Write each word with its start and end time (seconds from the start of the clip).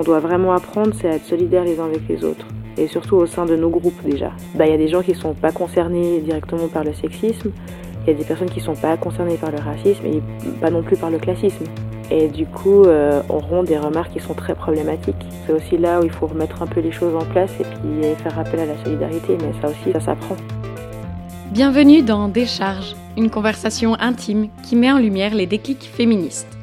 qu'on 0.00 0.04
doit 0.04 0.20
vraiment 0.20 0.52
apprendre, 0.52 0.92
c'est 0.98 1.08
à 1.08 1.16
être 1.16 1.26
solidaire 1.26 1.62
les 1.62 1.78
uns 1.78 1.84
avec 1.84 2.08
les 2.08 2.24
autres. 2.24 2.46
Et 2.78 2.86
surtout 2.86 3.16
au 3.16 3.26
sein 3.26 3.44
de 3.44 3.54
nos 3.54 3.68
groupes 3.68 4.02
déjà. 4.02 4.32
Bah, 4.54 4.64
il 4.66 4.70
y 4.70 4.74
a 4.74 4.78
des 4.78 4.88
gens 4.88 5.02
qui 5.02 5.10
ne 5.10 5.16
sont 5.16 5.34
pas 5.34 5.52
concernés 5.52 6.20
directement 6.20 6.68
par 6.68 6.84
le 6.84 6.94
sexisme, 6.94 7.50
il 8.02 8.12
y 8.12 8.14
a 8.14 8.18
des 8.18 8.24
personnes 8.24 8.48
qui 8.48 8.60
ne 8.60 8.64
sont 8.64 8.76
pas 8.76 8.96
concernées 8.96 9.36
par 9.36 9.50
le 9.50 9.58
racisme 9.58 10.06
et 10.06 10.22
pas 10.58 10.70
non 10.70 10.82
plus 10.82 10.96
par 10.96 11.10
le 11.10 11.18
classisme. 11.18 11.64
Et 12.10 12.28
du 12.28 12.46
coup, 12.46 12.84
euh, 12.84 13.20
auront 13.28 13.62
des 13.62 13.76
remarques 13.76 14.12
qui 14.14 14.20
sont 14.20 14.32
très 14.32 14.54
problématiques. 14.54 15.26
C'est 15.46 15.52
aussi 15.52 15.76
là 15.76 16.00
où 16.00 16.04
il 16.04 16.10
faut 16.10 16.26
remettre 16.26 16.62
un 16.62 16.66
peu 16.66 16.80
les 16.80 16.92
choses 16.92 17.14
en 17.14 17.26
place 17.26 17.50
et 17.60 17.64
puis 17.64 18.22
faire 18.22 18.38
appel 18.38 18.60
à 18.60 18.66
la 18.66 18.82
solidarité, 18.82 19.36
mais 19.38 19.52
ça 19.60 19.68
aussi, 19.68 19.92
ça 19.92 20.00
s'apprend. 20.00 20.36
Bienvenue 21.50 22.00
dans 22.00 22.28
Décharge, 22.28 22.96
une 23.18 23.28
conversation 23.28 23.96
intime 24.00 24.48
qui 24.66 24.76
met 24.76 24.90
en 24.90 24.98
lumière 24.98 25.34
les 25.34 25.46
déclics 25.46 25.90
féministes. 25.92 26.59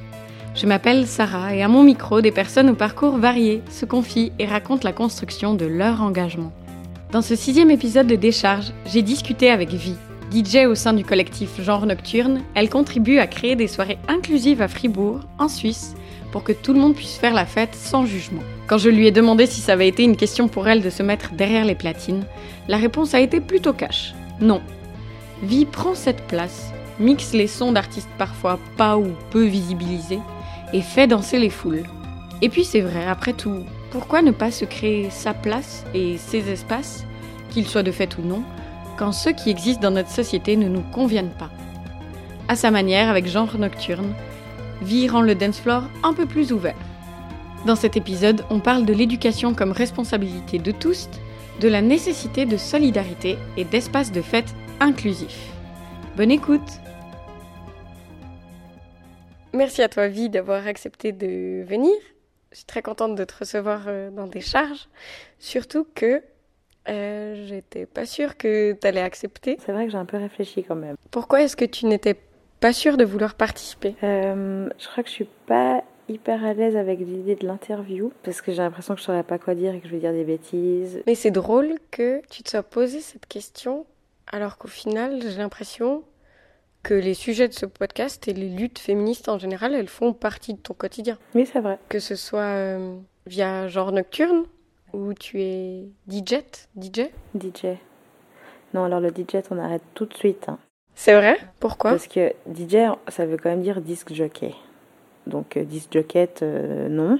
Je 0.57 0.65
m'appelle 0.65 1.05
Sarah 1.05 1.53
et 1.53 1.61
à 1.61 1.67
mon 1.67 1.83
micro, 1.83 2.19
des 2.19 2.31
personnes 2.31 2.71
au 2.71 2.73
parcours 2.73 3.19
variés 3.19 3.61
se 3.69 3.85
confient 3.85 4.31
et 4.39 4.47
racontent 4.47 4.87
la 4.87 4.91
construction 4.91 5.53
de 5.53 5.67
leur 5.67 6.01
engagement. 6.01 6.51
Dans 7.11 7.21
ce 7.21 7.35
sixième 7.35 7.69
épisode 7.69 8.07
de 8.07 8.15
Décharge, 8.15 8.73
j'ai 8.87 9.03
discuté 9.03 9.51
avec 9.51 9.69
Vi. 9.69 9.93
DJ 10.33 10.65
au 10.65 10.73
sein 10.73 10.93
du 10.93 11.05
collectif 11.05 11.61
Genre 11.61 11.85
Nocturne, 11.85 12.41
elle 12.55 12.71
contribue 12.71 13.19
à 13.19 13.27
créer 13.27 13.55
des 13.55 13.67
soirées 13.67 13.99
inclusives 14.07 14.63
à 14.63 14.67
Fribourg, 14.67 15.19
en 15.37 15.47
Suisse, 15.47 15.93
pour 16.31 16.43
que 16.43 16.53
tout 16.53 16.73
le 16.73 16.79
monde 16.79 16.95
puisse 16.95 17.17
faire 17.17 17.35
la 17.35 17.45
fête 17.45 17.75
sans 17.75 18.07
jugement. 18.07 18.41
Quand 18.65 18.79
je 18.79 18.89
lui 18.89 19.05
ai 19.05 19.11
demandé 19.11 19.45
si 19.45 19.61
ça 19.61 19.73
avait 19.73 19.87
été 19.87 20.03
une 20.03 20.17
question 20.17 20.47
pour 20.47 20.67
elle 20.67 20.81
de 20.81 20.89
se 20.89 21.03
mettre 21.03 21.33
derrière 21.33 21.65
les 21.65 21.75
platines, 21.75 22.25
la 22.67 22.77
réponse 22.77 23.13
a 23.13 23.19
été 23.19 23.41
plutôt 23.41 23.73
cash. 23.73 24.15
Non. 24.41 24.61
Vi 25.43 25.65
prend 25.65 25.93
cette 25.93 26.25
place, 26.25 26.73
mixe 26.99 27.33
les 27.33 27.45
sons 27.45 27.73
d'artistes 27.73 28.09
parfois 28.17 28.59
pas 28.75 28.97
ou 28.97 29.09
peu 29.29 29.43
visibilisés, 29.43 30.19
et 30.73 30.81
fait 30.81 31.07
danser 31.07 31.39
les 31.39 31.49
foules. 31.49 31.83
Et 32.41 32.49
puis 32.49 32.65
c'est 32.65 32.81
vrai, 32.81 33.05
après 33.05 33.33
tout, 33.33 33.63
pourquoi 33.91 34.21
ne 34.21 34.31
pas 34.31 34.51
se 34.51 34.65
créer 34.65 35.09
sa 35.09 35.33
place 35.33 35.85
et 35.93 36.17
ses 36.17 36.49
espaces, 36.49 37.05
qu'ils 37.49 37.67
soient 37.67 37.83
de 37.83 37.91
fait 37.91 38.17
ou 38.17 38.21
non, 38.21 38.43
quand 38.97 39.11
ceux 39.11 39.31
qui 39.31 39.49
existent 39.49 39.81
dans 39.81 39.95
notre 39.95 40.11
société 40.11 40.55
ne 40.57 40.67
nous 40.67 40.83
conviennent 40.91 41.33
pas? 41.37 41.49
À 42.47 42.55
sa 42.55 42.71
manière, 42.71 43.09
avec 43.09 43.27
genre 43.27 43.57
nocturne, 43.57 44.13
Vi 44.81 45.07
rend 45.07 45.21
le 45.21 45.35
dance 45.35 45.59
floor 45.59 45.83
un 46.03 46.13
peu 46.13 46.25
plus 46.25 46.51
ouvert. 46.51 46.75
Dans 47.65 47.75
cet 47.75 47.97
épisode, 47.97 48.45
on 48.49 48.59
parle 48.59 48.85
de 48.85 48.93
l'éducation 48.93 49.53
comme 49.53 49.71
responsabilité 49.71 50.59
de 50.59 50.71
tous, 50.71 51.09
de 51.59 51.67
la 51.67 51.81
nécessité 51.81 52.45
de 52.45 52.57
solidarité 52.57 53.37
et 53.57 53.65
d'espaces 53.65 54.11
de 54.11 54.21
fête 54.21 54.53
inclusifs. 54.79 55.51
Bonne 56.15 56.31
écoute 56.31 56.79
Merci 59.53 59.81
à 59.81 59.89
toi, 59.89 60.07
Vie, 60.07 60.29
d'avoir 60.29 60.67
accepté 60.67 61.11
de 61.11 61.63
venir. 61.63 61.95
Je 62.51 62.57
suis 62.57 62.65
très 62.65 62.81
contente 62.81 63.15
de 63.15 63.23
te 63.23 63.33
recevoir 63.39 63.83
euh, 63.87 64.09
dans 64.11 64.27
des 64.27 64.41
charges. 64.41 64.87
Surtout 65.39 65.85
que 65.95 66.21
euh, 66.89 67.45
j'étais 67.47 67.85
pas 67.85 68.05
sûre 68.05 68.37
que 68.37 68.73
tu 68.73 68.87
allais 68.87 69.01
accepter. 69.01 69.57
C'est 69.65 69.71
vrai 69.71 69.85
que 69.85 69.91
j'ai 69.91 69.97
un 69.97 70.05
peu 70.05 70.17
réfléchi 70.17 70.63
quand 70.63 70.75
même. 70.75 70.95
Pourquoi 71.11 71.41
est-ce 71.41 71.55
que 71.57 71.65
tu 71.65 71.85
n'étais 71.85 72.15
pas 72.59 72.73
sûre 72.73 72.97
de 72.97 73.03
vouloir 73.03 73.35
participer? 73.35 73.95
Euh, 74.03 74.69
Je 74.79 74.87
crois 74.87 75.03
que 75.03 75.09
je 75.09 75.15
suis 75.15 75.29
pas 75.45 75.83
hyper 76.09 76.43
à 76.45 76.53
l'aise 76.53 76.77
avec 76.77 76.99
l'idée 76.99 77.35
de 77.35 77.45
l'interview 77.45 78.13
parce 78.23 78.41
que 78.41 78.51
j'ai 78.51 78.59
l'impression 78.61 78.93
que 78.93 79.01
je 79.01 79.05
saurais 79.05 79.23
pas 79.23 79.37
quoi 79.37 79.55
dire 79.55 79.73
et 79.75 79.79
que 79.81 79.87
je 79.87 79.91
vais 79.93 79.99
dire 79.99 80.13
des 80.13 80.23
bêtises. 80.23 81.01
Mais 81.05 81.15
c'est 81.15 81.31
drôle 81.31 81.75
que 81.91 82.21
tu 82.29 82.43
te 82.43 82.49
sois 82.49 82.63
posé 82.63 83.01
cette 83.01 83.25
question 83.25 83.85
alors 84.31 84.57
qu'au 84.57 84.69
final, 84.69 85.21
j'ai 85.21 85.37
l'impression 85.37 86.03
que 86.87 86.93
les 86.93 87.15
sujets 87.15 87.49
de 87.49 87.53
ce 87.53 87.65
podcast 87.65 88.29
et 88.29 88.33
les 88.33 88.47
luttes 88.47 88.79
féministes 88.79 89.27
en 89.27 89.37
général, 89.37 89.75
elles 89.75 89.89
font 89.89 90.13
partie 90.13 90.53
de 90.53 90.59
ton 90.59 90.73
quotidien. 90.73 91.17
Oui, 91.35 91.45
c'est 91.45 91.59
vrai. 91.59 91.79
Que 91.89 91.99
ce 91.99 92.15
soit 92.15 92.39
euh, 92.39 92.95
via 93.25 93.67
genre 93.67 93.91
nocturne, 93.91 94.45
où 94.93 95.13
tu 95.13 95.41
es 95.41 95.83
DJ 96.09 96.45
DJ 96.79 97.09
DJ. 97.37 97.75
Non, 98.73 98.85
alors 98.85 99.01
le 99.01 99.09
DJ, 99.09 99.43
on 99.51 99.57
arrête 99.57 99.81
tout 99.95 100.05
de 100.05 100.13
suite. 100.13 100.47
Hein. 100.47 100.59
C'est 100.95 101.13
vrai? 101.13 101.37
Pourquoi? 101.59 101.91
Parce 101.91 102.07
que 102.07 102.31
DJ, 102.49 102.77
ça 103.09 103.25
veut 103.25 103.35
quand 103.35 103.49
même 103.49 103.63
dire 103.63 103.81
disque 103.81 104.13
jockey. 104.13 104.55
Donc 105.25 105.57
euh, 105.57 105.65
disque 105.65 105.91
jockey, 105.91 106.29
euh, 106.41 106.87
non. 106.87 107.19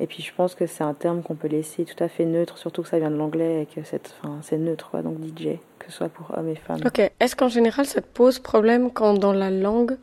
Et 0.00 0.06
puis 0.06 0.22
je 0.22 0.32
pense 0.32 0.54
que 0.54 0.66
c'est 0.66 0.84
un 0.84 0.94
terme 0.94 1.22
qu'on 1.22 1.34
peut 1.34 1.48
laisser 1.48 1.84
tout 1.84 2.02
à 2.02 2.08
fait 2.08 2.24
neutre, 2.24 2.58
surtout 2.58 2.82
que 2.82 2.88
ça 2.88 2.98
vient 2.98 3.10
de 3.10 3.16
l'anglais 3.16 3.62
et 3.62 3.66
que 3.66 3.80
c'est 3.84 4.58
neutre, 4.58 4.90
quoi, 4.90 5.02
donc 5.02 5.16
DJ, 5.18 5.58
que 5.78 5.86
ce 5.86 5.92
soit 5.92 6.08
pour 6.08 6.32
hommes 6.36 6.48
et 6.48 6.54
femmes. 6.54 6.80
Ok. 6.86 7.10
Est-ce 7.18 7.34
qu'en 7.34 7.48
général 7.48 7.86
ça 7.86 8.00
te 8.00 8.06
pose 8.06 8.38
problème 8.38 8.90
quand 8.92 9.14
dans 9.14 9.32
la 9.32 9.50
langue 9.50 9.96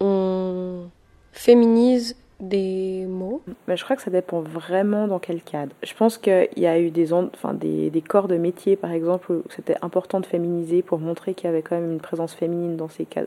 on 0.00 0.86
féminise 1.32 2.16
des 2.40 3.06
mots? 3.08 3.42
Mais 3.68 3.76
Je 3.76 3.84
crois 3.84 3.94
que 3.94 4.02
ça 4.02 4.10
dépend 4.10 4.40
vraiment 4.40 5.06
dans 5.06 5.20
quel 5.20 5.40
cadre. 5.42 5.74
Je 5.84 5.94
pense 5.94 6.18
qu'il 6.18 6.48
y 6.56 6.66
a 6.66 6.80
eu 6.80 6.90
des, 6.90 7.12
enfin, 7.12 7.54
des, 7.54 7.90
des, 7.90 8.02
corps 8.02 8.28
de 8.28 8.36
métier, 8.36 8.76
par 8.76 8.90
exemple, 8.90 9.32
où 9.32 9.42
c'était 9.50 9.76
important 9.82 10.20
de 10.20 10.26
féminiser 10.26 10.82
pour 10.82 10.98
montrer 10.98 11.34
qu'il 11.34 11.46
y 11.46 11.48
avait 11.48 11.62
quand 11.62 11.76
même 11.76 11.92
une 11.92 12.00
présence 12.00 12.34
féminine 12.34 12.76
dans, 12.76 12.88
ces 12.88 13.04
cas, 13.04 13.22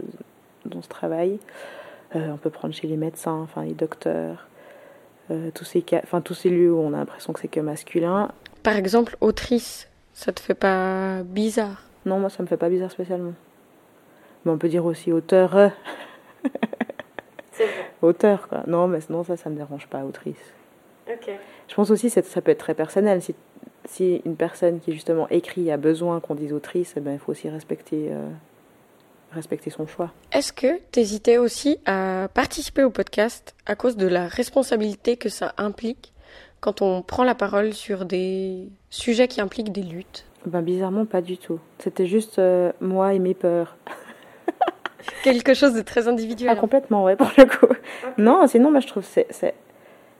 dans 0.66 0.82
ce 0.82 0.90
travail. 0.90 1.40
Euh, 2.16 2.32
on 2.34 2.38
peut 2.38 2.50
prendre 2.50 2.74
chez 2.74 2.88
les 2.88 2.98
médecins, 2.98 3.40
enfin 3.42 3.64
les 3.64 3.74
docteurs. 3.74 4.48
Euh, 5.32 5.50
tous, 5.54 5.64
ces 5.64 5.84
enfin, 6.04 6.20
tous 6.20 6.34
ces 6.34 6.50
lieux 6.50 6.74
où 6.74 6.80
on 6.80 6.94
a 6.94 6.98
l'impression 6.98 7.32
que 7.32 7.40
c'est 7.40 7.48
que 7.48 7.62
masculin. 7.62 8.32
Par 8.64 8.76
exemple, 8.76 9.16
autrice, 9.22 9.90
ça 10.14 10.34
te 10.34 10.42
fait 10.42 10.56
pas 10.56 11.24
bizarre? 11.24 11.84
Non, 12.06 12.20
moi 12.20 12.30
ça 12.30 12.44
me 12.44 12.48
fait 12.48 12.58
pas 12.58 12.70
bizarre 12.70 12.92
spécialement. 12.92 13.34
Mais 14.44 14.52
on 14.52 14.58
peut 14.58 14.68
dire 14.68 14.84
aussi 14.86 15.12
auteur. 15.12 15.72
c'est 17.52 17.66
vrai. 17.66 17.92
Auteur, 18.02 18.48
quoi. 18.50 18.64
Non, 18.68 18.88
mais 18.88 19.00
sinon 19.00 19.24
ça, 19.24 19.38
ça 19.38 19.50
me 19.50 19.56
dérange 19.56 19.88
pas, 19.88 20.04
autrice. 20.04 20.54
Ok. 21.08 21.30
Je 21.68 21.76
pense 21.76 21.92
aussi 21.92 22.12
que 22.12 22.22
ça 22.22 22.42
peut 22.42 22.52
être 22.52 22.60
très 22.60 22.74
personnel. 22.74 23.22
Si, 23.22 23.34
si 23.86 24.22
une 24.26 24.36
personne 24.36 24.80
qui 24.80 24.92
justement 24.92 25.30
écrit 25.30 25.72
a 25.72 25.78
besoin 25.78 26.20
qu'on 26.20 26.36
dise 26.36 26.52
autrice, 26.52 26.94
eh 26.98 27.00
ben, 27.00 27.14
il 27.14 27.20
faut 27.20 27.32
aussi 27.32 27.48
respecter 27.50 28.10
euh, 28.12 28.28
respecter 29.32 29.70
son 29.70 29.88
choix. 29.88 30.12
Est-ce 30.32 30.54
que 30.54 30.80
tu 30.92 31.00
hésitais 31.00 31.38
aussi 31.38 31.80
à 31.86 32.28
participer 32.34 32.84
au 32.84 32.90
podcast 32.90 33.56
à 33.66 33.76
cause 33.76 33.98
de 33.98 34.08
la 34.08 34.28
responsabilité 34.28 35.18
que 35.18 35.30
ça 35.30 35.54
implique 35.58 36.14
quand 36.60 36.82
on 36.82 37.02
prend 37.02 37.24
la 37.24 37.36
parole 37.36 37.74
sur 37.74 38.06
des 38.06 38.70
sujets 38.90 39.28
qui 39.28 39.42
impliquent 39.42 39.72
des 39.72 39.84
luttes? 39.84 40.26
Ben, 40.46 40.62
Bizarrement, 40.62 41.06
pas 41.06 41.22
du 41.22 41.38
tout. 41.38 41.60
C'était 41.80 42.08
juste 42.08 42.40
euh, 42.40 42.72
moi 42.82 43.14
et 43.14 43.20
mes 43.20 43.34
peurs. 43.34 43.78
Quelque 45.24 45.54
chose 45.54 45.74
de 45.74 45.82
très 45.82 46.08
individuel. 46.08 46.52
Ah, 46.52 46.56
complètement, 46.56 47.04
ouais, 47.04 47.16
pour 47.16 47.32
le 47.38 47.46
coup. 47.46 47.74
Non, 48.18 48.46
sinon, 48.48 48.72
moi, 48.72 48.80
je 48.80 48.88
trouve 48.88 49.04
c'est, 49.04 49.28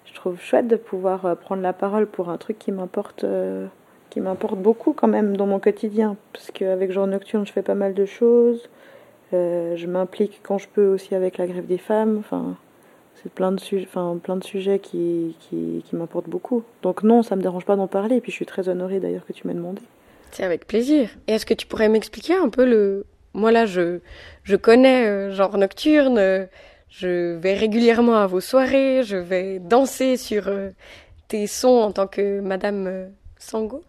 je 0.06 0.14
trouve 0.14 0.40
chouette 0.40 0.68
de 0.68 0.76
pouvoir 0.76 1.26
euh, 1.26 1.36
prendre 1.36 1.62
la 1.62 1.74
parole 1.74 2.08
pour 2.08 2.30
un 2.30 2.38
truc 2.38 2.60
qui 2.60 2.72
m'importe. 2.72 3.24
Euh, 3.24 3.68
qui 4.12 4.20
m'importe 4.20 4.60
beaucoup 4.60 4.92
quand 4.92 5.08
même 5.08 5.38
dans 5.38 5.48
mon 5.48 5.60
quotidien 5.60 6.18
parce 6.34 6.52
qu'avec 6.52 6.92
Jour 6.92 7.08
Nocturne 7.08 7.46
je 7.48 7.52
fais 7.54 7.62
pas 7.62 7.76
mal 7.76 7.94
de 7.94 8.04
choses 8.06 8.70
euh, 9.34 9.76
je 9.78 9.88
m'implique 9.88 10.42
quand 10.44 10.58
je 10.58 10.68
peux 10.68 10.88
aussi 10.88 11.16
avec 11.16 11.38
la 11.38 11.48
grève 11.48 11.66
des 11.66 11.78
femmes. 11.78 12.18
Enfin, 12.20 12.58
c'est 13.22 13.32
plein 13.32 13.52
de 13.52 13.60
sujets, 13.60 13.88
enfin 13.88 14.18
plein 14.22 14.36
de 14.36 14.44
sujets 14.44 14.80
qui, 14.80 15.36
qui, 15.50 15.84
m'importent 15.96 16.30
beaucoup. 16.30 16.64
Donc 16.82 17.04
non, 17.04 17.24
ça 17.24 17.36
me 17.36 17.42
dérange 17.42 17.66
pas 17.66 17.76
d'en 17.76 17.88
parler. 17.88 18.18
Et 18.18 18.22
puis 18.22 18.32
je 18.32 18.36
suis 18.36 18.46
très 18.46 18.70
honorée 18.70 19.00
d'ailleurs 19.00 19.26
que 19.26 19.34
tu 19.34 19.48
m'aies 19.48 19.54
demandé. 19.54 19.82
C'est 20.32 20.44
avec 20.44 20.68
plaisir. 20.68 21.10
Et 21.28 21.34
est-ce 21.34 21.46
que 21.46 21.54
tu 21.54 21.68
pourrais 21.68 21.90
m'expliquer 21.90 22.36
un 22.36 22.50
peu 22.50 22.66
le 22.66 23.06
moi 23.34 23.52
là 23.52 23.66
je 23.66 24.00
je 24.44 24.56
connais 24.56 25.08
euh, 25.08 25.32
genre 25.32 25.58
nocturne. 25.58 26.18
Euh, 26.18 26.46
je 26.90 27.36
vais 27.38 27.54
régulièrement 27.54 28.18
à 28.18 28.28
vos 28.28 28.42
soirées. 28.42 29.04
Je 29.04 29.18
vais 29.18 29.60
danser 29.60 30.18
sur 30.18 30.52
tes 31.30 31.48
sons 31.48 31.80
en 31.80 31.92
tant 31.94 32.08
que 32.08 32.42
Madame 32.42 33.10
Sango. 33.38 33.82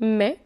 Mais 0.00 0.38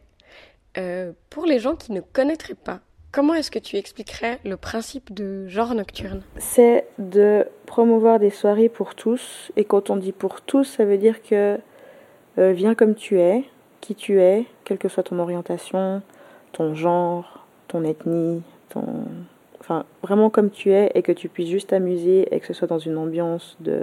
pour 1.31 1.47
les 1.47 1.59
gens 1.59 1.75
qui 1.75 1.91
ne 1.91 2.01
connaîtraient 2.01 2.55
pas 2.55 2.81
Comment 3.13 3.35
est-ce 3.35 3.51
que 3.51 3.59
tu 3.59 3.77
expliquerais 3.77 4.39
le 4.45 4.57
principe 4.57 5.13
de 5.13 5.49
genre 5.49 5.75
nocturne? 5.75 6.23
C'est 6.39 6.87
de 6.99 7.45
promouvoir 7.67 8.21
des 8.21 8.31
soirées 8.31 8.69
pour 8.69 8.95
tous. 8.95 9.51
Et 9.57 9.65
quand 9.65 9.91
on 9.91 9.97
dit 9.97 10.13
pour 10.13 10.43
tous, 10.43 10.63
ça 10.63 10.85
veut 10.85 10.97
dire 10.97 11.21
que 11.21 11.59
euh, 12.39 12.53
viens 12.53 12.77
comme 12.77 12.95
tu 12.95 13.19
es, 13.19 13.43
qui 13.81 13.97
tu 13.97 14.21
es, 14.21 14.47
quelle 14.63 14.79
que 14.79 14.89
soit 14.89 15.03
ton 15.03 15.19
orientation, 15.19 16.03
ton 16.53 16.77
genre, 16.77 17.45
ton 17.67 17.83
ethnie, 17.83 18.43
ton... 18.69 18.85
Enfin, 19.59 19.85
vraiment 20.03 20.31
comme 20.31 20.51
tu 20.51 20.73
es 20.73 20.93
et 20.95 21.03
que 21.03 21.11
tu 21.11 21.29
puisses 21.29 21.51
juste 21.51 21.71
t'amuser 21.71 22.33
et 22.33 22.39
que 22.39 22.47
ce 22.47 22.55
soit 22.55 22.69
dans 22.69 22.79
une 22.79 22.97
ambiance 22.97 23.57
de... 23.59 23.83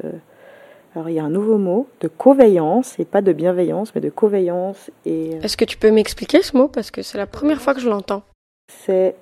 Alors 0.96 1.10
il 1.10 1.16
y 1.16 1.20
a 1.20 1.24
un 1.26 1.30
nouveau 1.30 1.58
mot, 1.58 1.88
de 2.00 2.08
coveillance, 2.08 2.98
et 2.98 3.04
pas 3.04 3.22
de 3.22 3.34
bienveillance, 3.34 3.94
mais 3.94 4.00
de 4.00 4.10
coveillance. 4.10 4.90
Et... 5.06 5.32
Est-ce 5.44 5.58
que 5.58 5.66
tu 5.66 5.78
peux 5.78 5.92
m'expliquer 5.92 6.42
ce 6.42 6.56
mot? 6.56 6.70
Parce 6.70 6.92
que 6.92 7.02
c'est 7.02 7.18
la 7.18 7.28
première 7.28 7.62
fois 7.62 7.74
que 7.74 7.82
je 7.82 7.90
l'entends. 7.90 8.24
C'est 8.68 9.16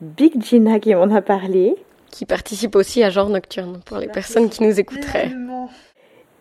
Big 0.00 0.42
Gina 0.42 0.78
qui 0.78 0.94
m'en 0.94 1.14
a 1.14 1.22
parlé. 1.22 1.76
Qui 2.10 2.26
participe 2.26 2.76
aussi 2.76 3.02
à 3.02 3.10
Genre 3.10 3.30
Nocturne, 3.30 3.80
pour 3.84 3.96
les 3.96 4.08
personnes 4.08 4.50
qui 4.50 4.62
nous 4.62 4.78
écouteraient. 4.78 5.30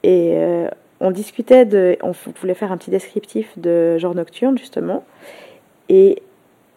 Et 0.03 0.33
euh, 0.35 0.67
on 0.99 1.11
discutait 1.11 1.65
de. 1.65 1.97
On 2.01 2.11
voulait 2.41 2.53
faire 2.53 2.71
un 2.71 2.77
petit 2.77 2.91
descriptif 2.91 3.57
de 3.57 3.97
Genre 3.97 4.15
Nocturne, 4.15 4.57
justement. 4.57 5.05
Et 5.87 6.21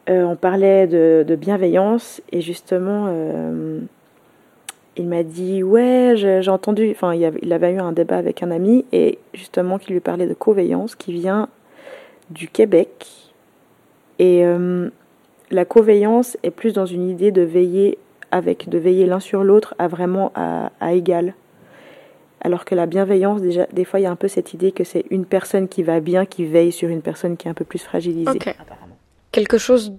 euh, 0.09 0.25
on 0.25 0.37
parlait 0.37 0.87
de, 0.87 1.37
bienveillance. 1.37 2.23
Et 2.31 2.41
justement, 2.41 3.07
euh, 3.09 3.81
il 4.97 5.09
m'a 5.09 5.25
dit 5.25 5.65
ouais 5.65 6.15
j'ai 6.15 6.49
entendu 6.49 6.93
enfin 6.93 7.15
il 7.15 7.53
avait 7.53 7.73
eu 7.73 7.81
un 7.81 7.91
débat 7.91 8.17
avec 8.17 8.45
un 8.45 8.53
ami 8.53 8.85
et 8.93 9.19
justement 9.35 9.79
qui 9.79 9.93
lui 9.93 9.99
parlait 9.99 10.29
de 10.29 10.35
coveillance 10.35 10.95
qui 10.95 11.13
vient 11.13 11.49
du 12.31 12.47
Québec 12.47 13.33
et 14.21 14.45
la 15.51 15.65
coveillance 15.65 16.37
est 16.43 16.51
plus 16.51 16.73
dans 16.73 16.87
une 16.87 17.09
idée 17.09 17.31
de 17.31 17.43
veiller 17.43 17.99
avec 18.31 18.69
de 18.69 18.79
veiller 18.79 19.07
l'un 19.07 19.21
sur 19.21 19.45
l'autre 19.45 19.75
à 19.79 19.89
vraiment 19.89 20.33
à, 20.35 20.71
égal 20.93 21.35
alors 22.41 22.65
que 22.65 22.75
la 22.75 22.87
bienveillance 22.87 23.41
déjà 23.41 23.67
des 23.73 23.85
fois 23.85 24.01
il 24.01 24.05
y 24.05 24.07
a 24.07 24.11
un 24.11 24.17
peu 24.17 24.29
cette 24.29 24.55
idée 24.55 24.73
que 24.73 24.85
c'est 24.85 25.05
une 25.11 25.25
personne 25.25 25.69
qui 25.69 25.83
va 25.83 26.01
bien 26.01 26.27
qui 26.27 26.45
veille 26.45 26.73
sur 26.73 26.89
une 26.89 27.03
personne 27.03 27.37
qui 27.37 27.47
est 27.47 27.51
un 27.51 27.55
peu 27.55 27.65
plus 27.65 27.83
fragilisée 27.83 28.39
quelque 29.33 29.59
chose 29.59 29.93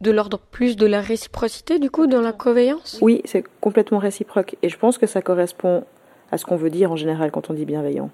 de 0.00 0.10
l'ordre 0.10 0.38
plus 0.38 0.76
de 0.76 0.86
la 0.86 1.00
réciprocité, 1.00 1.78
du 1.78 1.90
coup, 1.90 2.06
dans 2.06 2.20
la 2.20 2.32
coveillance 2.32 2.98
Oui, 3.02 3.20
c'est 3.24 3.44
complètement 3.60 3.98
réciproque. 3.98 4.56
Et 4.62 4.68
je 4.68 4.78
pense 4.78 4.98
que 4.98 5.06
ça 5.06 5.20
correspond 5.20 5.84
à 6.32 6.38
ce 6.38 6.46
qu'on 6.46 6.56
veut 6.56 6.70
dire 6.70 6.90
en 6.90 6.96
général 6.96 7.30
quand 7.30 7.50
on 7.50 7.54
dit 7.54 7.66
bienveillant. 7.66 8.10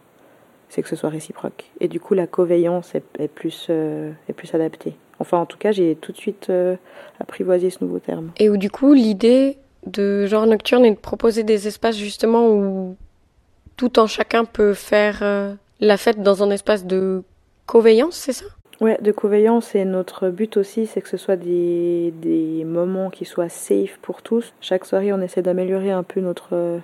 C'est 0.68 0.82
que 0.82 0.88
ce 0.88 0.96
soit 0.96 1.10
réciproque. 1.10 1.70
Et 1.80 1.86
du 1.86 2.00
coup, 2.00 2.14
la 2.14 2.26
coveillance 2.26 2.94
est, 2.94 3.28
plus, 3.28 3.68
euh, 3.70 4.10
est 4.28 4.32
plus 4.32 4.52
adaptée. 4.54 4.96
Enfin, 5.18 5.38
en 5.38 5.46
tout 5.46 5.58
cas, 5.58 5.72
j'ai 5.72 5.96
tout 5.96 6.12
de 6.12 6.16
suite 6.16 6.48
euh, 6.50 6.76
apprivoisé 7.20 7.70
ce 7.70 7.82
nouveau 7.82 7.98
terme. 7.98 8.30
Et 8.38 8.50
où, 8.50 8.56
du 8.56 8.70
coup, 8.70 8.92
l'idée 8.92 9.56
de 9.86 10.26
genre 10.26 10.46
nocturne 10.46 10.84
est 10.84 10.90
de 10.90 10.96
proposer 10.96 11.42
des 11.42 11.68
espaces 11.68 11.96
justement 11.96 12.50
où 12.50 12.96
tout 13.76 13.98
en 13.98 14.06
chacun 14.06 14.44
peut 14.44 14.74
faire 14.74 15.20
euh, 15.22 15.54
la 15.80 15.96
fête 15.96 16.22
dans 16.22 16.42
un 16.42 16.50
espace 16.50 16.84
de 16.84 17.22
coveillance, 17.66 18.16
c'est 18.16 18.32
ça? 18.32 18.46
Ouais, 18.80 18.98
de 19.00 19.10
coveillance 19.10 19.74
et 19.74 19.86
notre 19.86 20.28
but 20.28 20.58
aussi, 20.58 20.86
c'est 20.86 21.00
que 21.00 21.08
ce 21.08 21.16
soit 21.16 21.36
des, 21.36 22.12
des, 22.20 22.64
moments 22.64 23.08
qui 23.08 23.24
soient 23.24 23.48
safe 23.48 23.98
pour 24.02 24.20
tous. 24.20 24.52
Chaque 24.60 24.84
soirée, 24.84 25.14
on 25.14 25.20
essaie 25.22 25.40
d'améliorer 25.40 25.92
un 25.92 26.02
peu 26.02 26.20
notre 26.20 26.48
euh, 26.52 26.78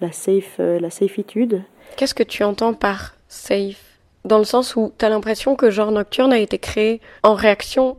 la 0.00 0.12
safe 0.12 0.58
la 0.58 0.90
safitude. 0.90 1.62
Qu'est-ce 1.96 2.14
que 2.14 2.22
tu 2.22 2.44
entends 2.44 2.72
par 2.72 3.16
safe? 3.26 3.87
Dans 4.28 4.38
le 4.38 4.44
sens 4.44 4.76
où 4.76 4.92
tu 4.98 5.04
as 5.04 5.08
l'impression 5.08 5.56
que 5.56 5.70
genre 5.70 5.90
nocturne 5.90 6.32
a 6.32 6.38
été 6.38 6.58
créé 6.58 7.00
en 7.22 7.34
réaction 7.34 7.96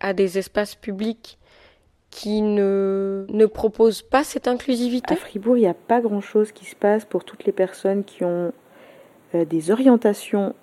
à 0.00 0.12
des 0.12 0.36
espaces 0.36 0.74
publics 0.74 1.38
qui 2.10 2.42
ne, 2.42 3.26
ne 3.28 3.46
proposent 3.46 4.02
pas 4.02 4.24
cette 4.24 4.48
inclusivité 4.48 5.14
À 5.14 5.16
Fribourg, 5.16 5.56
il 5.56 5.60
n'y 5.60 5.66
a 5.68 5.74
pas 5.74 6.00
grand-chose 6.00 6.50
qui 6.52 6.64
se 6.64 6.74
passe 6.74 7.04
pour 7.04 7.24
toutes 7.24 7.44
les 7.44 7.52
personnes 7.52 8.02
qui 8.02 8.24
ont 8.24 8.52
euh, 9.34 9.44
des 9.44 9.70
orientations 9.70 10.54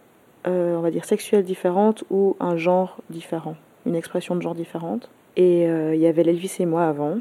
euh, 0.48 0.76
on 0.76 0.82
va 0.82 0.92
dire, 0.92 1.06
sexuelle 1.06 1.44
différente 1.44 2.04
ou 2.12 2.36
un 2.40 2.56
genre 2.56 2.98
différent, 3.10 3.56
une 3.88 3.96
expression 3.96 4.36
de 4.36 4.42
genre 4.42 4.54
différente. 4.54 5.10
Et 5.38 5.68
euh, 5.68 5.96
il 5.96 6.02
y 6.02 6.08
avait 6.08 6.24
l'Elvis 6.24 6.58
et 6.60 6.66
moi 6.66 6.86
avant, 6.86 7.20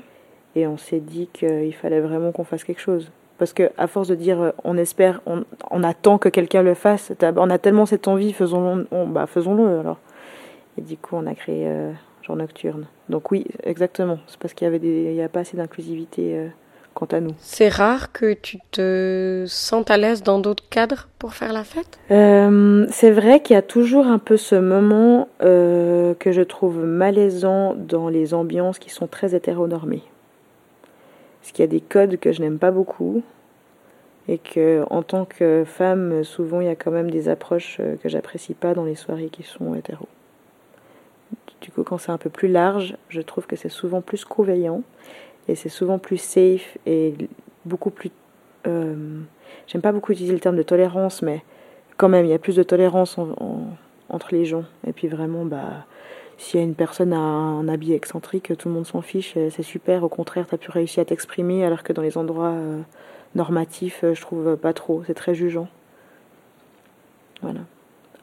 et 0.55 0.67
on 0.67 0.77
s'est 0.77 1.01
dit 1.01 1.29
qu'il 1.33 1.75
fallait 1.75 2.01
vraiment 2.01 2.33
qu'on 2.33 2.45
fasse 2.45 2.65
quelque 2.65 2.83
chose. 2.83 3.11
Parce 3.39 3.53
que 3.53 3.71
à 3.77 3.87
force 3.87 4.09
de 4.09 4.15
dire 4.15 4.41
euh, 4.41 4.51
on 4.65 4.77
espère, 4.77 5.21
on, 5.27 5.83
attend 5.83 6.19
que 6.19 6.29
quelqu'un 6.29 6.63
le 6.63 6.75
fasse, 6.75 7.13
on 7.37 7.51
a 7.51 7.59
tellement 7.59 7.87
cette 7.87 8.09
envie, 8.09 8.33
faisons-le, 8.33 8.87
bah, 9.07 9.27
faisons-le 9.27 9.81
alors. 9.81 9.99
Et 10.79 10.83
du 10.83 10.97
coup, 10.97 11.17
on 11.17 11.27
a 11.27 11.35
créé 11.35 11.71
genre 12.23 12.37
nocturne. 12.37 12.87
Donc 13.09 13.31
oui, 13.31 13.47
exactement. 13.63 14.19
C'est 14.27 14.39
parce 14.39 14.55
qu'il 14.55 14.65
y 14.65 14.69
avait 14.69 14.79
des, 14.79 15.11
il 15.11 15.15
y 15.15 15.23
a 15.23 15.29
pas 15.29 15.41
assez 15.41 15.57
d'inclusivité 15.57 16.49
quant 16.95 17.07
à 17.07 17.21
nous. 17.21 17.33
C'est 17.39 17.69
rare 17.69 18.13
que 18.13 18.33
tu 18.33 18.59
te 18.71 19.45
sentes 19.47 19.91
à 19.91 19.99
l'aise 19.99 20.23
dans 20.23 20.39
d'autres 20.39 20.65
cadres 20.71 21.09
pour 21.19 21.35
faire 21.35 21.53
la 21.53 21.65
fête? 21.65 21.99
Euh, 22.11 22.87
C'est 22.91 23.11
vrai 23.11 23.41
qu'il 23.41 23.55
y 23.55 23.59
a 23.59 23.63
toujours 23.63 24.07
un 24.07 24.19
peu 24.19 24.37
ce 24.37 24.55
moment 24.55 25.29
euh, 25.43 26.15
que 26.15 26.33
je 26.33 26.43
trouve 26.43 26.85
malaisant 26.85 27.75
dans 27.75 28.09
les 28.09 28.33
ambiances 28.33 28.79
qui 28.79 28.91
sont 28.91 29.07
très 29.07 29.35
hétéronormées. 29.35 30.03
Parce 31.45 31.53
qu'il 31.53 31.63
y 31.63 31.69
a 31.69 31.71
des 31.71 31.83
codes 31.83 32.19
que 32.19 32.33
je 32.33 32.41
n'aime 32.41 32.59
pas 32.59 32.71
beaucoup 32.71 33.23
et 34.29 34.39
que 34.39 34.83
en 34.89 35.03
tant 35.03 35.27
que 35.27 35.65
femme, 35.67 36.25
souvent 36.25 36.63
il 36.63 36.69
y 36.69 36.71
a 36.71 36.75
quand 36.75 36.91
même 36.91 37.11
des 37.11 37.29
approches 37.29 37.77
euh, 37.81 37.97
que 37.97 38.09
j'apprécie 38.09 38.55
pas 38.55 38.73
dans 38.73 38.85
les 38.85 38.95
soirées 38.95 39.29
qui 39.29 39.43
sont 39.43 39.75
hétéros. 39.75 40.09
Du 41.61 41.71
coup, 41.71 41.83
quand 41.83 41.99
c'est 41.99 42.13
un 42.13 42.17
peu 42.17 42.31
plus 42.31 42.49
large, 42.49 42.97
je 43.11 43.21
trouve 43.21 43.47
que 43.47 43.57
c'est 43.57 43.69
souvent 43.69 44.01
plus 44.01 44.25
conveillant 44.25 44.83
et 45.47 45.55
c'est 45.55 45.69
souvent 45.69 45.99
plus 45.99 46.17
safe 46.17 46.79
et 46.87 47.13
beaucoup 47.67 47.91
plus. 47.91 48.11
Euh, 48.67 49.21
j'aime 49.67 49.83
pas 49.83 49.93
beaucoup 49.93 50.13
utiliser 50.13 50.33
le 50.33 50.41
terme 50.41 50.57
de 50.57 50.63
tolérance, 50.63 51.21
mais 51.21 51.45
quand 51.99 52.09
même, 52.09 52.25
il 52.25 52.31
y 52.31 52.35
a 52.35 52.39
plus 52.39 52.57
de 52.57 52.63
tolérance 52.63 53.19
entre 54.09 54.35
les 54.35 54.47
gens. 54.47 54.65
Et 54.87 54.95
puis 54.95 55.09
vraiment, 55.09 55.45
bah, 55.45 55.85
s'il 56.39 56.61
y 56.61 56.63
a 56.63 56.67
une 56.67 56.75
personne 56.75 57.13
à 57.13 57.19
un 57.19 57.69
habit 57.69 57.93
excentrique, 57.93 58.57
tout 58.57 58.69
le 58.69 58.75
monde 58.75 58.87
s'en 58.87 59.03
fiche, 59.03 59.35
c'est 59.35 59.63
super. 59.63 60.03
Au 60.05 60.09
contraire, 60.09 60.47
tu 60.49 60.55
as 60.55 60.59
pu 60.59 60.71
réussir 60.71 61.03
à 61.03 61.05
t'exprimer, 61.05 61.65
alors 61.65 61.83
que 61.83 61.93
dans 61.93 62.03
les 62.03 62.19
endroits 62.19 62.53
euh, 62.53 62.81
normatifs, 63.35 64.05
euh, 64.05 64.15
je 64.15 64.21
trouve 64.21 64.57
pas 64.57 64.73
trop. 64.73 65.03
C'est 65.07 65.15
très 65.15 65.35
jugeant. 65.35 65.69
Voilà 67.43 67.61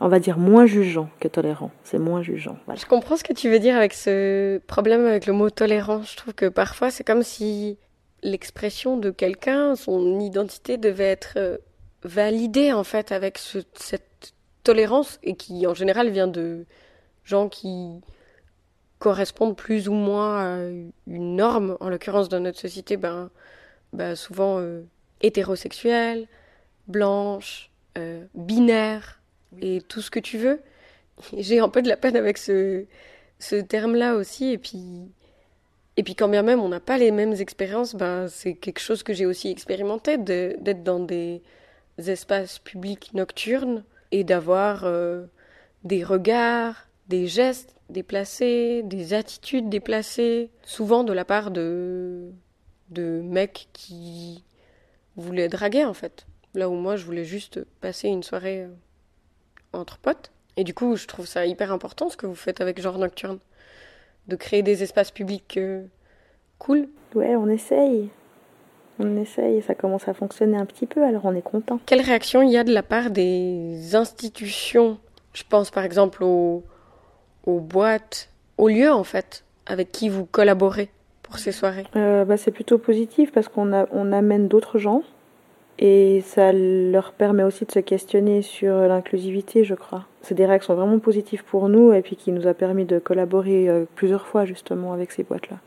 on 0.01 0.07
va 0.07 0.19
dire 0.19 0.39
moins 0.39 0.65
jugeant 0.65 1.09
que 1.19 1.27
tolérant. 1.27 1.69
C'est 1.83 1.99
moins 1.99 2.23
jugeant. 2.23 2.57
Je 2.75 2.85
comprends 2.87 3.15
ce 3.15 3.23
que 3.23 3.33
tu 3.33 3.49
veux 3.49 3.59
dire 3.59 3.75
avec 3.75 3.93
ce 3.93 4.57
problème 4.65 5.05
avec 5.05 5.27
le 5.27 5.33
mot 5.33 5.51
tolérant. 5.51 6.01
Je 6.01 6.17
trouve 6.17 6.33
que 6.33 6.47
parfois 6.47 6.89
c'est 6.89 7.03
comme 7.03 7.21
si 7.21 7.77
l'expression 8.23 8.97
de 8.97 9.11
quelqu'un, 9.11 9.75
son 9.75 10.19
identité 10.19 10.77
devait 10.77 11.03
être 11.05 11.33
euh, 11.37 11.57
validée 12.03 12.73
en 12.73 12.83
fait 12.83 13.11
avec 13.11 13.37
cette 13.37 14.33
tolérance 14.63 15.19
et 15.21 15.35
qui 15.35 15.67
en 15.67 15.75
général 15.75 16.09
vient 16.09 16.27
de 16.27 16.65
gens 17.23 17.49
qui 17.49 18.01
correspondent 18.99 19.55
plus 19.55 19.87
ou 19.87 19.93
moins 19.93 20.37
à 20.37 20.69
une 21.07 21.35
norme, 21.35 21.77
en 21.79 21.89
l'occurrence 21.89 22.29
dans 22.29 22.39
notre 22.39 22.59
société, 22.59 22.97
ben, 22.97 23.29
ben 23.93 24.15
souvent 24.15 24.59
euh, 24.59 24.83
hétérosexuelle, 25.21 26.27
blanche, 26.87 27.71
euh, 27.97 28.23
binaire 28.35 29.19
et 29.59 29.81
tout 29.81 30.01
ce 30.01 30.11
que 30.11 30.19
tu 30.19 30.37
veux. 30.37 30.61
J'ai 31.37 31.59
un 31.59 31.69
peu 31.69 31.81
de 31.81 31.87
la 31.87 31.97
peine 31.97 32.15
avec 32.15 32.37
ce, 32.37 32.85
ce 33.39 33.55
terme-là 33.55 34.15
aussi. 34.15 34.51
Et 34.51 34.57
puis, 34.57 35.11
et 35.97 36.03
puis 36.03 36.15
quand 36.15 36.29
bien 36.29 36.43
même 36.43 36.59
on 36.59 36.69
n'a 36.69 36.79
pas 36.79 36.97
les 36.97 37.11
mêmes 37.11 37.33
expériences, 37.33 37.95
ben, 37.95 38.27
c'est 38.27 38.53
quelque 38.53 38.79
chose 38.79 39.03
que 39.03 39.13
j'ai 39.13 39.25
aussi 39.25 39.49
expérimenté, 39.49 40.17
d'être 40.17 40.83
dans 40.83 40.99
des 40.99 41.41
espaces 41.97 42.59
publics 42.59 43.13
nocturnes 43.13 43.83
et 44.11 44.23
d'avoir 44.23 44.83
euh, 44.85 45.25
des 45.83 46.03
regards, 46.03 46.87
des 47.11 47.27
gestes 47.27 47.75
déplacés, 47.89 48.83
des 48.83 49.13
attitudes 49.13 49.67
déplacées, 49.67 50.49
souvent 50.63 51.03
de 51.03 51.11
la 51.11 51.25
part 51.25 51.51
de, 51.51 52.31
de 52.89 53.21
mecs 53.21 53.67
qui 53.73 54.45
voulaient 55.17 55.49
draguer 55.49 55.83
en 55.83 55.93
fait. 55.93 56.25
Là 56.53 56.69
où 56.69 56.73
moi 56.73 56.95
je 56.95 57.03
voulais 57.05 57.25
juste 57.25 57.65
passer 57.81 58.07
une 58.07 58.23
soirée 58.23 58.63
euh, 58.63 58.69
entre 59.73 59.97
potes. 59.97 60.31
Et 60.55 60.63
du 60.63 60.73
coup, 60.73 60.95
je 60.95 61.05
trouve 61.05 61.25
ça 61.25 61.45
hyper 61.45 61.71
important 61.71 62.09
ce 62.09 62.15
que 62.17 62.25
vous 62.25 62.35
faites 62.35 62.61
avec 62.61 62.81
Genre 62.81 62.97
Nocturne. 62.97 63.39
De 64.27 64.35
créer 64.37 64.63
des 64.63 64.83
espaces 64.83 65.11
publics 65.11 65.57
euh, 65.57 65.83
cool. 66.59 66.87
Ouais, 67.13 67.35
on 67.35 67.49
essaye. 67.49 68.09
On 68.99 69.17
essaye 69.17 69.61
ça 69.63 69.75
commence 69.75 70.07
à 70.07 70.13
fonctionner 70.13 70.57
un 70.57 70.65
petit 70.65 70.85
peu, 70.85 71.03
alors 71.03 71.25
on 71.25 71.35
est 71.35 71.41
content. 71.41 71.79
Quelle 71.85 72.01
réaction 72.01 72.41
il 72.41 72.51
y 72.51 72.57
a 72.57 72.63
de 72.63 72.73
la 72.73 72.83
part 72.83 73.09
des 73.09 73.95
institutions? 73.95 74.97
Je 75.33 75.43
pense 75.49 75.71
par 75.71 75.83
exemple 75.83 76.23
aux, 76.23 76.63
aux 77.45 77.59
boîtes, 77.59 78.29
aux 78.57 78.67
lieux 78.69 78.91
en 78.91 79.03
fait, 79.03 79.43
avec 79.65 79.91
qui 79.91 80.09
vous 80.09 80.25
collaborez 80.25 80.89
pour 81.23 81.37
ces 81.37 81.51
soirées. 81.51 81.85
Euh, 81.95 82.25
bah, 82.25 82.37
c'est 82.37 82.51
plutôt 82.51 82.77
positif 82.77 83.31
parce 83.31 83.47
qu'on 83.47 83.71
on 83.91 84.11
amène 84.11 84.47
d'autres 84.47 84.77
gens 84.77 85.03
et 85.79 86.21
ça 86.21 86.51
leur 86.53 87.11
permet 87.13 87.43
aussi 87.43 87.65
de 87.65 87.71
se 87.71 87.79
questionner 87.79 88.43
sur 88.43 88.75
l'inclusivité, 88.75 89.63
je 89.63 89.73
crois. 89.73 90.05
C'est 90.21 90.35
des 90.35 90.45
réactions 90.45 90.75
vraiment 90.75 90.99
positives 90.99 91.43
pour 91.43 91.69
nous 91.69 91.91
et 91.91 92.01
puis 92.01 92.15
qui 92.15 92.31
nous 92.31 92.47
a 92.47 92.53
permis 92.53 92.85
de 92.85 92.99
collaborer 92.99 93.67
euh, 93.67 93.85
plusieurs 93.95 94.27
fois 94.27 94.45
justement 94.45 94.93
avec 94.93 95.11
ces 95.11 95.23
boîtes-là. 95.23 95.57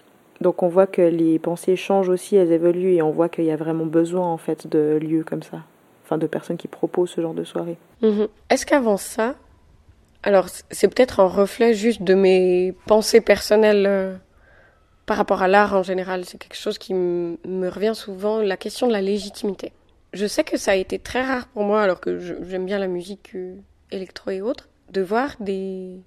Donc 0.41 0.63
on 0.63 0.69
voit 0.69 0.87
que 0.87 1.03
les 1.03 1.39
pensées 1.39 1.77
changent 1.77 2.09
aussi, 2.09 2.37
elles 2.37 2.53
évoluent 2.53 2.95
et 2.95 3.03
on 3.03 3.11
voit 3.11 3.29
qu'il 3.29 3.45
y 3.45 3.51
a 3.51 3.57
vraiment 3.57 3.87
besoin 3.87 4.27
en 4.27 4.37
fait 4.37 4.67
de 4.69 4.99
lieux 5.01 5.25
comme 5.25 5.43
ça, 5.43 5.59
enfin 6.05 6.19
de 6.19 6.27
personnes 6.27 6.57
qui 6.57 6.69
proposent 6.69 7.11
ce 7.11 7.21
genre 7.21 7.35
de 7.35 7.45
soirée. 7.45 7.79
Mhm. 8.03 8.29
Est-ce 8.51 8.67
qu'avant 8.67 8.97
ça, 8.97 9.35
alors 10.25 10.49
c'est 10.71 10.89
peut-être 10.89 11.21
un 11.21 11.29
reflet 11.29 11.75
juste 11.75 12.03
de 12.03 12.15
mes 12.15 12.75
pensées 12.87 13.21
personnelles 13.21 13.87
euh, 13.87 14.17
par 15.07 15.17
rapport 15.17 15.43
à 15.43 15.49
l'art 15.49 15.75
en 15.75 15.83
général, 15.83 16.25
c'est 16.25 16.39
quelque 16.39 16.57
chose 16.57 16.79
qui 16.79 16.95
me 16.95 17.69
revient 17.69 17.93
souvent, 17.95 18.41
la 18.41 18.57
question 18.57 18.87
de 18.87 18.93
la 18.93 19.03
légitimité 19.03 19.73
je 20.15 20.27
sais 20.27 20.45
que 20.45 20.57
ça 20.57 20.71
a 20.71 20.75
été 20.77 20.99
très 20.99 21.23
rare 21.23 21.49
pour 21.49 21.65
moi, 21.65 21.83
alors 21.83 22.01
que 22.01 22.19
j'aime 22.19 22.65
bien 22.65 22.79
la 22.79 22.87
musique 22.87 23.33
euh, 23.35 23.57
électro 23.91 24.31
et 24.31 24.41
autres, 24.41 24.69
de 24.91 25.03
voir 25.03 25.35
des 25.41 26.01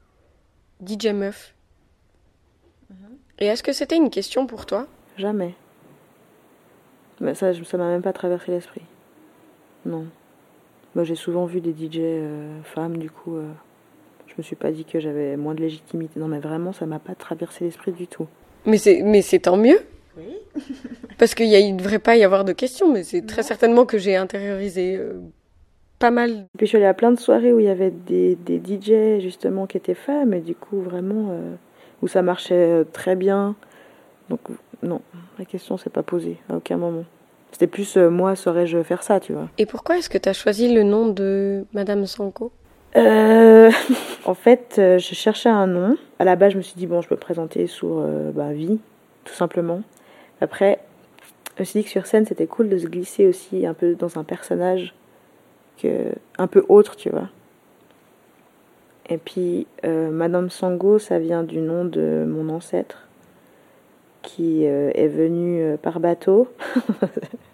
DJ 0.86 1.08
meufs. 1.08 1.54
Mhm. 2.90 3.18
Et 3.40 3.46
est-ce 3.48 3.62
que 3.62 3.74
c'était 3.74 3.98
une 3.98 4.10
question 4.10 4.48
pour 4.48 4.66
toi? 4.66 4.88
Jamais. 5.18 5.54
Mais 7.20 7.36
ça, 7.36 7.54
ça 7.54 7.78
m'a 7.78 7.90
même 7.90 8.02
pas 8.02 8.14
traversé 8.14 8.52
l'esprit. 8.52 8.84
Non. 9.86 10.08
Moi, 10.96 11.04
j'ai 11.04 11.16
souvent 11.16 11.46
vu 11.46 11.60
des 11.60 11.74
DJ 11.74 12.00
euh, 12.00 12.62
femmes, 12.64 12.98
du 12.98 13.12
coup, 13.12 13.38
me 14.38 14.44
suis 14.44 14.56
pas 14.56 14.72
dit 14.72 14.86
que 14.86 15.00
j'avais 15.00 15.38
moins 15.38 15.56
de 15.56 15.62
légitimité. 15.62 16.20
Non, 16.20 16.28
mais 16.28 16.40
vraiment, 16.40 16.74
ça 16.74 16.86
m'a 16.86 17.00
pas 17.00 17.16
traversé 17.16 17.66
l'esprit 17.66 17.92
du 17.92 18.08
tout. 18.08 18.28
Mais 18.66 18.78
c'est, 18.78 19.02
mais 19.02 19.22
c'est 19.22 19.40
tant 19.40 19.58
mieux. 19.58 19.80
Oui. 20.18 20.38
Parce 21.18 21.36
qu'il 21.36 21.50
ne 21.50 21.78
devrait 21.78 22.00
pas 22.00 22.16
y 22.16 22.24
avoir 22.24 22.46
de 22.46 22.54
questions, 22.54 22.92
mais 22.92 23.04
c'est 23.04 23.26
très 23.26 23.44
certainement 23.44 23.86
que 23.86 23.98
j'ai 23.98 24.16
intériorisé 24.16 24.96
euh, 24.98 25.14
pas 26.00 26.12
mal. 26.12 26.48
Puis 26.58 26.68
je 26.68 26.70
suis 26.70 26.78
allée 26.78 26.86
à 26.86 26.94
plein 26.94 27.12
de 27.12 27.20
soirées 27.20 27.54
où 27.54 27.60
il 27.60 27.66
y 27.66 27.70
avait 27.70 27.92
des, 27.92 28.36
des 28.36 28.58
DJ 28.58 29.22
justement 29.22 29.66
qui 29.66 29.78
étaient 29.78 29.94
femmes, 29.94 30.34
et 30.34 30.42
du 30.42 30.56
coup 30.56 30.82
vraiment 30.82 31.30
euh, 31.32 31.56
où 32.02 32.08
ça 32.08 32.22
marchait 32.22 32.82
euh, 32.82 32.84
très 32.84 33.16
bien. 33.16 33.56
Donc 34.30 34.42
non, 34.84 35.02
la 35.40 35.46
question 35.46 35.78
s'est 35.78 35.90
pas 35.90 36.04
posée 36.04 36.38
à 36.50 36.58
aucun 36.58 36.78
moment. 36.78 37.06
C'était 37.52 37.68
plus 37.68 37.96
moi, 37.96 38.36
saurais-je 38.36 38.84
faire 38.84 39.02
ça, 39.02 39.20
tu 39.20 39.34
vois. 39.34 39.50
Et 39.58 39.66
pourquoi 39.66 39.98
est-ce 39.98 40.10
que 40.10 40.18
tu 40.18 40.30
as 40.30 40.34
choisi 40.34 40.72
le 40.72 40.84
nom 40.84 41.08
de 41.08 41.66
Madame 41.74 42.06
Sanko? 42.06 42.52
Euh, 42.98 43.72
en 44.26 44.34
fait, 44.34 44.74
je 44.78 44.98
cherchais 44.98 45.50
un 45.50 45.68
nom. 45.68 45.98
À 46.20 46.26
la 46.26 46.36
base, 46.36 46.54
je 46.54 46.58
me 46.58 46.62
suis 46.62 46.76
dit, 46.76 46.88
bon, 46.88 47.02
je 47.02 47.08
peux 47.08 47.16
présenter 47.16 47.68
sur 47.68 48.06
bah, 48.34 48.54
vie, 48.54 48.80
tout 49.24 49.34
simplement. 49.34 49.82
Après, 50.42 50.80
je 51.56 51.62
me 51.62 51.66
suis 51.66 51.80
dit 51.80 51.84
que 51.86 51.92
sur 51.92 52.06
scène, 52.06 52.26
c'était 52.26 52.48
cool 52.48 52.70
de 52.70 52.78
se 52.78 52.88
glisser 52.88 53.28
aussi 53.28 53.66
un 53.66 53.74
peu 53.74 53.96
dans 53.96 54.18
un 54.18 54.24
personnage 54.24 54.94
que, 55.82 56.12
un 56.38 56.48
peu 56.48 56.66
autre, 56.70 56.96
tu 56.96 57.10
vois. 57.10 57.30
Et 59.10 59.18
puis, 59.18 59.68
euh, 59.86 60.12
Madame 60.12 60.50
Sango, 60.50 61.00
ça 61.00 61.18
vient 61.20 61.44
du 61.44 61.60
nom 61.60 61.86
de 61.86 62.26
mon 62.28 62.54
ancêtre, 62.54 63.08
qui 64.22 64.68
euh, 64.68 64.92
est 64.94 65.08
venu 65.08 65.62
euh, 65.62 65.78
par 65.78 66.00
bateau. 66.00 66.48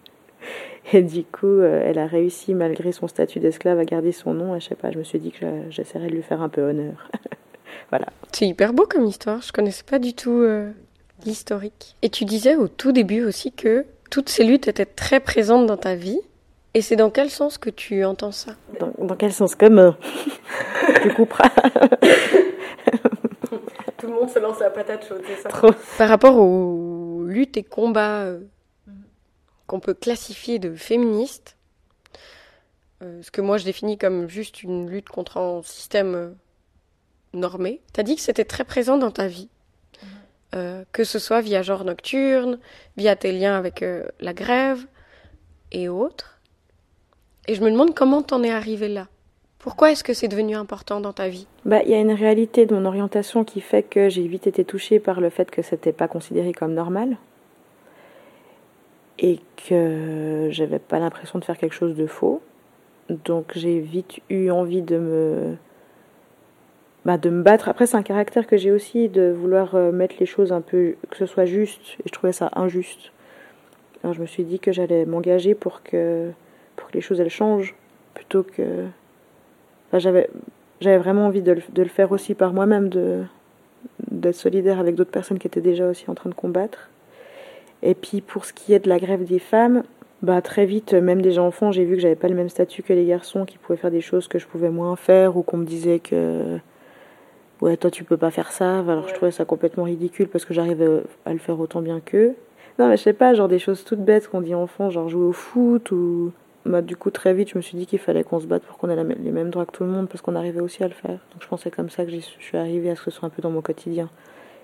et 0.91 1.01
du 1.01 1.23
coup, 1.23 1.61
elle 1.61 1.97
a 1.97 2.07
réussi, 2.07 2.53
malgré 2.53 2.91
son 2.91 3.07
statut 3.07 3.39
d'esclave, 3.39 3.79
à 3.79 3.85
garder 3.85 4.11
son 4.11 4.33
nom. 4.33 4.55
Et 4.55 4.59
je 4.59 4.67
sais 4.67 4.75
pas, 4.75 4.91
je 4.91 4.97
me 4.97 5.03
suis 5.03 5.19
dit 5.19 5.31
que 5.31 5.45
j'essaierais 5.69 6.07
de 6.07 6.15
lui 6.15 6.23
faire 6.23 6.41
un 6.41 6.49
peu 6.49 6.61
honneur. 6.61 7.09
voilà. 7.89 8.07
C'est 8.31 8.47
hyper 8.47 8.73
beau 8.73 8.85
comme 8.85 9.05
histoire. 9.05 9.41
Je 9.41 9.51
connaissais 9.53 9.83
pas 9.83 9.99
du 9.99 10.13
tout 10.13 10.43
l'historique. 11.25 11.95
Et 12.01 12.09
tu 12.09 12.25
disais 12.25 12.55
au 12.55 12.67
tout 12.67 12.91
début 12.91 13.23
aussi 13.23 13.51
que 13.51 13.85
toutes 14.09 14.29
ces 14.29 14.43
luttes 14.43 14.67
étaient 14.67 14.85
très 14.85 15.19
présentes 15.19 15.65
dans 15.65 15.77
ta 15.77 15.95
vie. 15.95 16.19
Et 16.75 16.81
c'est 16.81 16.95
dans 16.95 17.09
quel 17.09 17.29
sens 17.29 17.57
que 17.57 17.69
tu 17.69 18.03
entends 18.03 18.31
ça? 18.31 18.53
Dans, 18.79 19.15
quel 19.15 19.31
sens 19.31 19.55
Comme 19.55 19.77
euh, 19.77 19.91
tu 21.03 21.13
couperas. 21.13 21.49
Tout 23.97 24.07
le 24.07 24.13
monde 24.13 24.29
se 24.29 24.39
lance 24.39 24.59
à 24.59 24.65
la 24.65 24.69
patate 24.71 25.07
chaude, 25.07 25.21
c'est 25.27 25.41
ça? 25.41 25.49
Par 25.97 26.09
rapport 26.09 26.37
aux 26.37 27.23
luttes 27.25 27.57
et 27.57 27.63
combats 27.63 28.21
euh, 28.21 28.39
qu'on 29.73 29.79
peut 29.79 29.95
classifier 29.95 30.59
de 30.59 30.75
féministes, 30.75 31.57
euh, 33.01 33.23
ce 33.23 33.31
que 33.31 33.41
moi 33.41 33.57
je 33.57 33.65
définis 33.65 33.97
comme 33.97 34.29
juste 34.29 34.61
une 34.61 34.87
lutte 34.87 35.09
contre 35.09 35.37
un 35.37 35.63
système 35.63 36.35
normé, 37.33 37.81
tu 37.91 37.99
as 37.99 38.03
dit 38.03 38.15
que 38.15 38.21
c'était 38.21 38.45
très 38.45 38.65
présent 38.65 38.99
dans 38.99 39.09
ta 39.09 39.25
vie. 39.25 39.49
Euh, 40.53 40.83
que 40.91 41.03
ce 41.03 41.17
soit 41.17 41.41
via 41.41 41.63
genre 41.63 41.85
nocturne, 41.85 42.59
via 42.97 43.15
tes 43.15 43.31
liens 43.31 43.57
avec 43.57 43.81
euh, 43.81 44.03
la 44.19 44.33
grève 44.33 44.85
et 45.71 45.89
autres. 45.89 46.39
Et 47.47 47.55
je 47.55 47.63
me 47.63 47.71
demande 47.71 47.95
comment 47.95 48.21
t'en 48.21 48.43
es 48.43 48.51
arrivé 48.51 48.87
là. 48.87 49.07
Pourquoi 49.57 49.91
est-ce 49.91 50.03
que 50.03 50.13
c'est 50.13 50.27
devenu 50.27 50.55
important 50.55 51.01
dans 51.01 51.13
ta 51.13 51.29
vie? 51.29 51.47
Bah, 51.65 51.81
il 51.81 51.89
y 51.89 51.95
a 51.95 51.99
une 51.99 52.13
réalité 52.13 52.67
de 52.67 52.75
mon 52.75 52.85
orientation 52.85 53.43
qui 53.43 53.59
fait 53.59 53.81
que 53.81 54.07
j'ai 54.07 54.27
vite 54.27 54.45
été 54.45 54.65
touchée 54.65 54.99
par 54.99 55.19
le 55.19 55.31
fait 55.31 55.49
que 55.49 55.63
c'était 55.63 55.93
pas 55.93 56.07
considéré 56.07 56.53
comme 56.53 56.75
normal 56.75 57.17
et 59.19 59.39
que 59.67 60.47
j'avais 60.51 60.79
pas 60.79 60.99
l'impression 60.99 61.39
de 61.39 61.45
faire 61.45 61.57
quelque 61.57 61.75
chose 61.75 61.95
de 61.95 62.07
faux. 62.07 62.41
Donc 63.09 63.51
j'ai 63.55 63.79
vite 63.79 64.19
eu 64.29 64.49
envie 64.49 64.81
de 64.81 64.97
me 64.97 65.55
bah, 67.05 67.17
de 67.17 67.29
me 67.29 67.43
battre. 67.43 67.67
Après, 67.67 67.85
c'est 67.85 67.97
un 67.97 68.03
caractère 68.03 68.47
que 68.47 68.55
j'ai 68.55 68.71
aussi 68.71 69.09
de 69.09 69.31
vouloir 69.31 69.75
euh, 69.75 69.91
mettre 69.91 70.15
les 70.19 70.25
choses 70.25 70.53
un 70.53 70.61
peu, 70.61 70.95
que 71.09 71.17
ce 71.17 71.25
soit 71.25 71.45
juste. 71.45 71.95
Et 71.99 72.03
je 72.05 72.11
trouvais 72.11 72.31
ça 72.31 72.49
injuste. 72.55 73.11
Alors 74.03 74.13
je 74.13 74.21
me 74.21 74.25
suis 74.25 74.43
dit 74.43 74.59
que 74.59 74.71
j'allais 74.71 75.05
m'engager 75.05 75.53
pour 75.53 75.83
que, 75.83 76.31
pour 76.75 76.89
que 76.89 76.93
les 76.93 77.01
choses 77.01 77.19
elles 77.19 77.29
changent, 77.29 77.75
plutôt 78.13 78.43
que. 78.43 78.85
Enfin, 79.87 79.99
j'avais, 79.99 80.29
j'avais 80.81 80.97
vraiment 80.97 81.27
envie 81.27 81.41
de 81.41 81.53
le, 81.53 81.61
de 81.73 81.83
le 81.83 81.89
faire 81.89 82.11
aussi 82.11 82.35
par 82.35 82.53
moi-même, 82.53 82.89
de, 82.89 83.23
d'être 84.11 84.35
solidaire 84.35 84.79
avec 84.79 84.95
d'autres 84.95 85.11
personnes 85.11 85.39
qui 85.39 85.47
étaient 85.47 85.61
déjà 85.61 85.87
aussi 85.87 86.09
en 86.09 86.15
train 86.15 86.29
de 86.29 86.35
combattre. 86.35 86.89
Et 87.83 87.95
puis 87.95 88.21
pour 88.21 88.45
ce 88.45 88.53
qui 88.53 88.73
est 88.73 88.79
de 88.79 88.89
la 88.89 88.97
grève 88.97 89.25
des 89.25 89.39
femmes, 89.39 89.83
bah 90.21 90.41
très 90.41 90.65
vite, 90.65 90.93
même 90.93 91.21
déjà 91.21 91.43
enfant, 91.43 91.73
j'ai 91.73 91.83
vu 91.83 91.95
que 91.95 92.01
j'avais 92.01 92.15
pas 92.15 92.29
le 92.29 92.35
même 92.35 92.47
statut 92.47 92.81
que 92.81 92.93
les 92.93 93.05
garçons, 93.05 93.43
qui 93.43 93.57
pouvaient 93.57 93.77
faire 93.77 93.91
des 93.91 94.01
choses 94.01 94.29
que 94.29 94.39
je 94.39 94.47
pouvais 94.47 94.69
moins 94.69 94.95
faire, 94.95 95.35
ou 95.35 95.43
qu'on 95.43 95.57
me 95.57 95.65
disait 95.65 95.99
que 95.99 96.57
ouais 97.61 97.75
toi 97.75 97.91
tu 97.91 98.05
peux 98.05 98.17
pas 98.17 98.31
faire 98.31 98.51
ça. 98.53 98.79
Alors 98.79 99.07
je 99.09 99.13
trouvais 99.13 99.31
ça 99.31 99.43
complètement 99.43 99.83
ridicule 99.83 100.29
parce 100.29 100.45
que 100.45 100.53
j'arrivais 100.53 101.03
à 101.25 101.33
le 101.33 101.39
faire 101.39 101.59
autant 101.59 101.81
bien 101.81 101.99
qu'eux. 101.99 102.35
Non 102.79 102.87
mais 102.87 102.97
je 102.97 103.03
sais 103.03 103.13
pas 103.13 103.33
genre 103.33 103.49
des 103.49 103.59
choses 103.59 103.83
toutes 103.83 104.03
bêtes 104.03 104.27
qu'on 104.29 104.41
dit 104.41 104.55
enfant 104.55 104.89
genre 104.89 105.09
jouer 105.09 105.25
au 105.25 105.33
foot 105.33 105.91
ou 105.91 106.31
bah, 106.65 106.81
du 106.81 106.95
coup 106.95 107.11
très 107.11 107.33
vite 107.33 107.49
je 107.49 107.57
me 107.57 107.61
suis 107.61 107.77
dit 107.77 107.85
qu'il 107.85 107.99
fallait 107.99 108.23
qu'on 108.23 108.39
se 108.39 108.47
batte 108.47 108.63
pour 108.63 108.77
qu'on 108.77 108.89
ait 108.89 108.95
les 108.95 109.31
mêmes 109.31 109.49
droits 109.51 109.65
que 109.65 109.71
tout 109.71 109.83
le 109.83 109.89
monde 109.89 110.07
parce 110.09 110.21
qu'on 110.21 110.35
arrivait 110.35 110.61
aussi 110.61 110.83
à 110.83 110.87
le 110.87 110.93
faire. 110.93 111.19
Donc 111.31 111.41
je 111.41 111.47
pensais 111.47 111.69
comme 111.69 111.89
ça 111.89 112.05
que 112.05 112.11
je 112.11 112.17
suis 112.17 112.57
arrivée 112.57 112.89
à 112.89 112.95
ce 112.95 113.03
que 113.03 113.11
ce 113.11 113.17
soit 113.19 113.27
un 113.27 113.29
peu 113.29 113.41
dans 113.41 113.51
mon 113.51 113.61
quotidien 113.61 114.09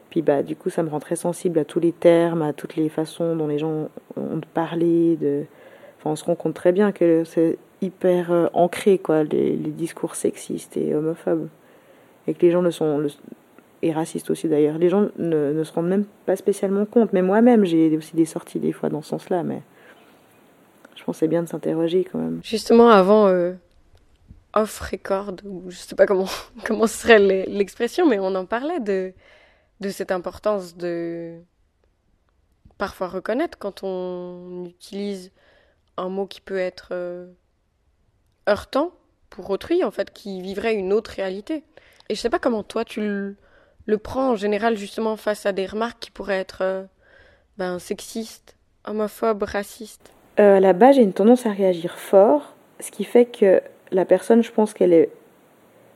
puis 0.09 0.21
bah 0.21 0.43
du 0.43 0.55
coup 0.55 0.69
ça 0.69 0.83
me 0.83 0.89
rend 0.89 0.99
très 0.99 1.15
sensible 1.15 1.59
à 1.59 1.65
tous 1.65 1.79
les 1.79 1.91
termes 1.91 2.41
à 2.41 2.53
toutes 2.53 2.75
les 2.75 2.89
façons 2.89 3.35
dont 3.35 3.47
les 3.47 3.59
gens 3.59 3.89
ont 4.17 4.41
parlé 4.53 5.15
de 5.17 5.45
enfin 5.97 6.11
on 6.11 6.15
se 6.15 6.23
rend 6.23 6.35
compte 6.35 6.53
très 6.53 6.71
bien 6.71 6.91
que 6.91 7.23
c'est 7.25 7.57
hyper 7.81 8.31
euh, 8.31 8.47
ancré 8.53 8.97
quoi 8.97 9.23
les, 9.23 9.55
discours 9.55 10.15
sexistes 10.15 10.77
et 10.77 10.95
homophobes 10.95 11.47
et 12.27 12.33
que 12.33 12.41
les 12.41 12.51
gens 12.51 12.61
ne 12.61 12.71
sont 12.71 13.07
et 13.81 13.91
racistes 13.91 14.29
aussi 14.29 14.47
d'ailleurs. 14.47 14.77
Les 14.77 14.89
gens 14.89 15.09
ne, 15.17 15.63
se 15.63 15.73
rendent 15.73 15.87
même 15.87 16.05
pas 16.25 16.35
spécialement 16.35 16.85
compte. 16.85 17.13
Mais 17.13 17.21
moi-même, 17.21 17.65
j'ai 17.65 17.95
aussi 17.97 18.15
des 18.15 18.25
sorties 18.25 18.59
des 18.59 18.71
fois 18.71 18.89
dans 18.89 19.01
ce 19.01 19.09
sens-là, 19.09 19.43
mais 19.43 19.61
je 20.95 21.03
pensais 21.03 21.27
bien 21.27 21.43
de 21.43 21.47
s'interroger 21.47 22.05
quand 22.09 22.19
même. 22.19 22.41
Justement, 22.43 22.89
avant 22.89 23.27
euh, 23.27 23.53
off 24.53 24.79
record, 24.79 25.33
ou 25.45 25.63
je 25.69 25.77
sais 25.77 25.95
pas 25.95 26.05
comment 26.05 26.27
comment 26.65 26.87
serait 26.87 27.19
l'expression, 27.47 28.07
mais 28.07 28.19
on 28.19 28.35
en 28.35 28.45
parlait 28.45 28.79
de 28.79 29.13
de 29.79 29.89
cette 29.89 30.11
importance 30.11 30.75
de 30.75 31.39
parfois 32.77 33.07
reconnaître 33.07 33.57
quand 33.57 33.83
on 33.83 34.65
utilise 34.65 35.31
un 35.97 36.09
mot 36.09 36.25
qui 36.25 36.41
peut 36.41 36.57
être 36.57 36.89
euh, 36.91 37.27
heurtant 38.47 38.91
pour 39.29 39.49
autrui, 39.49 39.83
en 39.83 39.91
fait, 39.91 40.11
qui 40.11 40.41
vivrait 40.41 40.75
une 40.75 40.93
autre 40.93 41.11
réalité. 41.11 41.63
Et 42.09 42.15
je 42.15 42.19
sais 42.19 42.29
pas 42.29 42.39
comment 42.39 42.63
toi 42.63 42.85
tu 42.85 43.01
le, 43.01 43.97
prends 43.97 44.31
en 44.31 44.35
général 44.35 44.77
justement 44.77 45.17
face 45.17 45.45
à 45.45 45.51
des 45.51 45.65
remarques 45.65 45.99
qui 45.99 46.11
pourraient 46.11 46.39
être 46.39 46.61
euh, 46.61 46.83
ben, 47.57 47.79
sexistes, 47.79 48.55
homophobes, 48.85 49.43
racistes. 49.43 50.11
Euh, 50.39 50.57
à 50.57 50.59
la 50.59 50.91
j'ai 50.91 51.01
une 51.01 51.13
tendance 51.13 51.45
à 51.45 51.51
réagir 51.51 51.99
fort, 51.99 52.55
ce 52.79 52.91
qui 52.91 53.03
fait 53.03 53.25
que 53.25 53.61
la 53.91 54.05
personne, 54.05 54.41
je 54.41 54.51
pense 54.51 54.73
qu'elle 54.73 54.93
est, 54.93 55.09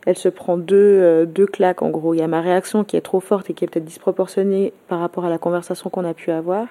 elle 0.06 0.18
se 0.18 0.30
prend 0.30 0.58
deux, 0.58 0.76
euh, 0.76 1.26
deux 1.26 1.46
claques 1.46 1.82
en 1.82 1.90
gros. 1.90 2.14
Il 2.14 2.20
y 2.20 2.24
a 2.24 2.28
ma 2.28 2.42
réaction 2.42 2.84
qui 2.84 2.98
est 2.98 3.02
trop 3.02 3.20
forte 3.20 3.50
et 3.50 3.54
qui 3.54 3.64
est 3.64 3.68
peut-être 3.68 3.86
disproportionnée 3.86 4.74
par 4.88 5.00
rapport 5.00 5.26
à 5.26 5.30
la 5.30 5.38
conversation 5.38 5.90
qu'on 5.90 6.06
a 6.06 6.14
pu 6.14 6.32
avoir, 6.32 6.68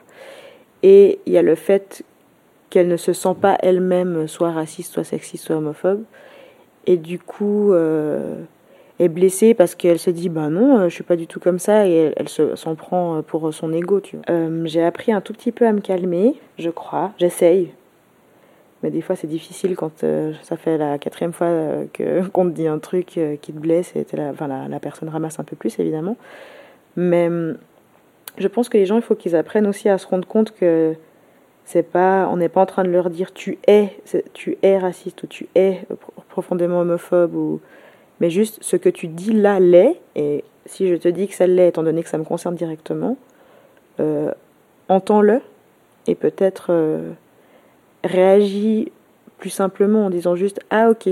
et 0.82 1.20
il 1.26 1.32
y 1.32 1.38
a 1.38 1.42
le 1.42 1.54
fait 1.54 2.04
qu'elle 2.70 2.88
ne 2.88 2.96
se 2.96 3.12
sent 3.12 3.36
pas 3.40 3.58
elle-même 3.60 4.26
soit 4.26 4.50
raciste, 4.50 4.92
soit 4.92 5.04
sexiste, 5.04 5.44
soit 5.44 5.56
homophobe, 5.56 6.02
et 6.86 6.96
du 6.96 7.18
coup 7.18 7.72
est 9.02 9.08
blessée 9.08 9.54
parce 9.54 9.74
qu'elle 9.74 9.98
se 9.98 10.10
dit 10.10 10.28
bah 10.28 10.48
non 10.48 10.78
euh, 10.78 10.88
je 10.88 10.94
suis 10.94 11.04
pas 11.04 11.16
du 11.16 11.26
tout 11.26 11.40
comme 11.40 11.58
ça. 11.58 11.86
Et 11.86 12.12
elle, 12.16 12.28
s'en 12.28 12.74
prend 12.74 13.16
euh, 13.16 13.22
pour 13.22 13.52
son 13.52 13.72
ego. 13.72 14.00
Euh, 14.30 14.62
j'ai 14.66 14.82
appris 14.82 15.12
un 15.12 15.20
tout 15.20 15.32
petit 15.32 15.52
peu 15.52 15.66
à 15.66 15.72
me 15.72 15.80
calmer 15.80 16.34
je 16.58 16.70
crois. 16.70 17.12
J'essaye 17.18 17.72
mais 18.82 18.90
des 18.90 19.00
fois 19.00 19.16
c'est 19.16 19.26
difficile 19.26 19.76
quand 19.76 20.04
ça 20.42 20.56
fait 20.56 20.78
la 20.78 20.98
quatrième 20.98 21.32
fois 21.32 21.48
que 21.92 22.26
qu'on 22.32 22.46
te 22.46 22.54
dit 22.54 22.66
un 22.66 22.78
truc 22.78 23.06
qui 23.06 23.52
te 23.52 23.58
blesse 23.58 23.94
et 23.96 24.04
la, 24.14 24.30
enfin, 24.30 24.48
la, 24.48 24.80
personne 24.80 25.08
ramasse 25.08 25.38
un 25.38 25.44
peu 25.44 25.56
plus 25.56 25.78
évidemment. 25.78 26.16
Mais 26.96 27.28
je 28.38 28.48
pense 28.48 28.68
que 28.68 28.78
les 28.78 28.86
gens 28.86 28.96
il 28.96 29.02
faut 29.02 29.14
qu'ils 29.14 29.36
apprennent 29.36 29.66
aussi 29.66 29.88
à 29.88 29.98
se 29.98 30.06
rendre 30.06 30.26
compte 30.26 30.52
que 30.52 30.94
c'est 31.64 31.84
pas 31.84 32.28
on 32.30 32.36
n'est 32.36 32.48
pas 32.48 32.60
en 32.60 32.66
train 32.66 32.82
de 32.84 32.90
leur 32.90 33.08
dire 33.08 33.32
tu 33.32 33.58
es 33.66 33.96
tu 34.32 34.58
es 34.62 34.78
raciste 34.78 35.22
ou 35.22 35.26
tu 35.26 35.46
es 35.54 35.82
profondément 36.28 36.80
homophobe 36.80 37.60
mais 38.22 38.30
juste 38.30 38.58
ce 38.62 38.76
que 38.76 38.88
tu 38.88 39.08
dis 39.08 39.32
là 39.32 39.58
l'est, 39.58 40.00
et 40.14 40.44
si 40.64 40.88
je 40.88 40.94
te 40.94 41.08
dis 41.08 41.26
que 41.26 41.34
ça 41.34 41.48
l'est, 41.48 41.70
étant 41.70 41.82
donné 41.82 42.04
que 42.04 42.08
ça 42.08 42.18
me 42.18 42.24
concerne 42.24 42.54
directement, 42.54 43.16
euh, 43.98 44.30
entends-le 44.88 45.40
et 46.06 46.14
peut-être 46.14 46.66
euh, 46.70 47.10
réagis 48.04 48.92
plus 49.38 49.50
simplement 49.50 50.06
en 50.06 50.10
disant 50.10 50.36
juste 50.36 50.60
ah 50.70 50.90
ok. 50.90 51.08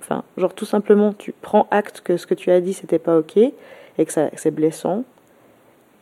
Enfin, 0.00 0.24
genre 0.36 0.54
tout 0.54 0.64
simplement, 0.64 1.12
tu 1.12 1.32
prends 1.32 1.66
acte 1.70 2.00
que 2.00 2.16
ce 2.16 2.26
que 2.26 2.34
tu 2.34 2.50
as 2.50 2.60
dit 2.60 2.72
c'était 2.72 2.98
pas 2.98 3.18
ok 3.18 3.36
et 3.36 3.52
que, 4.04 4.12
c'est 4.12 4.50
blessant 4.50 5.04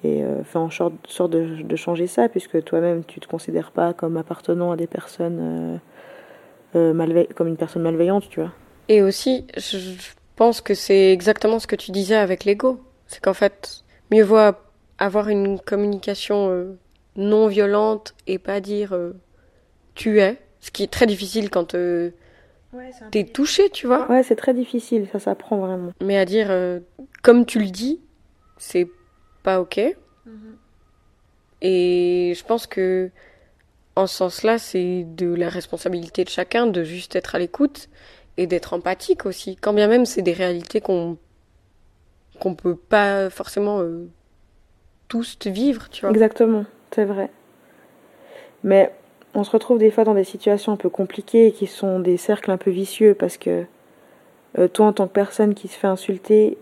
et 0.04 0.22
euh, 0.22 0.44
fais 0.44 0.58
en 0.58 0.70
sorte, 0.70 0.94
de, 1.30 1.76
changer 1.76 2.06
ça 2.06 2.28
puisque 2.28 2.62
toi-même 2.62 3.02
tu 3.04 3.20
te 3.20 3.26
considères 3.26 3.70
pas 3.70 3.94
comme 3.94 4.16
appartenant 4.16 4.70
à 4.70 4.76
des 4.76 4.86
personnes 4.86 5.80
comme 6.72 7.48
une 7.48 7.56
personne 7.56 7.82
malveillante, 7.82 8.28
tu 8.28 8.40
vois. 8.40 8.52
Et 8.88 9.02
aussi, 9.02 9.46
je, 9.56 9.78
pense 10.36 10.60
que 10.60 10.74
c'est 10.74 11.12
exactement 11.12 11.58
ce 11.58 11.66
que 11.66 11.76
tu 11.76 11.90
disais 11.90 12.14
avec 12.14 12.44
l'ego. 12.44 12.78
C'est 13.06 13.20
qu'en 13.20 13.34
fait, 13.34 13.82
mieux 14.12 14.22
vaut 14.22 14.52
avoir 14.98 15.28
une 15.28 15.58
communication 15.58 16.50
euh, 16.50 16.78
non 17.16 17.48
violente 17.48 18.14
et 18.26 18.38
pas 18.38 18.60
dire 18.60 18.92
euh, 18.92 19.12
tu 19.96 20.20
es, 20.20 20.38
ce 20.60 20.70
qui 20.70 20.84
est 20.84 20.92
très 20.92 21.06
difficile 21.06 21.50
quand 21.50 21.74
euh, 21.74 22.10
t'es 23.10 23.24
touché, 23.24 23.70
tu 23.70 23.88
vois. 23.88 24.08
Ouais, 24.08 24.22
c'est 24.22 24.36
très 24.36 24.54
difficile, 24.54 25.08
ça 25.10 25.18
s'apprend 25.18 25.56
vraiment. 25.56 25.90
Mais 26.00 26.16
à 26.16 26.24
dire 26.24 26.48
euh, 26.50 26.78
comme 27.22 27.44
tu 27.44 27.58
le 27.58 27.70
dis, 27.70 28.00
c'est 28.58 28.88
pas 29.42 29.60
ok. 29.60 29.80
Mhm. 30.26 30.56
Et 31.62 32.34
je 32.36 32.44
pense 32.44 32.68
que 32.68 33.10
en 33.96 34.06
ce 34.06 34.16
sens-là, 34.16 34.58
c'est 34.58 35.04
de 35.04 35.34
la 35.34 35.48
responsabilité 35.48 36.22
de 36.22 36.28
chacun 36.28 36.66
de 36.66 36.84
juste 36.84 37.16
être 37.16 37.34
à 37.34 37.38
l'écoute 37.38 37.88
et 38.36 38.46
d'être 38.46 38.74
empathique 38.74 39.24
aussi. 39.24 39.56
Quand 39.56 39.72
bien 39.72 39.88
même 39.88 40.04
c'est 40.04 40.22
des 40.22 40.34
réalités 40.34 40.80
qu'on 40.80 41.16
qu'on 42.38 42.54
peut 42.54 42.76
pas 42.76 43.30
forcément 43.30 43.80
euh, 43.80 44.10
tous 45.08 45.38
vivre, 45.46 45.88
tu 45.88 46.02
vois. 46.02 46.10
Exactement, 46.10 46.66
c'est 46.90 47.06
vrai. 47.06 47.30
Mais 48.62 48.92
on 49.36 49.44
se 49.44 49.50
retrouve 49.50 49.78
des 49.78 49.90
fois 49.90 50.04
dans 50.04 50.14
des 50.14 50.24
situations 50.24 50.72
un 50.72 50.76
peu 50.76 50.88
compliquées 50.88 51.52
qui 51.52 51.66
sont 51.66 52.00
des 52.00 52.16
cercles 52.16 52.50
un 52.50 52.56
peu 52.56 52.70
vicieux 52.70 53.14
parce 53.14 53.36
que 53.36 53.64
euh, 54.58 54.66
toi, 54.66 54.86
en 54.86 54.92
tant 54.94 55.06
que 55.06 55.12
personne 55.12 55.54
qui 55.54 55.68
se 55.68 55.76
fait 55.78 55.86
insulter, 55.86 56.56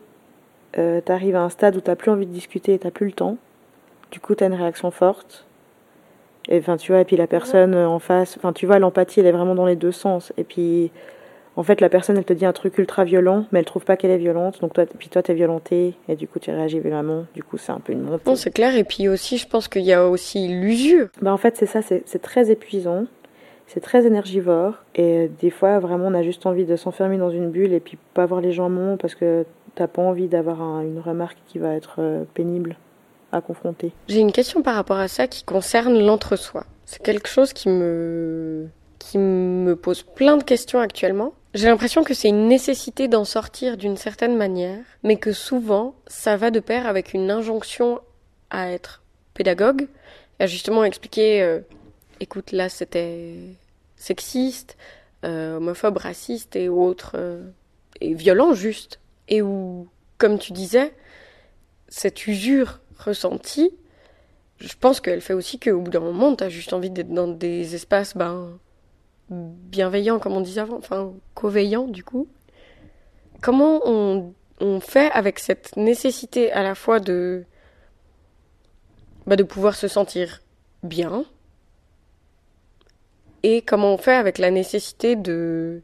euh, 0.76 1.00
t'arrives 1.00 1.36
à 1.36 1.42
un 1.42 1.50
stade 1.50 1.76
où 1.76 1.80
t'as 1.80 1.94
plus 1.94 2.10
envie 2.10 2.26
de 2.26 2.32
discuter, 2.32 2.76
t'as 2.78 2.90
plus 2.90 3.06
le 3.06 3.12
temps. 3.12 3.36
Du 4.10 4.18
coup, 4.18 4.34
t'as 4.34 4.48
une 4.48 4.54
réaction 4.54 4.90
forte. 4.90 5.44
Et 6.48 6.58
enfin, 6.58 6.76
tu 6.76 6.90
vois, 6.90 7.00
et 7.00 7.04
puis 7.04 7.16
la 7.16 7.28
personne 7.28 7.76
en 7.76 8.00
face, 8.00 8.36
enfin, 8.36 8.52
tu 8.52 8.66
vois, 8.66 8.80
l'empathie, 8.80 9.20
elle 9.20 9.26
est 9.26 9.32
vraiment 9.32 9.54
dans 9.54 9.66
les 9.66 9.76
deux 9.76 9.92
sens. 9.92 10.32
Et 10.36 10.42
puis, 10.42 10.90
en 11.56 11.62
fait, 11.62 11.80
la 11.80 11.88
personne, 11.88 12.16
elle 12.16 12.24
te 12.24 12.32
dit 12.32 12.46
un 12.46 12.52
truc 12.52 12.78
ultra 12.78 13.04
violent, 13.04 13.46
mais 13.52 13.60
elle 13.60 13.64
trouve 13.64 13.84
pas 13.84 13.96
qu'elle 13.96 14.10
est 14.10 14.18
violente. 14.18 14.60
Donc, 14.60 14.72
toi, 14.72 14.84
puis 14.86 15.08
toi, 15.08 15.22
t'es 15.22 15.34
violenté, 15.34 15.94
et 16.08 16.16
du 16.16 16.26
coup, 16.26 16.38
tu 16.38 16.50
réagis 16.50 16.80
violemment. 16.80 17.26
Du 17.34 17.42
coup, 17.44 17.58
c'est 17.58 17.72
un 17.72 17.80
peu 17.80 17.92
une 17.92 18.02
montée. 18.02 18.22
Non, 18.26 18.36
c'est 18.36 18.50
clair. 18.50 18.74
Et 18.76 18.84
puis 18.84 19.08
aussi, 19.08 19.38
je 19.38 19.46
pense 19.46 19.68
qu'il 19.68 19.82
y 19.82 19.92
a 19.92 20.08
aussi 20.08 20.48
l'usure. 20.48 21.08
Bah, 21.22 21.32
en 21.32 21.36
fait, 21.36 21.56
c'est 21.56 21.66
ça, 21.66 21.80
c'est 21.82 22.22
très 22.22 22.50
épuisant. 22.50 23.06
C'est 23.66 23.80
très 23.80 24.06
énergivore. 24.06 24.74
Et 24.94 25.30
des 25.40 25.50
fois, 25.50 25.78
vraiment, 25.78 26.08
on 26.08 26.14
a 26.14 26.22
juste 26.22 26.44
envie 26.46 26.64
de 26.64 26.76
s'enfermer 26.76 27.16
dans 27.16 27.30
une 27.30 27.50
bulle 27.50 27.72
et 27.72 27.80
puis 27.80 27.98
pas 28.12 28.26
voir 28.26 28.40
les 28.40 28.52
gens 28.52 28.68
mon 28.68 28.96
parce 28.96 29.14
que 29.14 29.46
t'as 29.74 29.86
pas 29.86 30.02
envie 30.02 30.28
d'avoir 30.28 30.80
une 30.82 31.00
remarque 31.00 31.38
qui 31.46 31.58
va 31.58 31.74
être 31.74 31.96
euh, 31.98 32.24
pénible 32.34 32.76
à 33.32 33.40
confronter. 33.40 33.92
J'ai 34.06 34.20
une 34.20 34.32
question 34.32 34.62
par 34.62 34.74
rapport 34.74 34.98
à 34.98 35.08
ça 35.08 35.26
qui 35.26 35.44
concerne 35.44 35.98
l'entre-soi. 35.98 36.64
C'est 36.84 37.02
quelque 37.02 37.28
chose 37.28 37.52
qui 37.52 37.68
me 37.68 38.68
qui 38.98 39.18
me 39.18 39.74
pose 39.76 40.02
plein 40.02 40.36
de 40.36 40.44
questions 40.44 40.78
actuellement. 40.78 41.32
J'ai 41.54 41.68
l'impression 41.68 42.02
que 42.02 42.14
c'est 42.14 42.30
une 42.30 42.48
nécessité 42.48 43.06
d'en 43.06 43.24
sortir 43.24 43.76
d'une 43.76 43.96
certaine 43.96 44.36
manière, 44.36 44.84
mais 45.04 45.16
que 45.16 45.32
souvent 45.32 45.94
ça 46.08 46.36
va 46.36 46.50
de 46.50 46.58
pair 46.58 46.88
avec 46.88 47.14
une 47.14 47.30
injonction 47.30 48.00
à 48.50 48.72
être 48.72 49.04
pédagogue, 49.34 49.86
à 50.40 50.46
justement 50.46 50.82
expliquer, 50.82 51.42
euh, 51.42 51.60
écoute 52.18 52.50
là 52.50 52.68
c'était 52.68 53.36
sexiste, 53.94 54.76
euh, 55.24 55.58
homophobe, 55.58 55.98
raciste 55.98 56.56
et 56.56 56.68
autres, 56.68 57.12
euh, 57.14 57.44
et 58.00 58.14
violent 58.14 58.52
juste, 58.54 58.98
et 59.28 59.40
où, 59.40 59.86
comme 60.18 60.40
tu 60.40 60.52
disais, 60.52 60.92
cette 61.86 62.26
usure 62.26 62.80
ressentie, 62.98 63.70
je 64.58 64.74
pense 64.80 65.00
qu'elle 65.00 65.20
fait 65.20 65.34
aussi 65.34 65.60
qu'au 65.60 65.80
bout 65.80 65.90
d'un 65.90 66.00
moment, 66.00 66.34
tu 66.34 66.42
as 66.42 66.48
juste 66.48 66.72
envie 66.72 66.90
d'être 66.90 67.14
dans 67.14 67.28
des 67.28 67.76
espaces 67.76 68.16
ben, 68.16 68.58
bienveillants, 69.30 70.18
comme 70.18 70.34
on 70.34 70.40
disait 70.40 70.60
avant, 70.60 70.76
enfin, 70.76 71.12
co-veillants 71.34 71.88
du 71.88 72.04
coup. 72.04 72.28
Comment 73.40 73.80
on, 73.84 74.32
on, 74.60 74.80
fait 74.80 75.10
avec 75.12 75.38
cette 75.38 75.76
nécessité 75.76 76.52
à 76.52 76.62
la 76.62 76.74
fois 76.74 77.00
de, 77.00 77.44
bah, 79.26 79.36
de 79.36 79.42
pouvoir 79.42 79.74
se 79.74 79.88
sentir 79.88 80.40
bien, 80.82 81.24
et 83.44 83.60
comment 83.60 83.92
on 83.92 83.98
fait 83.98 84.14
avec 84.14 84.38
la 84.38 84.50
nécessité 84.50 85.16
de, 85.16 85.82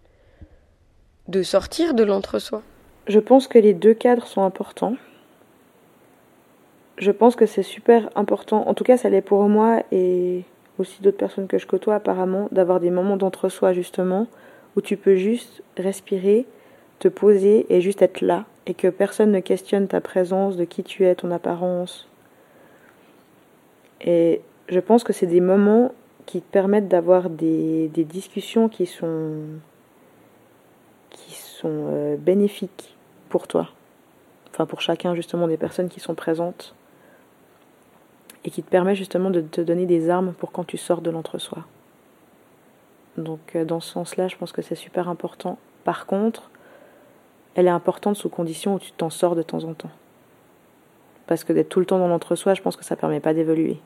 de 1.29 1.43
sortir 1.43 1.93
de 1.93 2.03
l'entre-soi? 2.03 2.63
Je 3.07 3.19
pense 3.19 3.49
que 3.49 3.59
les 3.59 3.75
deux 3.75 3.93
cadres 3.93 4.27
sont 4.27 4.43
importants. 4.43 4.97
Je 6.97 7.11
pense 7.11 7.37
que 7.37 7.45
c'est 7.45 7.63
super 7.63 8.09
important, 8.15 8.67
en 8.67 8.73
tout 8.73 8.83
cas 8.83 8.97
ça 8.97 9.11
l'est 9.11 9.21
pour 9.21 9.47
moi 9.49 9.83
et 9.93 10.45
aussi 10.81 11.03
d'autres 11.03 11.17
personnes 11.17 11.47
que 11.47 11.59
je 11.59 11.67
côtoie 11.67 11.95
apparemment, 11.95 12.49
d'avoir 12.53 12.81
des 12.81 12.91
moments 12.91 13.17
d'entre-soi 13.17 13.73
justement, 13.73 14.27
où 14.77 14.81
tu 14.81 14.97
peux 14.97 15.17
juste 15.17 15.63
respirer, 15.77 16.47
te 16.99 17.09
poser 17.09 17.67
et 17.69 17.81
juste 17.81 18.03
être 18.03 18.21
là, 18.21 18.47
et 18.67 18.75
que 18.75 18.89
personne 18.89 19.33
ne 19.33 19.41
questionne 19.41 19.89
ta 19.89 20.01
présence, 20.01 20.57
de 20.57 20.65
qui 20.65 20.83
tu 20.83 21.05
es, 21.05 21.15
ton 21.15 21.31
apparence. 21.31 22.09
Et 24.01 24.41
je 24.69 24.81
pense 24.81 25.05
que 25.05 25.13
c'est 25.13 25.27
des 25.27 25.41
moments 25.41 25.93
qui 26.27 26.41
te 26.41 26.51
permettent 26.51 26.89
d'avoir 26.89 27.29
des, 27.29 27.89
des, 27.89 28.05
discussions 28.05 28.69
qui 28.69 28.87
sont, 28.87 29.35
qui 31.11 31.35
sont 31.35 31.87
euh, 31.91 32.17
bénéfiques 32.17 32.97
pour 33.29 33.49
toi. 33.49 33.69
Enfin 34.53 34.67
pour 34.67 34.81
chacun 34.81 35.15
justement 35.15 35.49
des 35.49 35.57
personnes 35.57 35.89
qui 35.89 36.01
sont 36.01 36.15
présentes 36.15 36.75
et 38.45 38.51
qui 38.51 38.63
te 38.63 38.71
permet 38.71 38.95
justement 38.95 39.31
de 39.31 39.41
te 39.41 39.61
donner 39.61 39.87
des 39.87 40.11
armes 40.11 40.33
pour 40.33 40.53
quand 40.53 40.65
tu 40.65 40.77
sors 40.77 41.01
de 41.01 41.11
l'entre-soi. 41.11 41.65
Donc 43.17 43.41
euh, 43.55 43.65
dans 43.65 43.81
ce 43.81 43.91
sens-là, 43.91 44.29
je 44.29 44.37
pense 44.37 44.53
que 44.53 44.63
c'est 44.63 44.75
super 44.75 45.09
important. 45.09 45.59
Par 45.85 46.07
contre, 46.07 46.51
elle 47.55 47.67
est 47.67 47.71
importante 47.71 48.17
sous 48.17 48.29
condition 48.29 48.75
où 48.75 48.79
tu 48.79 48.93
t'en 48.93 49.11
sors 49.11 49.35
de 49.35 49.43
temps 49.43 49.65
en 49.65 49.75
temps. 49.75 49.91
Parce 51.27 51.45
que 51.45 51.53
d'être 51.53 51.69
tout 51.69 51.81
le 51.81 51.87
temps 51.87 51.99
dans 51.99 52.09
l'entre-soi, 52.09 52.55
je 52.55 52.63
pense 52.63 52.77
que 52.77 52.85
ça 52.85 52.95
ne 52.95 53.01
permet 53.01 53.21
pas 53.21 53.35
d'évoluer. 53.35 53.79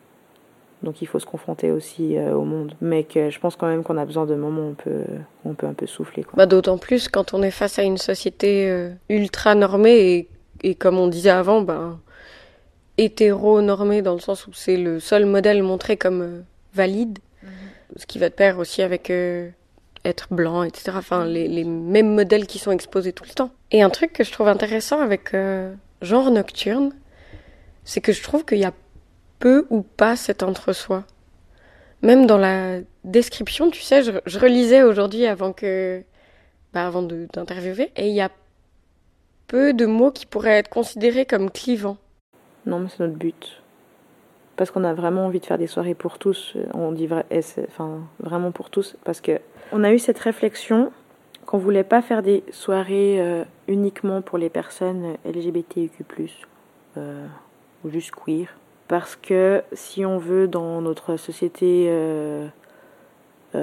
Donc 0.82 1.02
il 1.02 1.06
faut 1.06 1.18
se 1.18 1.26
confronter 1.26 1.72
aussi 1.72 2.16
euh, 2.16 2.34
au 2.34 2.44
monde. 2.44 2.74
Mais 2.80 3.06
je 3.12 3.38
pense 3.38 3.56
quand 3.56 3.66
même 3.66 3.82
qu'on 3.82 3.96
a 3.96 4.04
besoin 4.04 4.26
de 4.26 4.34
moments 4.34 4.62
où 4.62 4.70
on 4.70 4.74
peut, 4.74 5.04
on 5.44 5.54
peut 5.54 5.66
un 5.66 5.72
peu 5.72 5.86
souffler. 5.86 6.24
Bah, 6.34 6.46
D'autant 6.46 6.78
plus 6.78 7.08
quand 7.08 7.34
on 7.34 7.42
est 7.42 7.50
face 7.50 7.78
à 7.78 7.82
une 7.82 7.98
société 7.98 8.68
euh, 8.68 8.90
ultra 9.08 9.54
normée 9.54 10.12
et, 10.12 10.28
et, 10.62 10.74
comme 10.74 10.98
on 10.98 11.08
disait 11.08 11.30
avant, 11.30 11.62
ben, 11.62 11.98
hétéro-normé 12.98 14.02
dans 14.02 14.14
le 14.14 14.20
sens 14.20 14.46
où 14.46 14.52
c'est 14.52 14.76
le 14.76 15.00
seul 15.00 15.26
modèle 15.26 15.62
montré 15.62 15.96
comme 15.96 16.22
euh, 16.22 16.40
valide, 16.74 17.18
mhm. 17.42 17.50
ce 17.96 18.06
qui 18.06 18.18
va 18.18 18.28
de 18.28 18.34
pair 18.34 18.58
aussi 18.58 18.82
avec 18.82 19.10
euh, 19.10 19.48
être 20.04 20.28
blanc, 20.32 20.62
etc. 20.62 20.92
Enfin, 20.94 21.24
les, 21.24 21.48
les, 21.48 21.64
mêmes 21.64 22.14
modèles 22.14 22.46
qui 22.46 22.58
sont 22.58 22.70
exposés 22.70 23.12
tout 23.12 23.24
le 23.24 23.34
temps. 23.34 23.50
Et 23.70 23.82
un 23.82 23.90
truc 23.90 24.12
que 24.12 24.24
je 24.24 24.32
trouve 24.32 24.48
intéressant 24.48 25.00
avec 25.00 25.34
euh, 25.34 25.74
genre 26.02 26.30
nocturne, 26.30 26.92
c'est 27.84 28.00
que 28.00 28.12
je 28.12 28.22
trouve 28.22 28.44
qu'il 28.44 28.58
y 28.58 28.64
a 28.64 28.72
peu 29.38 29.66
ou 29.70 29.82
pas 29.82 30.16
cet 30.16 30.42
entre-soi. 30.42 31.04
Même 32.02 32.26
dans 32.26 32.38
la 32.38 32.80
description, 33.04 33.70
tu 33.70 33.80
sais, 33.80 34.02
je, 34.02 34.12
je 34.26 34.38
relisais 34.38 34.82
aujourd'hui 34.82 35.26
avant 35.26 35.52
que, 35.52 36.02
bah, 36.72 36.86
avant 36.86 37.02
d'interviewer, 37.02 37.90
et 37.96 38.08
il 38.08 38.14
y 38.14 38.20
a 38.20 38.30
peu 39.46 39.72
de 39.72 39.86
mots 39.86 40.10
qui 40.10 40.26
pourraient 40.26 40.58
être 40.58 40.68
considérés 40.68 41.26
comme 41.26 41.50
clivants. 41.50 41.96
Non, 42.66 42.78
mais 42.80 42.88
c'est 42.88 43.00
notre 43.00 43.18
but. 43.18 43.62
Parce 44.56 44.70
qu'on 44.70 44.84
a 44.84 44.94
vraiment 44.94 45.26
envie 45.26 45.40
de 45.40 45.46
faire 45.46 45.58
des 45.58 45.66
soirées 45.66 45.94
pour 45.94 46.18
tous. 46.18 46.56
On 46.74 46.92
dit 46.92 47.08
enfin, 47.68 48.00
vraiment 48.20 48.52
pour 48.52 48.70
tous. 48.70 48.96
Parce 49.04 49.20
que 49.20 49.40
on 49.72 49.82
a 49.82 49.92
eu 49.92 49.98
cette 49.98 50.18
réflexion 50.18 50.92
qu'on 51.44 51.58
voulait 51.58 51.84
pas 51.84 52.02
faire 52.02 52.22
des 52.22 52.42
soirées 52.50 53.20
euh, 53.20 53.44
uniquement 53.68 54.22
pour 54.22 54.38
les 54.38 54.50
personnes 54.50 55.16
LGBTQ+, 55.24 56.04
euh, 56.96 57.26
ou 57.84 57.90
juste 57.90 58.12
queer. 58.12 58.48
Parce 58.88 59.16
que 59.16 59.62
si 59.72 60.04
on 60.04 60.18
veut 60.18 60.46
dans 60.46 60.80
notre 60.80 61.16
société 61.16 61.86
euh, 61.88 62.48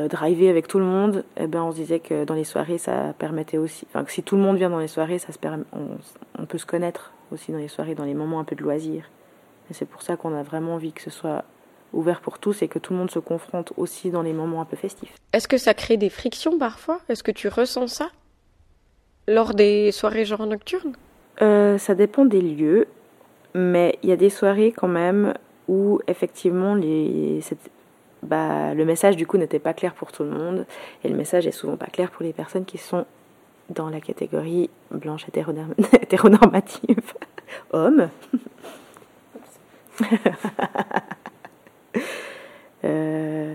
driver 0.07 0.49
avec 0.49 0.67
tout 0.67 0.79
le 0.79 0.85
monde, 0.85 1.23
eh 1.37 1.47
ben 1.47 1.63
on 1.63 1.71
se 1.71 1.77
disait 1.77 1.99
que 1.99 2.23
dans 2.23 2.33
les 2.33 2.43
soirées 2.43 2.77
ça 2.77 3.13
permettait 3.19 3.57
aussi, 3.57 3.85
enfin 3.89 4.03
que 4.03 4.11
si 4.11 4.23
tout 4.23 4.35
le 4.35 4.41
monde 4.41 4.57
vient 4.57 4.69
dans 4.69 4.79
les 4.79 4.87
soirées, 4.87 5.19
ça 5.19 5.31
se 5.31 5.37
permet, 5.37 5.63
on, 5.73 6.45
peut 6.45 6.57
se 6.57 6.65
connaître 6.65 7.13
aussi 7.31 7.51
dans 7.51 7.57
les 7.57 7.67
soirées, 7.67 7.95
dans 7.95 8.05
les 8.05 8.13
moments 8.13 8.39
un 8.39 8.43
peu 8.43 8.55
de 8.55 8.63
loisirs. 8.63 9.09
Et 9.69 9.73
c'est 9.73 9.85
pour 9.85 10.01
ça 10.01 10.17
qu'on 10.17 10.35
a 10.35 10.43
vraiment 10.43 10.75
envie 10.75 10.91
que 10.91 11.01
ce 11.01 11.09
soit 11.09 11.43
ouvert 11.93 12.21
pour 12.21 12.39
tous 12.39 12.61
et 12.61 12.67
que 12.67 12.79
tout 12.79 12.93
le 12.93 12.99
monde 12.99 13.11
se 13.11 13.19
confronte 13.19 13.73
aussi 13.77 14.11
dans 14.11 14.21
les 14.21 14.33
moments 14.33 14.61
un 14.61 14.65
peu 14.65 14.77
festifs. 14.77 15.13
Est-ce 15.33 15.47
que 15.47 15.57
ça 15.57 15.73
crée 15.73 15.97
des 15.97 16.09
frictions 16.09 16.57
parfois? 16.57 16.99
Est-ce 17.09 17.23
que 17.23 17.31
tu 17.31 17.47
ressens 17.47 17.87
ça 17.87 18.09
lors 19.27 19.53
des 19.53 19.91
soirées 19.91 20.25
genre 20.25 20.45
nocturnes? 20.45 20.93
Euh, 21.41 21.77
Ça 21.77 21.95
dépend 21.95 22.25
des 22.25 22.41
lieux, 22.41 22.87
mais 23.53 23.97
il 24.03 24.09
y 24.09 24.11
a 24.11 24.17
des 24.17 24.29
soirées 24.29 24.71
quand 24.71 24.87
même 24.87 25.33
où 25.67 25.99
effectivement 26.07 26.75
les, 26.75 27.41
bah, 28.23 28.73
le 28.73 28.85
message 28.85 29.15
du 29.15 29.27
coup 29.27 29.37
n'était 29.37 29.59
pas 29.59 29.73
clair 29.73 29.93
pour 29.93 30.11
tout 30.11 30.23
le 30.23 30.29
monde 30.29 30.65
et 31.03 31.09
le 31.09 31.15
message 31.15 31.47
est 31.47 31.51
souvent 31.51 31.77
pas 31.77 31.87
clair 31.87 32.11
pour 32.11 32.23
les 32.23 32.33
personnes 32.33 32.65
qui 32.65 32.77
sont 32.77 33.05
dans 33.69 33.89
la 33.89 34.01
catégorie 34.01 34.69
blanche 34.91 35.25
hétéronormative. 36.01 37.13
Homme. 37.71 38.09
euh, 42.83 43.53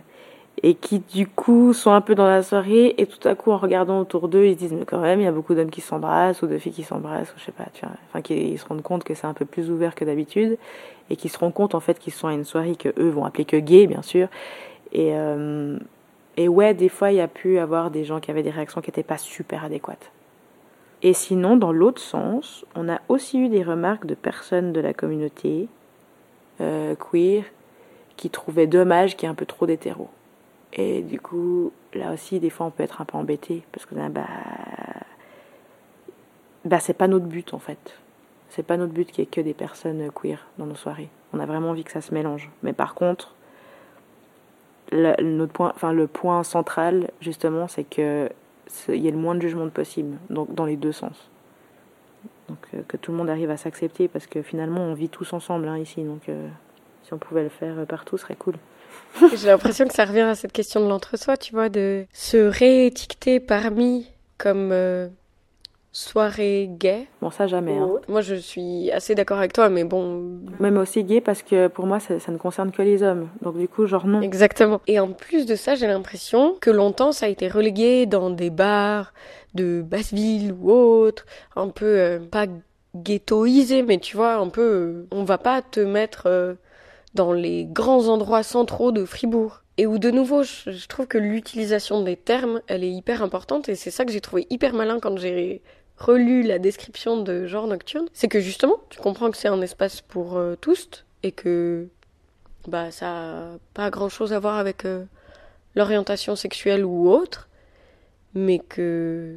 et 0.62 0.74
qui 0.74 1.00
du 1.00 1.26
coup 1.26 1.72
sont 1.72 1.90
un 1.90 2.00
peu 2.00 2.14
dans 2.14 2.26
la 2.26 2.42
soirée 2.42 2.94
et 2.98 3.06
tout 3.06 3.26
à 3.26 3.34
coup 3.34 3.50
en 3.50 3.56
regardant 3.56 3.98
autour 4.00 4.28
d'eux 4.28 4.44
ils 4.46 4.54
se 4.54 4.58
disent 4.58 4.72
mais 4.72 4.84
quand 4.84 5.00
même 5.00 5.20
il 5.20 5.24
y 5.24 5.26
a 5.26 5.32
beaucoup 5.32 5.54
d'hommes 5.54 5.70
qui 5.70 5.80
s'embrassent 5.80 6.42
ou 6.42 6.46
de 6.46 6.56
filles 6.58 6.72
qui 6.72 6.84
s'embrassent 6.84 7.32
ou 7.34 7.38
je 7.38 7.44
sais 7.44 7.52
pas 7.52 7.64
enfin 8.08 8.22
qu'ils 8.22 8.56
se 8.58 8.64
rendent 8.66 8.82
compte 8.82 9.02
que 9.02 9.14
c'est 9.14 9.26
un 9.26 9.34
peu 9.34 9.44
plus 9.44 9.70
ouvert 9.70 9.96
que 9.96 10.04
d'habitude 10.04 10.56
et 11.10 11.16
qu'ils 11.16 11.30
se 11.30 11.38
rendent 11.38 11.54
compte 11.54 11.74
en 11.74 11.80
fait 11.80 11.98
qu'ils 11.98 12.12
sont 12.12 12.28
à 12.28 12.32
une 12.32 12.44
soirée 12.44 12.76
que 12.76 12.88
eux 12.98 13.08
vont 13.08 13.24
appeler 13.24 13.44
que 13.44 13.56
gay 13.56 13.86
bien 13.86 14.02
sûr. 14.02 14.28
Et 14.92 15.10
euh, 15.14 15.78
et 16.36 16.48
ouais 16.48 16.74
des 16.74 16.88
fois 16.88 17.12
il 17.12 17.16
y 17.16 17.20
a 17.20 17.28
pu 17.28 17.58
avoir 17.58 17.90
des 17.90 18.04
gens 18.04 18.20
qui 18.20 18.30
avaient 18.30 18.42
des 18.42 18.50
réactions 18.50 18.80
qui 18.80 18.90
n'étaient 18.90 19.02
pas 19.02 19.18
super 19.18 19.64
adéquates 19.64 20.10
et 21.02 21.12
sinon 21.12 21.56
dans 21.56 21.72
l'autre 21.72 22.00
sens 22.00 22.64
on 22.74 22.88
a 22.88 23.00
aussi 23.08 23.38
eu 23.38 23.48
des 23.48 23.62
remarques 23.62 24.06
de 24.06 24.14
personnes 24.14 24.72
de 24.72 24.80
la 24.80 24.94
communauté 24.94 25.68
euh, 26.60 26.94
queer 26.94 27.44
qui 28.16 28.30
trouvaient 28.30 28.66
dommage 28.66 29.16
qu'il 29.16 29.26
y 29.26 29.26
ait 29.26 29.32
un 29.32 29.34
peu 29.34 29.46
trop 29.46 29.66
d'hétéros 29.66 30.08
et 30.76 31.02
du 31.02 31.18
coup, 31.20 31.72
là 31.94 32.12
aussi, 32.12 32.38
des 32.38 32.50
fois, 32.50 32.66
on 32.66 32.70
peut 32.70 32.82
être 32.82 33.00
un 33.00 33.06
peu 33.06 33.16
embêté 33.16 33.62
parce 33.72 33.86
que 33.86 33.94
bah, 33.94 34.24
bah 36.64 36.80
c'est 36.80 36.94
pas 36.94 37.08
notre 37.08 37.26
but 37.26 37.54
en 37.54 37.58
fait. 37.58 37.98
C'est 38.50 38.62
pas 38.62 38.76
notre 38.76 38.92
but 38.92 39.10
qu'il 39.10 39.20
y 39.20 39.22
ait 39.22 39.30
que 39.30 39.40
des 39.40 39.54
personnes 39.54 40.10
queer 40.12 40.46
dans 40.58 40.66
nos 40.66 40.74
soirées. 40.74 41.08
On 41.32 41.40
a 41.40 41.46
vraiment 41.46 41.70
envie 41.70 41.84
que 41.84 41.92
ça 41.92 42.02
se 42.02 42.12
mélange. 42.12 42.50
Mais 42.62 42.74
par 42.74 42.94
contre, 42.94 43.34
le, 44.92 45.22
notre 45.22 45.52
point, 45.52 45.72
enfin 45.74 45.92
le 45.92 46.06
point 46.06 46.42
central 46.42 47.10
justement, 47.20 47.68
c'est 47.68 47.84
que 47.84 48.28
il 48.88 48.96
y 48.96 49.08
ait 49.08 49.12
le 49.12 49.16
moins 49.16 49.34
de 49.34 49.40
jugement 49.40 49.68
possible, 49.68 50.16
donc 50.30 50.54
dans 50.54 50.64
les 50.64 50.76
deux 50.76 50.92
sens. 50.92 51.30
Donc 52.48 52.58
euh, 52.74 52.82
que 52.86 52.96
tout 52.96 53.12
le 53.12 53.18
monde 53.18 53.30
arrive 53.30 53.50
à 53.50 53.56
s'accepter 53.56 54.08
parce 54.08 54.26
que 54.26 54.42
finalement, 54.42 54.80
on 54.80 54.94
vit 54.94 55.08
tous 55.08 55.32
ensemble 55.32 55.68
hein, 55.68 55.78
ici. 55.78 56.02
Donc 56.02 56.28
euh, 56.28 56.48
si 57.04 57.12
on 57.12 57.18
pouvait 57.18 57.42
le 57.42 57.48
faire 57.48 57.86
partout, 57.86 58.16
ce 58.16 58.22
serait 58.22 58.36
cool. 58.36 58.54
J'ai 59.34 59.48
l'impression 59.48 59.86
que 59.86 59.94
ça 59.94 60.04
revient 60.04 60.20
à 60.20 60.34
cette 60.34 60.52
question 60.52 60.80
de 60.80 60.88
l'entre-soi, 60.88 61.36
tu 61.36 61.52
vois, 61.52 61.68
de 61.68 62.06
se 62.12 62.36
réétiqueter 62.36 63.40
parmi 63.40 64.06
comme 64.38 64.70
euh, 64.72 65.08
soirée 65.96 66.68
gay. 66.70 67.06
Bon, 67.22 67.30
ça 67.30 67.46
jamais. 67.46 67.78
Hein. 67.78 67.88
Moi, 68.08 68.20
je 68.20 68.34
suis 68.34 68.90
assez 68.92 69.14
d'accord 69.14 69.38
avec 69.38 69.54
toi, 69.54 69.70
mais 69.70 69.84
bon. 69.84 70.40
Même 70.60 70.76
aussi 70.76 71.04
gay 71.04 71.22
parce 71.22 71.42
que 71.42 71.68
pour 71.68 71.86
moi, 71.86 72.00
ça, 72.00 72.14
ne 72.28 72.36
concerne 72.36 72.70
que 72.70 72.82
les 72.82 73.02
hommes. 73.02 73.30
Donc, 73.40 73.56
du 73.56 73.66
coup, 73.66 73.86
genre 73.86 74.06
non. 74.06 74.20
Exactement. 74.20 74.82
Et 74.86 75.00
en 75.00 75.12
plus 75.12 75.46
de 75.46 75.54
ça, 75.54 75.74
j'ai 75.74 75.86
l'impression 75.86 76.54
que 76.60 76.70
longtemps, 76.70 77.12
ça 77.12 77.26
a 77.26 77.28
été 77.30 77.48
relégué 77.48 78.04
dans 78.04 78.28
des 78.28 78.50
bars 78.50 79.14
de 79.54 79.80
basse-ville 79.80 80.54
ou 80.60 80.70
autre, 80.70 81.24
un 81.56 81.68
peu 81.68 81.86
euh, 81.86 82.18
pas 82.18 82.44
ghettoisé, 82.94 83.82
mais 83.82 83.96
tu 83.96 84.18
vois, 84.18 84.34
un 84.34 84.48
peu. 84.48 84.60
Euh, 84.60 85.06
on 85.10 85.24
va 85.24 85.38
pas 85.38 85.62
te 85.62 85.80
mettre 85.80 86.58
dans 87.14 87.32
les 87.32 87.64
grands 87.64 88.08
endroits 88.08 88.42
centraux 88.42 88.92
de 88.92 89.06
Fribourg. 89.06 89.62
Et 89.78 89.86
où 89.86 89.98
de 89.98 90.10
nouveau, 90.10 90.42
je, 90.42 90.86
trouve 90.86 91.06
que 91.06 91.18
l'utilisation 91.18 92.02
des 92.02 92.16
termes, 92.16 92.62
elle 92.66 92.82
est 92.82 92.90
hyper 92.90 93.22
importante 93.22 93.68
et 93.68 93.74
c'est 93.74 93.90
ça 93.90 94.06
que 94.06 94.12
j'ai 94.12 94.22
trouvé 94.22 94.46
hyper 94.48 94.72
malin 94.72 94.98
quand 95.00 95.18
j'ai 95.18 95.62
relu 95.98 96.42
la 96.42 96.58
description 96.58 97.22
de 97.22 97.46
genre 97.46 97.66
nocturne. 97.66 98.06
C'est 98.12 98.28
que 98.28 98.40
justement, 98.40 98.80
tu 98.90 99.00
comprends 99.00 99.30
que 99.30 99.36
c'est 99.36 99.48
un 99.48 99.60
espace 99.62 100.00
pour 100.00 100.36
euh, 100.36 100.54
tous 100.60 101.04
et 101.22 101.32
que 101.32 101.88
bah 102.68 102.90
ça 102.90 103.08
a 103.08 103.58
pas 103.74 103.90
grand 103.90 104.08
chose 104.08 104.32
à 104.32 104.38
voir 104.38 104.58
avec 104.58 104.84
euh, 104.84 105.04
l'orientation 105.74 106.36
sexuelle 106.36 106.84
ou 106.84 107.08
autre, 107.08 107.48
mais 108.34 108.58
que 108.58 109.36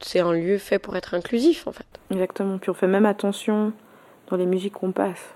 c'est 0.00 0.20
un 0.20 0.32
lieu 0.32 0.58
fait 0.58 0.78
pour 0.78 0.96
être 0.96 1.14
inclusif 1.14 1.66
en 1.66 1.72
fait. 1.72 1.86
Exactement. 2.10 2.58
Puis 2.58 2.70
on 2.70 2.74
fait 2.74 2.86
même 2.86 3.06
attention 3.06 3.72
dans 4.28 4.36
les 4.36 4.46
musiques 4.46 4.74
qu'on 4.74 4.92
passe 4.92 5.34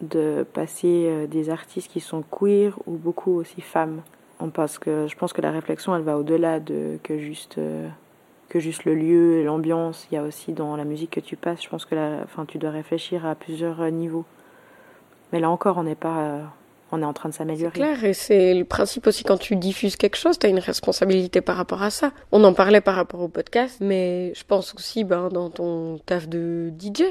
de 0.00 0.46
passer 0.52 1.06
euh, 1.08 1.26
des 1.26 1.50
artistes 1.50 1.90
qui 1.90 2.00
sont 2.00 2.22
queer 2.22 2.78
ou 2.86 2.92
beaucoup 2.92 3.32
aussi 3.32 3.60
femmes. 3.60 4.02
Parce 4.54 4.78
que 4.78 5.08
je 5.08 5.16
pense 5.16 5.32
que 5.32 5.40
la 5.40 5.50
réflexion, 5.50 5.96
elle 5.96 6.02
va 6.02 6.16
au-delà 6.16 6.60
de 6.60 7.00
que 7.02 7.18
juste, 7.18 7.58
que 8.48 8.60
juste 8.60 8.84
le 8.84 8.94
lieu, 8.94 9.44
l'ambiance. 9.44 10.06
Il 10.10 10.14
y 10.14 10.18
a 10.18 10.22
aussi 10.22 10.52
dans 10.52 10.76
la 10.76 10.84
musique 10.84 11.10
que 11.10 11.20
tu 11.20 11.36
passes, 11.36 11.62
je 11.62 11.68
pense 11.68 11.84
que 11.84 11.94
la, 11.94 12.20
enfin, 12.24 12.44
tu 12.46 12.58
dois 12.58 12.70
réfléchir 12.70 13.26
à 13.26 13.34
plusieurs 13.34 13.80
euh, 13.80 13.90
niveaux. 13.90 14.24
Mais 15.32 15.40
là 15.40 15.50
encore, 15.50 15.76
on 15.76 15.82
n'est 15.82 15.94
pas, 15.94 16.40
on 16.90 17.02
est 17.02 17.04
en 17.04 17.12
train 17.12 17.28
de 17.28 17.34
s'améliorer. 17.34 17.72
C'est 17.74 17.80
clair, 17.80 18.04
et 18.04 18.14
c'est 18.14 18.54
le 18.54 18.64
principe 18.64 19.06
aussi 19.06 19.24
quand 19.24 19.36
tu 19.36 19.56
diffuses 19.56 19.96
quelque 19.96 20.16
chose, 20.16 20.38
tu 20.38 20.46
as 20.46 20.48
une 20.48 20.58
responsabilité 20.58 21.40
par 21.40 21.56
rapport 21.56 21.82
à 21.82 21.90
ça. 21.90 22.12
On 22.32 22.42
en 22.44 22.54
parlait 22.54 22.80
par 22.80 22.94
rapport 22.94 23.20
au 23.20 23.28
podcast, 23.28 23.78
mais 23.80 24.32
je 24.34 24.44
pense 24.44 24.74
aussi 24.74 25.04
ben, 25.04 25.28
dans 25.28 25.50
ton 25.50 25.98
taf 26.06 26.28
de 26.28 26.72
DJ. 26.78 27.02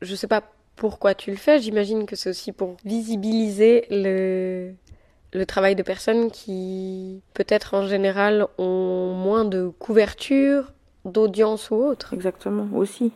Je 0.00 0.14
sais 0.14 0.28
pas 0.28 0.42
pourquoi 0.76 1.14
tu 1.14 1.30
le 1.30 1.36
fais. 1.36 1.58
J'imagine 1.58 2.06
que 2.06 2.16
c'est 2.16 2.30
aussi 2.30 2.52
pour 2.52 2.76
visibiliser 2.84 3.84
le 3.90 5.44
travail 5.46 5.76
de 5.76 5.82
personnes 5.82 6.30
qui, 6.30 7.20
peut-être 7.34 7.74
en 7.74 7.86
général, 7.86 8.46
ont 8.56 9.12
moins 9.12 9.44
de 9.44 9.68
couverture, 9.68 10.72
d'audience 11.08 11.70
ou 11.70 11.76
autre. 11.76 12.14
Exactement, 12.14 12.68
aussi. 12.74 13.12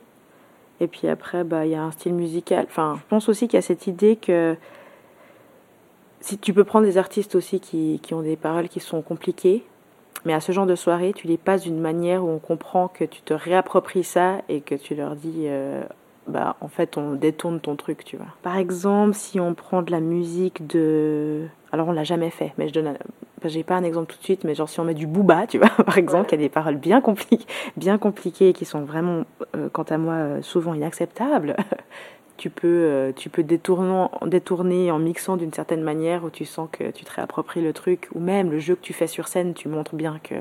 Et 0.81 0.89
puis 0.89 1.09
après, 1.09 1.45
bah, 1.45 1.65
il 1.65 1.73
y 1.73 1.75
a 1.75 1.83
un 1.83 1.93
style 1.93 2.15
musical. 2.15 2.67
Enfin, 2.69 2.97
je 2.99 3.09
pense 3.09 3.29
aussi 3.29 3.47
qu'il 3.47 3.57
y 3.57 3.59
a 3.59 3.63
cette 3.63 3.87
idée 3.87 4.17
que 4.17 4.57
si 6.21 6.39
tu 6.39 6.53
peux 6.53 6.65
prendre 6.65 6.87
des 6.87 6.99
artistes 6.99 7.35
aussi 7.35 7.61
qui, 7.61 8.01
qui, 8.03 8.15
ont 8.15 8.23
des 8.23 8.37
paroles 8.37 8.69
qui 8.69 8.81
sont 8.81 9.03
compliquées, 9.03 9.65
mais 10.25 10.35
à 10.35 10.41
ce 10.41 10.53
genre 10.53 10.67
de 10.67 10.77
soirée, 10.77 11.13
tu 11.13 11.27
les 11.27 11.37
passes 11.37 11.63
d'une 11.63 11.81
manière 11.81 12.25
où 12.25 12.29
on 12.29 12.39
comprend 12.39 12.89
que 12.89 13.05
tu 13.05 13.23
te 13.23 13.35
réappropries 13.35 14.05
ça 14.05 14.41
et 14.49 14.61
que 14.61 14.75
tu 14.75 14.95
leur 14.95 15.17
dis 15.17 15.45
euh, 15.47 15.83
bah 16.29 16.57
en 16.61 16.69
fait 16.69 16.97
on 16.97 17.15
détourne 17.15 17.61
ton 17.61 17.77
truc, 17.77 18.05
tu 18.05 18.17
vois. 18.17 18.35
Par 18.43 18.57
exemple, 18.57 19.15
si 19.15 19.41
on 19.41 19.55
prend 19.55 19.83
de 19.83 19.91
la 19.91 20.01
musique 20.01 20.67
de 20.67 21.47
alors 21.73 21.89
on 21.89 21.93
l'a 21.93 22.05
jamais 22.05 22.31
fait, 22.31 22.53
mais 22.59 22.69
je 22.69 22.75
donne 22.75 22.97
j'ai 23.49 23.65
pas 23.65 23.75
un 23.75 23.85
exemple 23.85 24.13
tout 24.13 24.19
de 24.19 24.25
suite, 24.25 24.45
mais 24.45 24.55
genre 24.55 24.69
si 24.69 24.81
on 24.81 24.85
met 24.85 24.95
du 24.95 25.07
booba, 25.07 25.47
tu 25.47 25.59
vois, 25.59 25.69
par 25.85 25.99
exemple, 25.99 26.29
qui 26.29 26.35
a 26.35 26.39
des 26.39 26.49
paroles 26.49 26.77
bien 26.77 27.01
compliquées, 27.01 27.47
bien 27.77 27.99
compliquées 27.99 28.53
qui 28.53 28.65
sont 28.65 28.83
vraiment 28.83 29.25
euh, 29.57 29.69
quant 29.73 29.83
à 29.85 29.99
moi 29.99 30.15
euh, 30.15 30.43
souvent 30.43 30.75
inacceptables. 30.75 31.57
tu 32.37 32.51
peux 32.51 32.69
euh, 32.69 33.13
tu 33.15 33.31
peux 33.31 33.43
détourner, 33.43 34.07
détourner 34.27 34.91
en 34.91 34.99
mixant 34.99 35.37
d'une 35.37 35.53
certaine 35.53 35.83
manière 35.83 36.25
où 36.25 36.31
tu 36.31 36.45
sens 36.45 36.69
que 36.71 36.91
tu 36.91 37.05
te 37.05 37.13
réappropries 37.13 37.63
le 37.63 37.73
truc 37.73 38.09
ou 38.15 38.21
même 38.21 38.51
le 38.51 38.59
jeu 38.59 38.75
que 38.75 38.83
tu 38.83 38.93
fais 38.93 39.07
sur 39.07 39.29
scène, 39.29 39.55
tu 39.55 39.69
montres 39.69 39.95
bien 39.95 40.21
que 40.23 40.35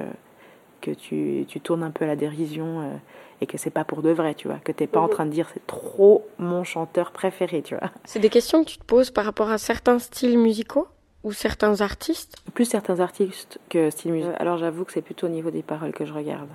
que 0.81 0.91
tu, 0.91 1.45
tu 1.47 1.59
tournes 1.59 1.83
un 1.83 1.91
peu 1.91 2.05
à 2.05 2.07
la 2.07 2.15
dérision 2.15 2.99
et 3.39 3.45
que 3.45 3.59
c'est 3.59 3.69
pas 3.69 3.83
pour 3.83 4.01
de 4.01 4.09
vrai, 4.09 4.33
tu 4.33 4.47
vois, 4.47 4.57
que 4.57 4.71
t'es 4.71 4.87
pas 4.87 4.99
en 4.99 5.03
mhm. 5.03 5.09
train 5.11 5.25
de 5.27 5.29
dire 5.29 5.47
c'est 5.53 5.67
trop 5.67 6.25
mon 6.39 6.63
chanteur 6.63 7.11
préféré, 7.11 7.61
tu 7.61 7.75
vois. 7.75 7.91
C'est 8.03 8.17
des 8.17 8.29
questions 8.29 8.63
que 8.63 8.69
tu 8.69 8.79
te 8.79 8.83
poses 8.83 9.11
par 9.11 9.25
rapport 9.25 9.51
à 9.51 9.59
certains 9.59 9.99
styles 9.99 10.39
musicaux? 10.39 10.87
Ou 11.23 11.31
certains 11.31 11.81
artistes 11.81 12.37
Plus 12.53 12.65
certains 12.65 12.99
artistes 12.99 13.59
que 13.69 13.89
styles 13.89 14.11
musicaux. 14.11 14.33
Alors 14.39 14.57
j'avoue 14.57 14.85
que 14.85 14.91
c'est 14.91 15.01
plutôt 15.01 15.27
au 15.27 15.29
niveau 15.29 15.51
des 15.51 15.61
paroles 15.63 15.91
que 15.91 16.05
je 16.05 16.13
regarde 16.13 16.49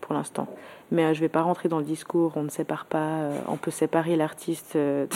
pour 0.00 0.14
l'instant. 0.14 0.48
Mais 0.90 1.04
euh, 1.04 1.14
je 1.14 1.20
vais 1.20 1.28
pas 1.28 1.42
rentrer 1.42 1.68
dans 1.68 1.78
le 1.78 1.84
discours, 1.84 2.32
on 2.36 2.42
ne 2.42 2.48
sépare 2.48 2.86
pas, 2.86 3.20
euh, 3.20 3.38
on 3.46 3.56
peut 3.56 3.70
séparer 3.70 4.16
l'artiste 4.16 4.74
euh, 4.74 5.06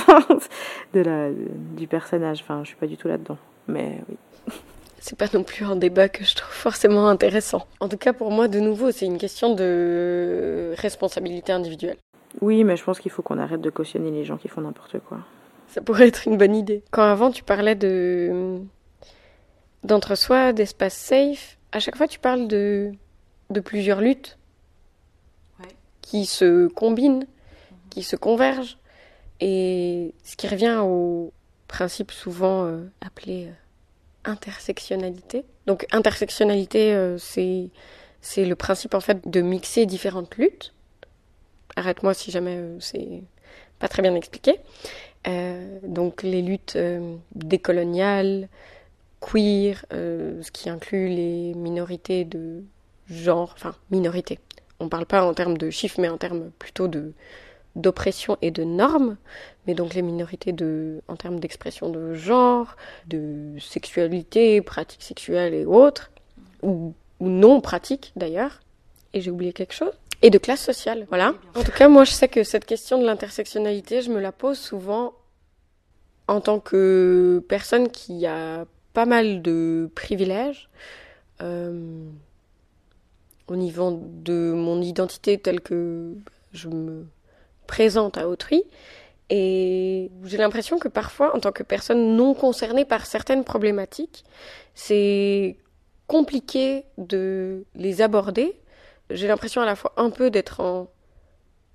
de 0.94 1.00
la, 1.00 1.30
du 1.30 1.86
personnage. 1.86 2.40
Enfin, 2.42 2.60
je 2.62 2.68
suis 2.68 2.76
pas 2.76 2.86
du 2.86 2.96
tout 2.98 3.08
là-dedans. 3.08 3.38
Mais 3.68 4.00
oui 4.08 4.16
c'est 4.98 5.18
pas 5.18 5.26
non 5.34 5.42
plus 5.42 5.64
un 5.64 5.76
débat 5.76 6.08
que 6.08 6.24
je 6.24 6.36
trouve 6.36 6.52
forcément 6.52 7.08
intéressant. 7.08 7.66
En 7.80 7.88
tout 7.88 7.96
cas, 7.96 8.12
pour 8.12 8.30
moi, 8.30 8.46
de 8.46 8.60
nouveau, 8.60 8.92
c'est 8.92 9.06
une 9.06 9.18
question 9.18 9.54
de 9.54 10.74
responsabilité 10.76 11.52
individuelle. 11.52 11.96
Oui, 12.40 12.62
mais 12.62 12.76
je 12.76 12.84
pense 12.84 13.00
qu'il 13.00 13.10
faut 13.10 13.22
qu'on 13.22 13.38
arrête 13.38 13.60
de 13.60 13.70
cautionner 13.70 14.10
les 14.12 14.24
gens 14.24 14.36
qui 14.36 14.46
font 14.46 14.60
n'importe 14.60 14.98
quoi. 15.00 15.18
Ça 15.66 15.80
pourrait 15.80 16.06
être 16.06 16.28
une 16.28 16.36
bonne 16.36 16.54
idée. 16.54 16.84
Quand 16.92 17.02
avant 17.02 17.30
tu 17.30 17.42
parlais 17.42 17.74
de 17.74 18.60
d'entre-soi, 19.84 20.52
d'espace 20.52 20.94
safe, 20.94 21.58
à 21.72 21.80
chaque 21.80 21.96
fois 21.96 22.08
tu 22.08 22.18
parles 22.18 22.48
de 22.48 22.92
de 23.50 23.60
plusieurs 23.60 24.00
luttes 24.00 24.38
qui 26.00 26.26
se 26.26 26.66
combinent, 26.68 27.26
qui 27.88 28.02
se 28.02 28.16
convergent, 28.16 28.78
et 29.40 30.14
ce 30.24 30.36
qui 30.36 30.46
revient 30.46 30.80
au 30.82 31.32
principe 31.68 32.12
souvent 32.12 32.66
euh, 32.66 32.84
appelé 33.00 33.46
euh, 33.46 34.30
intersectionnalité. 34.30 35.44
Donc 35.66 35.86
intersectionnalité, 35.90 36.92
euh, 36.92 37.18
c'est 37.18 37.70
c'est 38.20 38.44
le 38.44 38.54
principe 38.54 38.94
en 38.94 39.00
fait 39.00 39.26
de 39.28 39.40
mixer 39.40 39.86
différentes 39.86 40.36
luttes. 40.36 40.74
Arrête-moi 41.74 42.14
si 42.14 42.30
jamais 42.30 42.60
c'est 42.78 43.22
pas 43.78 43.88
très 43.88 44.02
bien 44.02 44.14
expliqué. 44.14 44.60
Donc 45.82 46.22
les 46.22 46.42
luttes 46.42 46.78
décoloniales, 47.34 48.48
queer, 49.22 49.84
ce 49.90 50.50
qui 50.50 50.68
inclut 50.68 51.08
les 51.08 51.54
minorités 51.54 52.24
de 52.24 52.62
genre, 53.08 53.52
enfin 53.54 53.74
minorités. 53.90 54.38
On 54.80 54.88
parle 54.88 55.06
pas 55.06 55.24
en 55.24 55.32
termes 55.34 55.56
de 55.56 55.70
chiffres, 55.70 56.00
mais 56.00 56.08
en 56.08 56.18
termes 56.18 56.50
plutôt 56.58 56.88
de 56.88 57.12
d'oppression 57.74 58.36
et 58.42 58.50
de 58.50 58.64
normes, 58.64 59.16
mais 59.66 59.74
donc 59.74 59.94
les 59.94 60.02
minorités 60.02 60.52
de, 60.52 61.00
en 61.08 61.16
termes 61.16 61.40
d'expression 61.40 61.88
de 61.88 62.12
genre, 62.12 62.76
de 63.06 63.54
sexualité, 63.58 64.60
pratiques 64.60 65.02
sexuelles 65.02 65.54
et 65.54 65.64
autres, 65.64 66.10
ou, 66.62 66.92
ou 67.20 67.28
non 67.28 67.62
pratiques 67.62 68.12
d'ailleurs, 68.14 68.60
et 69.14 69.20
j'ai 69.20 69.30
oublié 69.30 69.54
quelque 69.54 69.72
chose, 69.72 69.92
et 70.20 70.30
de 70.30 70.38
classe 70.38 70.62
sociale, 70.62 71.06
voilà. 71.08 71.34
En 71.54 71.62
tout 71.62 71.72
cas, 71.72 71.88
moi 71.88 72.04
je 72.04 72.12
sais 72.12 72.28
que 72.28 72.44
cette 72.44 72.66
question 72.66 72.98
de 72.98 73.06
l'intersectionnalité, 73.06 74.02
je 74.02 74.10
me 74.10 74.20
la 74.20 74.32
pose 74.32 74.58
souvent 74.58 75.14
en 76.28 76.40
tant 76.40 76.60
que 76.60 77.42
personne 77.48 77.90
qui 77.90 78.26
a 78.26 78.66
pas 78.92 79.06
mal 79.06 79.42
de 79.42 79.90
privilèges, 79.94 80.68
euh, 81.40 82.04
au 83.48 83.56
niveau 83.56 84.00
de 84.02 84.52
mon 84.52 84.80
identité 84.80 85.38
telle 85.38 85.60
que 85.60 86.14
je 86.52 86.68
me 86.68 87.06
présente 87.66 88.18
à 88.18 88.28
autrui. 88.28 88.64
Et 89.30 90.10
j'ai 90.24 90.36
l'impression 90.36 90.78
que 90.78 90.88
parfois, 90.88 91.34
en 91.34 91.40
tant 91.40 91.52
que 91.52 91.62
personne 91.62 92.16
non 92.16 92.34
concernée 92.34 92.84
par 92.84 93.06
certaines 93.06 93.44
problématiques, 93.44 94.24
c'est 94.74 95.56
compliqué 96.06 96.84
de 96.98 97.64
les 97.74 98.02
aborder. 98.02 98.54
J'ai 99.10 99.28
l'impression 99.28 99.62
à 99.62 99.66
la 99.66 99.74
fois 99.74 99.92
un 99.96 100.10
peu 100.10 100.30
d'être 100.30 100.60
en 100.60 100.88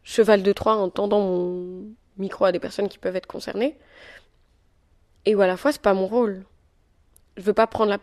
cheval 0.04 0.44
de 0.44 0.54
Troie 0.54 0.76
en 0.76 0.90
tendant 0.90 1.20
mon 1.20 1.86
micro 2.18 2.46
à 2.46 2.52
des 2.52 2.60
personnes 2.60 2.90
qui 2.90 3.00
peuvent 3.00 3.16
être 3.16 3.28
concernées. 3.28 3.78
Et 5.26 5.36
ou 5.36 5.42
à 5.42 5.48
la 5.48 5.58
fois, 5.58 5.72
c'est 5.72 5.82
pas 5.82 5.94
mon 5.94 6.08
rôle. 6.08 6.44
Je 7.38 7.41
veux 7.43 7.54
pas 7.54 7.67
prendre 7.67 7.91
la 7.91 8.00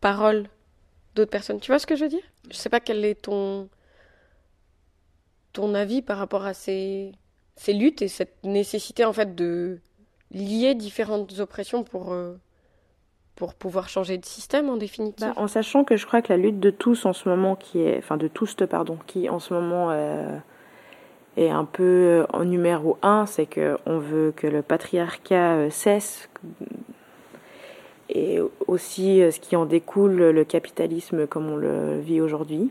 parole 0.00 0.48
d'autres 1.14 1.30
personnes. 1.30 1.58
Tu 1.58 1.70
vois 1.70 1.78
ce 1.78 1.86
que 1.86 1.96
je 1.96 2.04
veux 2.04 2.10
dire? 2.10 2.22
Je 2.50 2.56
sais 2.56 2.68
pas 2.68 2.80
quel 2.80 3.04
est 3.04 3.22
ton 3.22 3.68
ton 5.52 5.74
avis 5.74 6.02
par 6.02 6.18
rapport 6.18 6.44
à 6.44 6.52
ces 6.52 7.12
ces 7.56 7.72
luttes 7.72 8.02
et 8.02 8.08
cette 8.08 8.44
nécessité 8.44 9.04
en 9.04 9.12
fait 9.14 9.34
de 9.34 9.80
lier 10.30 10.74
différentes 10.74 11.38
oppressions 11.38 11.82
pour 11.82 12.12
euh, 12.12 12.34
pour 13.36 13.54
pouvoir 13.54 13.88
changer 13.88 14.18
de 14.18 14.24
système 14.24 14.68
en 14.68 14.76
définitive. 14.76 15.26
Bah, 15.26 15.32
en 15.36 15.48
sachant 15.48 15.84
que 15.84 15.96
je 15.96 16.06
crois 16.06 16.20
que 16.20 16.32
la 16.32 16.36
lutte 16.36 16.60
de 16.60 16.70
tous 16.70 17.06
en 17.06 17.14
ce 17.14 17.28
moment 17.28 17.56
qui 17.56 17.80
est 17.80 17.96
enfin 17.98 18.18
de 18.18 18.28
tous 18.28 18.54
pardon 18.68 18.98
qui 19.06 19.30
en 19.30 19.38
ce 19.38 19.54
moment 19.54 19.90
euh, 19.90 20.36
est 21.38 21.50
un 21.50 21.64
peu 21.64 21.82
euh, 21.82 22.26
en 22.34 22.44
numéro 22.44 22.98
un, 23.00 23.24
c'est 23.24 23.46
que 23.46 23.78
on 23.86 23.98
veut 23.98 24.32
que 24.36 24.46
le 24.46 24.60
patriarcat 24.60 25.70
cesse 25.70 26.28
et 28.08 28.38
aussi 28.66 29.20
ce 29.30 29.40
qui 29.40 29.56
en 29.56 29.66
découle 29.66 30.16
le 30.16 30.44
capitalisme 30.44 31.26
comme 31.26 31.50
on 31.50 31.56
le 31.56 31.98
vit 31.98 32.20
aujourd'hui. 32.20 32.70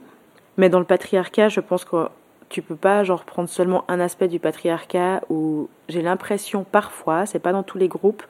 Mais 0.57 0.69
dans 0.69 0.79
le 0.79 0.85
patriarcat, 0.85 1.49
je 1.49 1.59
pense 1.59 1.83
que 1.83 2.07
tu 2.49 2.61
peux 2.61 2.75
pas 2.75 3.03
genre 3.03 3.23
prendre 3.23 3.49
seulement 3.49 3.83
un 3.87 3.99
aspect 3.99 4.27
du 4.27 4.39
patriarcat 4.39 5.21
où 5.29 5.67
j'ai 5.89 6.01
l'impression 6.01 6.63
parfois, 6.63 7.25
c'est 7.25 7.39
pas 7.39 7.51
dans 7.51 7.63
tous 7.63 7.77
les 7.77 7.87
groupes, 7.87 8.23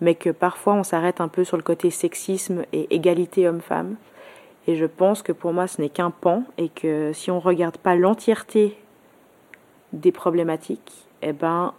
mais 0.00 0.14
que 0.14 0.30
parfois 0.30 0.74
on 0.74 0.82
s'arrête 0.82 1.20
un 1.20 1.28
peu 1.28 1.44
sur 1.44 1.56
le 1.56 1.62
côté 1.62 1.90
sexisme 1.90 2.64
et 2.72 2.92
égalité 2.94 3.46
homme-femme. 3.46 3.96
Et 4.66 4.76
je 4.76 4.86
pense 4.86 5.22
que 5.22 5.32
pour 5.32 5.52
moi 5.52 5.66
ce 5.66 5.80
n'est 5.80 5.88
qu'un 5.88 6.10
pan 6.10 6.44
et 6.58 6.68
que 6.68 7.12
si 7.12 7.30
on 7.30 7.40
regarde 7.40 7.76
pas 7.76 7.94
l'entièreté 7.94 8.76
des 9.92 10.12
problématiques, 10.12 10.92
eh 11.22 11.32
ben 11.32 11.74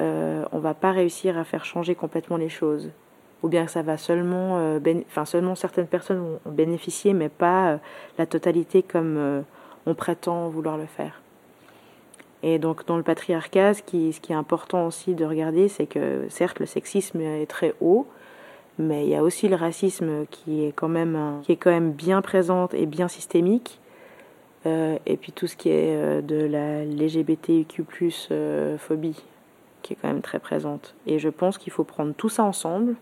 euh, 0.00 0.44
on 0.52 0.58
va 0.58 0.74
pas 0.74 0.92
réussir 0.92 1.38
à 1.38 1.44
faire 1.44 1.64
changer 1.64 1.94
complètement 1.94 2.36
les 2.36 2.48
choses. 2.48 2.90
Ou 3.44 3.48
bien 3.48 3.66
ça 3.66 3.82
va 3.82 3.98
seulement, 3.98 4.56
euh, 4.56 4.80
enfin 5.06 5.26
seulement 5.26 5.54
certaines 5.54 5.86
personnes 5.86 6.16
vont 6.16 6.50
bénéficier, 6.50 7.12
mais 7.12 7.28
pas 7.28 7.72
euh, 7.72 7.76
la 8.16 8.24
totalité 8.24 8.82
comme 8.82 9.18
euh, 9.18 9.42
on 9.84 9.94
prétend 9.94 10.48
vouloir 10.48 10.78
le 10.78 10.86
faire. 10.86 11.20
Et 12.42 12.58
donc 12.58 12.86
dans 12.86 12.96
le 12.96 13.02
patriarcat, 13.02 13.74
ce 13.74 13.82
qui, 13.82 14.14
ce 14.14 14.20
qui 14.22 14.32
est 14.32 14.34
important 14.34 14.86
aussi 14.86 15.14
de 15.14 15.26
regarder, 15.26 15.68
c'est 15.68 15.84
que 15.84 16.24
certes 16.30 16.58
le 16.58 16.64
sexisme 16.64 17.20
est 17.20 17.44
très 17.44 17.74
haut, 17.82 18.06
mais 18.78 19.04
il 19.04 19.10
y 19.10 19.14
a 19.14 19.22
aussi 19.22 19.46
le 19.46 19.56
racisme 19.56 20.24
qui 20.30 20.64
est 20.64 20.72
quand 20.72 20.88
même, 20.88 21.42
qui 21.42 21.52
est 21.52 21.56
quand 21.56 21.70
même 21.70 21.92
bien 21.92 22.22
présente 22.22 22.72
et 22.72 22.86
bien 22.86 23.08
systémique. 23.08 23.78
Et 24.64 25.18
puis 25.20 25.32
tout 25.32 25.46
ce 25.46 25.56
qui 25.56 25.68
est 25.68 26.22
de 26.22 26.46
la 26.46 26.82
LGBTQ+, 26.86 27.84
phobie, 28.78 29.22
qui 29.82 29.92
est 29.92 29.96
quand 30.00 30.08
même 30.08 30.22
très 30.22 30.38
présente. 30.38 30.94
Et 31.06 31.18
je 31.18 31.28
pense 31.28 31.58
qu'il 31.58 31.74
faut 31.74 31.84
prendre 31.84 32.14
tout 32.14 32.30
ça 32.30 32.42
ensemble. 32.44 32.96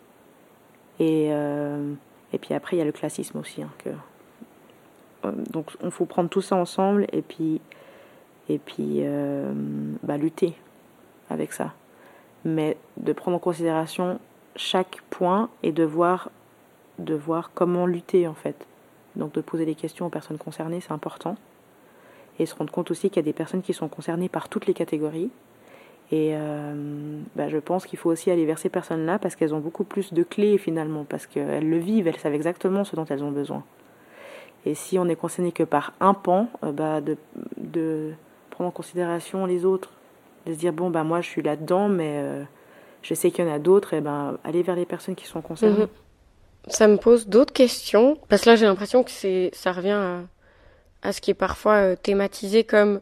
Et, 0.98 1.28
euh, 1.30 1.94
et 2.32 2.38
puis 2.38 2.54
après, 2.54 2.76
il 2.76 2.78
y 2.78 2.82
a 2.82 2.84
le 2.84 2.92
classisme 2.92 3.38
aussi. 3.38 3.62
Hein, 3.62 3.70
euh, 5.24 5.32
donc 5.50 5.70
il 5.82 5.90
faut 5.90 6.04
prendre 6.04 6.28
tout 6.28 6.40
ça 6.40 6.56
ensemble 6.56 7.06
et 7.12 7.22
puis 7.22 7.60
et 8.48 8.58
puis 8.58 8.98
euh, 9.02 9.52
bah, 10.02 10.16
lutter 10.16 10.54
avec 11.30 11.52
ça. 11.52 11.72
Mais 12.44 12.76
de 12.96 13.12
prendre 13.12 13.36
en 13.36 13.40
considération 13.40 14.18
chaque 14.56 15.00
point 15.10 15.48
et 15.62 15.72
de 15.72 15.84
voir, 15.84 16.30
de 16.98 17.14
voir 17.14 17.52
comment 17.54 17.86
lutter 17.86 18.26
en 18.26 18.34
fait. 18.34 18.66
Donc 19.16 19.32
de 19.32 19.40
poser 19.40 19.64
des 19.64 19.74
questions 19.74 20.06
aux 20.06 20.10
personnes 20.10 20.38
concernées, 20.38 20.80
c'est 20.80 20.92
important. 20.92 21.36
Et 22.38 22.46
se 22.46 22.54
rendre 22.54 22.72
compte 22.72 22.90
aussi 22.90 23.10
qu'il 23.10 23.16
y 23.16 23.20
a 23.20 23.22
des 23.24 23.32
personnes 23.32 23.62
qui 23.62 23.74
sont 23.74 23.88
concernées 23.88 24.28
par 24.28 24.48
toutes 24.48 24.66
les 24.66 24.74
catégories. 24.74 25.30
Et 26.14 26.34
bah, 27.34 27.48
je 27.48 27.56
pense 27.56 27.86
qu'il 27.86 27.98
faut 27.98 28.10
aussi 28.10 28.30
aller 28.30 28.44
vers 28.44 28.58
ces 28.58 28.68
personnes-là 28.68 29.18
parce 29.18 29.34
qu'elles 29.34 29.54
ont 29.54 29.60
beaucoup 29.60 29.82
plus 29.82 30.12
de 30.12 30.22
clés 30.22 30.58
finalement, 30.58 31.04
parce 31.04 31.26
qu'elles 31.26 31.68
le 31.68 31.78
vivent, 31.78 32.06
elles 32.06 32.18
savent 32.18 32.34
exactement 32.34 32.84
ce 32.84 32.94
dont 32.94 33.06
elles 33.06 33.24
ont 33.24 33.30
besoin. 33.30 33.64
Et 34.64 34.74
si 34.74 34.98
on 34.98 35.08
est 35.08 35.16
concerné 35.16 35.52
que 35.52 35.64
par 35.64 35.92
un 36.00 36.14
pan, 36.14 36.48
euh, 36.62 36.72
bah, 36.72 37.00
de, 37.00 38.12
prendre 38.50 38.68
en 38.68 38.72
considération 38.72 39.46
les 39.46 39.64
autres, 39.64 39.90
de 40.46 40.52
se 40.52 40.58
dire 40.58 40.72
bon 40.72 40.90
bah 40.90 41.04
moi 41.04 41.20
je 41.20 41.28
suis 41.28 41.42
là-dedans, 41.42 41.88
mais 41.88 42.18
euh, 42.18 42.42
je 43.02 43.14
sais 43.14 43.30
qu'il 43.30 43.44
y 43.44 43.48
en 43.48 43.52
a 43.52 43.58
d'autres, 43.58 43.94
et 43.94 44.00
ben 44.00 44.38
aller 44.44 44.62
vers 44.62 44.76
les 44.76 44.84
personnes 44.84 45.14
qui 45.14 45.26
sont 45.26 45.40
concernées. 45.40 45.78
Mhm. 45.78 45.88
Ça 46.68 46.86
me 46.86 46.96
pose 46.96 47.26
d'autres 47.26 47.52
questions 47.52 48.18
parce 48.28 48.42
que 48.42 48.50
là 48.50 48.56
j'ai 48.56 48.66
l'impression 48.66 49.02
que 49.02 49.10
c'est 49.10 49.50
ça 49.52 49.72
revient 49.72 50.20
à, 51.02 51.12
ce 51.12 51.20
qui 51.20 51.32
est 51.32 51.34
parfois 51.34 51.96
thématisé 51.96 52.62
comme 52.62 53.00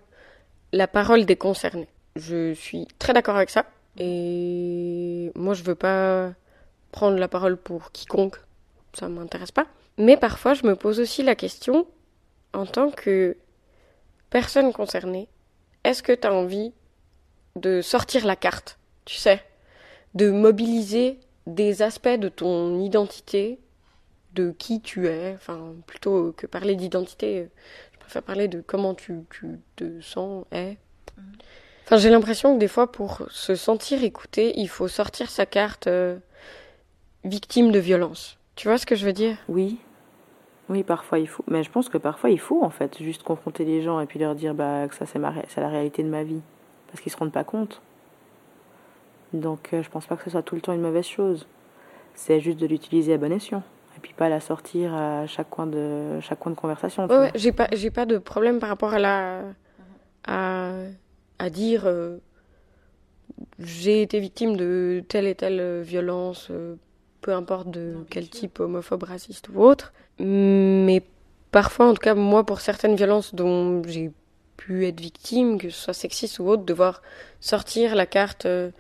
la 0.72 0.86
parole 0.86 1.26
des 1.26 1.36
concernés. 1.36 1.88
Je 2.16 2.52
suis 2.54 2.86
très 2.98 3.12
d'accord 3.12 3.36
avec 3.36 3.50
ça 3.50 3.66
et 3.98 5.32
moi 5.34 5.54
je 5.54 5.62
veux 5.62 5.74
pas 5.74 6.32
prendre 6.92 7.18
la 7.18 7.28
parole 7.28 7.56
pour 7.56 7.92
quiconque, 7.92 8.36
ça 8.94 9.08
m'intéresse 9.08 9.52
pas. 9.52 9.66
Mais 9.98 10.16
parfois 10.16 10.54
je 10.54 10.66
me 10.66 10.76
pose 10.76 11.00
aussi 11.00 11.22
la 11.22 11.34
question 11.34 11.86
en 12.52 12.66
tant 12.66 12.90
que 12.90 13.36
personne 14.30 14.72
concernée, 14.72 15.28
est-ce 15.84 16.02
que 16.02 16.12
tu 16.12 16.26
as 16.26 16.32
envie 16.32 16.72
de 17.56 17.80
sortir 17.80 18.26
la 18.26 18.36
carte, 18.36 18.78
tu 19.04 19.16
sais, 19.16 19.42
de 20.14 20.30
mobiliser 20.30 21.18
des 21.46 21.82
aspects 21.82 22.08
de 22.08 22.28
ton 22.28 22.78
identité, 22.80 23.58
de 24.34 24.52
qui 24.52 24.80
tu 24.80 25.08
es, 25.08 25.34
enfin 25.34 25.74
plutôt 25.86 26.32
que 26.32 26.46
parler 26.46 26.76
d'identité, 26.76 27.48
je 27.92 27.98
préfère 27.98 28.22
parler 28.22 28.48
de 28.48 28.60
comment 28.60 28.94
tu, 28.94 29.24
te 29.76 30.00
sens, 30.00 30.44
es. 30.52 30.76
Enfin, 31.90 31.98
j'ai 31.98 32.10
l'impression 32.10 32.54
que 32.54 32.60
des 32.60 32.68
fois, 32.68 32.92
pour 32.92 33.22
se 33.30 33.56
sentir 33.56 34.04
écouté, 34.04 34.52
il 34.54 34.68
faut 34.68 34.86
sortir 34.86 35.28
sa 35.28 35.44
carte 35.44 35.88
euh, 35.88 36.18
victime 37.24 37.72
de 37.72 37.80
violence. 37.80 38.38
Tu 38.54 38.68
vois 38.68 38.78
ce 38.78 38.86
que 38.86 38.94
je 38.94 39.04
veux 39.04 39.12
dire? 39.12 39.36
Oui, 39.48 39.80
oui, 40.68 40.84
parfois 40.84 41.18
il 41.18 41.26
faut. 41.26 41.42
Mais 41.48 41.64
je 41.64 41.70
pense 41.72 41.88
que 41.88 41.98
parfois 41.98 42.30
il 42.30 42.38
faut 42.38 42.62
en 42.62 42.70
fait 42.70 43.02
juste 43.02 43.24
confronter 43.24 43.64
les 43.64 43.82
gens 43.82 43.98
et 43.98 44.06
puis 44.06 44.20
leur 44.20 44.36
dire 44.36 44.54
bah, 44.54 44.86
que 44.86 44.94
ça 44.94 45.04
c'est 45.04 45.18
ma 45.18 45.34
la 45.56 45.68
réalité 45.68 46.04
de 46.04 46.08
ma 46.08 46.22
vie. 46.22 46.42
Parce 46.86 47.00
qu'ils 47.00 47.10
se 47.10 47.16
rendent 47.16 47.32
pas 47.32 47.42
compte. 47.42 47.82
Donc 49.32 49.70
euh, 49.72 49.82
je 49.82 49.90
pense 49.90 50.06
pas 50.06 50.14
que 50.14 50.22
ce 50.22 50.30
soit 50.30 50.44
tout 50.44 50.54
le 50.54 50.60
temps 50.60 50.72
une 50.72 50.82
mauvaise 50.82 51.06
chose. 51.06 51.48
C'est 52.14 52.38
juste 52.38 52.60
de 52.60 52.68
l'utiliser 52.68 53.14
à 53.14 53.18
bon 53.18 53.32
escient. 53.32 53.64
Et 53.96 54.00
puis 54.00 54.12
pas 54.12 54.28
la 54.28 54.38
sortir 54.38 54.94
à 54.94 55.26
chaque 55.26 55.50
coin 55.50 55.66
de, 55.66 56.20
chaque 56.20 56.38
coin 56.38 56.52
de 56.52 56.56
conversation. 56.56 57.08
Ouais, 57.08 57.32
j'ai 57.34 57.50
pas, 57.50 57.66
j'ai 57.72 57.90
pas 57.90 58.06
de 58.06 58.18
problème 58.18 58.60
par 58.60 58.68
rapport 58.68 58.94
à 58.94 59.00
la, 59.00 59.40
à, 60.28 60.70
à 61.40 61.48
dire, 61.48 61.86
euh, 61.86 62.18
j'ai 63.58 64.02
été 64.02 64.20
victime 64.20 64.56
de 64.56 65.02
telle 65.08 65.26
et 65.26 65.34
telle 65.34 65.60
euh, 65.60 65.82
violence, 65.82 66.48
euh, 66.50 66.76
peu 67.22 67.32
importe 67.32 67.70
de 67.70 67.96
quel 68.10 68.28
type, 68.28 68.60
homophobe, 68.60 69.04
raciste 69.04 69.48
ou 69.48 69.62
autre. 69.62 69.92
Mais 70.18 71.02
parfois, 71.50 71.88
en 71.88 71.94
tout 71.94 72.00
cas, 72.00 72.14
moi, 72.14 72.44
pour 72.44 72.60
certaines 72.60 72.94
violences 72.94 73.34
dont 73.34 73.82
j'ai 73.86 74.12
pu 74.58 74.86
être 74.86 75.00
victime, 75.00 75.58
que 75.58 75.70
ce 75.70 75.84
soit 75.84 75.94
sexiste 75.94 76.38
ou 76.40 76.48
autre, 76.48 76.64
devoir 76.64 77.02
sortir 77.40 77.94
la 77.94 78.04
carte, 78.04 78.44
euh, 78.44 78.70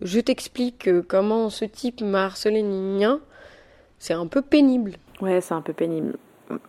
je 0.00 0.18
t'explique 0.18 0.88
comment 1.06 1.50
ce 1.50 1.64
type 1.64 2.00
m'a 2.00 2.26
harcelé, 2.26 2.64
c'est 4.00 4.14
un 4.14 4.26
peu 4.26 4.42
pénible. 4.42 4.92
Ouais, 5.20 5.40
c'est 5.40 5.54
un 5.54 5.60
peu 5.60 5.72
pénible. 5.72 6.16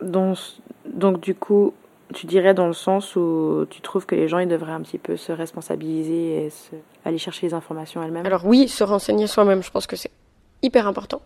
Donc, 0.00 0.38
donc 0.84 1.20
du 1.20 1.34
coup, 1.34 1.74
tu 2.14 2.26
dirais 2.26 2.54
dans 2.54 2.66
le 2.66 2.72
sens 2.72 3.16
où 3.16 3.66
tu 3.70 3.80
trouves 3.80 4.06
que 4.06 4.14
les 4.14 4.28
gens 4.28 4.38
ils 4.38 4.48
devraient 4.48 4.72
un 4.72 4.80
petit 4.80 4.98
peu 4.98 5.16
se 5.16 5.32
responsabiliser 5.32 6.46
et 6.46 6.50
se... 6.50 6.70
aller 7.04 7.18
chercher 7.18 7.46
les 7.46 7.54
informations 7.54 8.02
elles-mêmes? 8.02 8.26
Alors 8.26 8.44
oui, 8.44 8.68
se 8.68 8.84
renseigner 8.84 9.26
soi-même, 9.26 9.62
je 9.62 9.70
pense 9.70 9.86
que 9.86 9.96
c'est 9.96 10.10
hyper 10.62 10.86
important. 10.86 11.22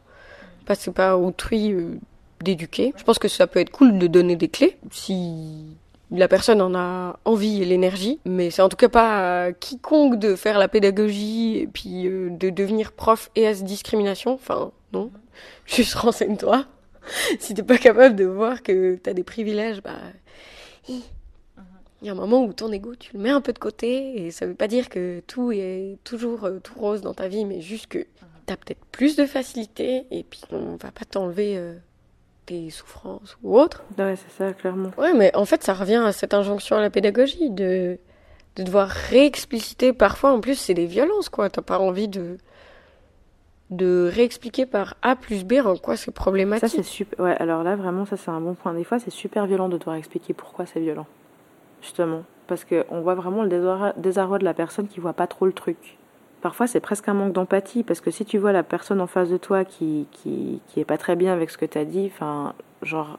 Parce 0.67 0.85
que 0.85 0.91
pas 0.91 1.17
autrui 1.17 1.73
euh, 1.73 1.99
d'éduquer. 2.43 2.93
Je 2.97 3.05
pense 3.05 3.19
que 3.19 3.29
ça 3.29 3.47
peut 3.47 3.61
être 3.61 3.71
cool 3.71 3.99
de 3.99 4.07
donner 4.07 4.37
des 4.37 4.49
clés 4.49 4.77
si 4.91 5.65
la 6.11 6.29
personne 6.29 6.61
en 6.61 6.75
a 6.75 7.19
envie 7.25 7.63
et 7.63 7.65
l'énergie. 7.65 8.21
Mais 8.25 8.51
c'est 8.51 8.63
en 8.63 8.69
tout 8.69 8.77
cas 8.77 8.89
pas 8.89 9.45
à 9.45 9.53
quiconque 9.53 10.19
de 10.19 10.37
faire 10.37 10.59
la 10.59 10.69
pédagogie 10.69 11.59
et 11.59 11.67
puis 11.67 12.07
euh, 12.07 12.31
de 12.31 12.51
devenir 12.51 12.93
prof 12.93 13.31
et 13.37 13.47
à 13.47 13.55
discrimination. 13.55 14.35
Enfin, 14.35 14.71
non. 14.93 15.11
Juste 15.67 15.95
renseigne-toi. 15.95 16.67
si 17.39 17.55
t'es 17.55 17.63
pas 17.63 17.79
capable 17.79 18.17
de 18.17 18.25
voir 18.25 18.63
que 18.63 18.97
t'as 18.97 19.13
des 19.13 19.25
privilèges, 19.25 19.83
bah... 19.83 19.93
Il 20.89 21.03
y 22.03 22.09
a 22.09 22.13
un 22.13 22.17
moment 22.17 22.45
où 22.45 22.53
ton 22.53 22.71
ego, 22.71 22.95
tu 22.97 23.17
le 23.17 23.23
mets 23.23 23.31
un 23.31 23.41
peu 23.41 23.53
de 23.53 23.59
côté, 23.59 24.27
et 24.27 24.31
ça 24.31 24.47
veut 24.47 24.55
pas 24.55 24.69
dire 24.69 24.89
que 24.89 25.23
tout 25.27 25.53
est 25.53 25.97
toujours 26.05 26.45
euh, 26.45 26.59
tout 26.59 26.79
rose 26.79 27.01
dans 27.01 27.15
ta 27.15 27.29
vie, 27.29 27.45
mais 27.47 27.61
juste 27.63 27.87
que 27.87 28.07
t'as 28.45 28.57
peut-être 28.57 28.85
plus 28.93 29.17
de 29.17 29.25
facilité, 29.25 30.07
et 30.11 30.23
puis 30.23 30.43
on 30.51 30.77
va 30.77 30.91
pas 30.91 31.07
t'enlever 31.09 31.57
euh, 31.57 31.75
tes 32.45 32.69
souffrances 32.69 33.39
ou 33.43 33.59
autres. 33.59 33.85
Ouais, 33.99 34.17
c'est 34.17 34.37
ça, 34.37 34.53
clairement. 34.53 34.91
Ouais, 34.99 35.15
mais 35.15 35.35
en 35.35 35.47
fait, 35.47 35.63
ça 35.63 35.73
revient 35.73 36.03
à 36.05 36.13
cette 36.13 36.35
injonction 36.35 36.77
à 36.77 36.83
la 36.83 36.91
pédagogie 36.91 37.51
de, 37.51 37.99
de 38.57 38.63
devoir 38.63 38.89
réexpliciter. 38.89 39.95
Parfois, 39.95 40.33
en 40.33 40.41
plus, 40.41 40.57
c'est 40.57 40.75
des 40.75 40.87
violences, 40.87 41.31
quoi. 41.31 41.49
T'as 41.49 41.63
pas 41.63 41.79
envie 41.79 42.09
de 42.09 42.37
de 43.71 44.11
réexpliquer 44.13 44.67
par 44.67 44.95
A 45.03 45.17
plus 45.17 45.45
B 45.45 45.55
en 45.65 45.77
quoi 45.77 45.97
c'est 45.97 46.13
problématique. 46.13 46.69
Ça, 46.69 46.77
c'est 46.77 46.83
super. 46.83 47.19
Ouais, 47.21 47.37
alors 47.39 47.63
là, 47.63 47.77
vraiment, 47.77 48.05
ça, 48.05 48.17
c'est 48.17 48.31
un 48.31 48.41
bon 48.41 48.55
point. 48.55 48.75
Des 48.75 48.85
fois, 48.85 48.99
c'est 48.99 49.11
super 49.11 49.47
violent 49.47 49.69
de 49.69 49.79
devoir 49.79 49.97
expliquer 49.97 50.35
pourquoi 50.35 50.67
c'est 50.67 50.81
violent. 50.81 51.07
Justement. 51.83 52.23
Parce 52.47 52.65
qu'on 52.65 53.01
voit 53.01 53.15
vraiment 53.15 53.43
le 53.43 53.93
désarroi 53.97 54.39
de 54.39 54.45
la 54.45 54.55
personne 54.55 54.87
qui 54.87 55.01
voit 55.01 55.15
pas 55.15 55.27
trop 55.27 55.47
le 55.47 55.53
truc. 55.53 55.99
Parfois, 56.43 56.67
c'est 56.67 56.81
presque 56.81 57.09
un 57.09 57.15
manque 57.15 57.33
d'empathie. 57.33 57.83
Parce 57.83 58.01
que 58.01 58.11
si 58.11 58.25
tu 58.25 58.37
vois 58.37 58.53
la 58.53 58.63
personne 58.63 59.01
en 59.01 59.07
face 59.07 59.31
de 59.31 59.39
toi 59.39 59.65
qui, 59.65 60.07
qui, 60.13 60.61
qui 60.69 60.81
est 60.81 60.85
pas 60.85 60.99
très 60.99 61.17
bien 61.17 61.33
avec 61.33 61.51
ce 61.51 61.57
que 61.57 61.65
tu 61.65 61.79
as 61.79 61.87
dit, 61.87 62.11
enfin, 62.13 62.55
genre, 62.83 63.19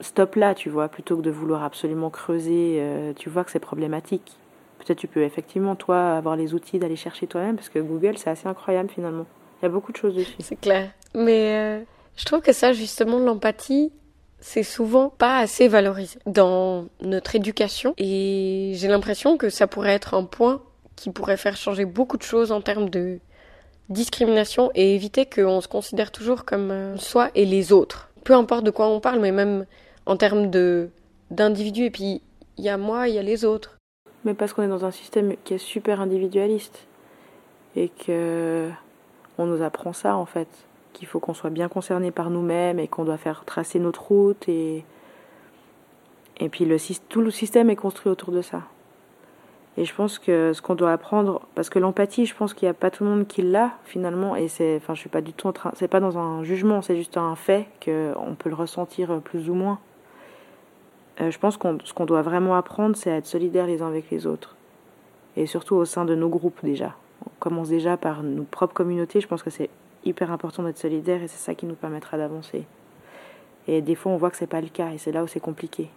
stop 0.00 0.34
là, 0.34 0.54
tu 0.54 0.70
vois, 0.70 0.88
plutôt 0.88 1.16
que 1.16 1.22
de 1.22 1.30
vouloir 1.30 1.62
absolument 1.62 2.10
creuser, 2.10 2.78
euh, 2.80 3.12
tu 3.14 3.28
vois 3.28 3.44
que 3.44 3.52
c'est 3.52 3.60
problématique. 3.60 4.36
Peut-être 4.84 4.98
tu 4.98 5.06
peux 5.06 5.22
effectivement, 5.22 5.76
toi, 5.76 6.16
avoir 6.16 6.36
les 6.36 6.54
outils 6.54 6.78
d'aller 6.78 6.96
chercher 6.96 7.26
toi-même, 7.26 7.56
parce 7.56 7.68
que 7.68 7.78
Google, 7.78 8.18
c'est 8.18 8.30
assez 8.30 8.48
incroyable 8.48 8.90
finalement. 8.90 9.26
Il 9.60 9.66
y 9.66 9.66
a 9.66 9.68
beaucoup 9.68 9.92
de 9.92 9.96
choses 9.96 10.16
dessus. 10.16 10.34
C'est 10.40 10.60
clair. 10.60 10.90
Mais 11.14 11.52
euh, 11.52 11.80
je 12.16 12.24
trouve 12.24 12.40
que 12.40 12.52
ça, 12.52 12.72
justement, 12.72 13.18
l'empathie, 13.20 13.92
c'est 14.40 14.64
souvent 14.64 15.08
pas 15.08 15.38
assez 15.38 15.68
valorisé 15.68 16.18
dans 16.26 16.86
notre 17.00 17.36
éducation. 17.36 17.94
Et 17.96 18.72
j'ai 18.74 18.88
l'impression 18.88 19.36
que 19.36 19.50
ça 19.50 19.68
pourrait 19.68 19.92
être 19.92 20.14
un 20.14 20.24
point 20.24 20.62
qui 20.96 21.10
pourrait 21.10 21.36
faire 21.36 21.56
changer 21.56 21.84
beaucoup 21.84 22.16
de 22.16 22.22
choses 22.22 22.50
en 22.50 22.60
termes 22.60 22.90
de 22.90 23.20
discrimination 23.88 24.70
et 24.74 24.96
éviter 24.96 25.26
qu'on 25.26 25.60
se 25.60 25.68
considère 25.68 26.10
toujours 26.10 26.44
comme 26.44 26.70
euh, 26.72 26.96
soi 26.96 27.30
et 27.36 27.44
les 27.44 27.72
autres. 27.72 28.10
Peu 28.24 28.34
importe 28.34 28.64
de 28.64 28.70
quoi 28.70 28.88
on 28.88 28.98
parle, 28.98 29.20
mais 29.20 29.32
même 29.32 29.66
en 30.06 30.16
termes 30.16 30.50
d'individus. 31.30 31.84
Et 31.84 31.90
puis, 31.90 32.20
il 32.58 32.64
y 32.64 32.68
a 32.68 32.76
moi, 32.76 33.08
il 33.08 33.14
y 33.14 33.18
a 33.18 33.22
les 33.22 33.44
autres. 33.44 33.78
Mais 34.24 34.34
parce 34.34 34.52
qu'on 34.52 34.62
est 34.62 34.68
dans 34.68 34.84
un 34.84 34.90
système 34.90 35.34
qui 35.44 35.54
est 35.54 35.58
super 35.58 36.00
individualiste 36.00 36.86
et 37.76 37.88
que 37.88 38.68
on 39.38 39.46
nous 39.46 39.62
apprend 39.62 39.92
ça 39.92 40.16
en 40.16 40.26
fait, 40.26 40.48
qu'il 40.92 41.08
faut 41.08 41.20
qu'on 41.20 41.34
soit 41.34 41.50
bien 41.50 41.68
concerné 41.68 42.10
par 42.10 42.30
nous-mêmes 42.30 42.78
et 42.78 42.86
qu'on 42.86 43.04
doit 43.04 43.16
faire 43.16 43.44
tracer 43.44 43.78
notre 43.78 44.02
route 44.02 44.48
et 44.48 44.84
et 46.38 46.48
puis 46.48 46.64
le 46.64 46.76
tout 47.08 47.20
le 47.20 47.30
système 47.30 47.70
est 47.70 47.76
construit 47.76 48.10
autour 48.10 48.32
de 48.32 48.42
ça. 48.42 48.62
Et 49.76 49.84
je 49.84 49.94
pense 49.94 50.18
que 50.18 50.52
ce 50.52 50.60
qu'on 50.60 50.74
doit 50.74 50.92
apprendre, 50.92 51.40
parce 51.54 51.70
que 51.70 51.78
l'empathie, 51.78 52.26
je 52.26 52.34
pense 52.34 52.52
qu'il 52.52 52.66
n'y 52.66 52.70
a 52.70 52.74
pas 52.74 52.90
tout 52.90 53.04
le 53.04 53.10
monde 53.10 53.26
qui 53.26 53.40
l'a 53.40 53.70
finalement, 53.84 54.36
et 54.36 54.48
c'est, 54.48 54.76
enfin, 54.76 54.94
je 54.94 55.00
suis 55.00 55.08
pas 55.08 55.22
du 55.22 55.32
tout 55.32 55.46
en 55.46 55.52
train, 55.52 55.72
c'est 55.76 55.88
pas 55.88 56.00
dans 56.00 56.18
un 56.18 56.44
jugement, 56.44 56.82
c'est 56.82 56.96
juste 56.96 57.16
un 57.16 57.34
fait 57.36 57.68
qu'on 57.82 58.34
peut 58.38 58.50
le 58.50 58.54
ressentir 58.54 59.20
plus 59.22 59.48
ou 59.48 59.54
moins. 59.54 59.78
Euh, 61.20 61.30
je 61.30 61.38
pense 61.38 61.56
que 61.56 61.68
ce 61.84 61.92
qu'on 61.92 62.06
doit 62.06 62.22
vraiment 62.22 62.56
apprendre, 62.56 62.96
c'est 62.96 63.10
à 63.10 63.16
être 63.16 63.26
solidaires 63.26 63.66
les 63.66 63.82
uns 63.82 63.88
avec 63.88 64.10
les 64.10 64.26
autres. 64.26 64.56
Et 65.36 65.46
surtout 65.46 65.76
au 65.76 65.84
sein 65.84 66.04
de 66.04 66.14
nos 66.14 66.28
groupes 66.28 66.60
déjà. 66.62 66.94
On 67.26 67.30
commence 67.38 67.68
déjà 67.68 67.96
par 67.96 68.22
nos 68.22 68.44
propres 68.44 68.74
communautés. 68.74 69.20
Je 69.20 69.28
pense 69.28 69.42
que 69.42 69.50
c'est 69.50 69.70
hyper 70.04 70.30
important 70.30 70.62
d'être 70.62 70.78
solidaire 70.78 71.22
et 71.22 71.28
c'est 71.28 71.38
ça 71.38 71.54
qui 71.54 71.66
nous 71.66 71.74
permettra 71.74 72.16
d'avancer. 72.16 72.64
Et 73.68 73.80
des 73.80 73.94
fois, 73.94 74.12
on 74.12 74.16
voit 74.16 74.30
que 74.30 74.36
c'est 74.36 74.46
pas 74.46 74.60
le 74.60 74.68
cas 74.68 74.90
et 74.90 74.98
c'est 74.98 75.12
là 75.12 75.22
où 75.22 75.26
c'est 75.26 75.40
compliqué. 75.40 75.88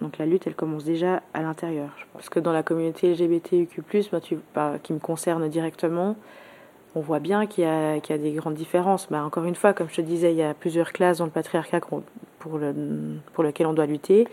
Donc 0.00 0.18
la 0.18 0.26
lutte, 0.26 0.46
elle 0.46 0.54
commence 0.54 0.84
déjà 0.84 1.22
à 1.34 1.42
l'intérieur. 1.42 1.90
Parce 2.12 2.28
que 2.28 2.38
dans 2.38 2.52
la 2.52 2.62
communauté 2.62 3.14
bah, 4.12 4.20
tu, 4.20 4.38
bah, 4.54 4.74
qui 4.82 4.92
me 4.92 4.98
concerne 4.98 5.48
directement, 5.48 6.16
on 6.94 7.00
voit 7.00 7.20
bien 7.20 7.46
qu'il 7.46 7.64
y, 7.64 7.66
a, 7.66 7.98
des 8.00 8.32
grandes 8.32 8.54
différences. 8.54 9.08
Encore 9.12 9.44
une 9.44 9.54
fois, 9.54 9.72
comme 9.72 9.88
je 9.88 9.96
te 9.96 10.00
disais, 10.00 10.32
il 10.32 10.38
y 10.38 10.42
a 10.42 10.54
plusieurs 10.54 10.92
classes 10.92 11.18
dans 11.18 11.26
le 11.26 11.30
patriarcat 11.30 11.80
pour, 12.38 12.58
le, 12.58 12.74
pour 13.34 13.44
lequel 13.44 13.66
on 13.66 13.72
doit 13.72 13.86
lutter. 13.86 14.26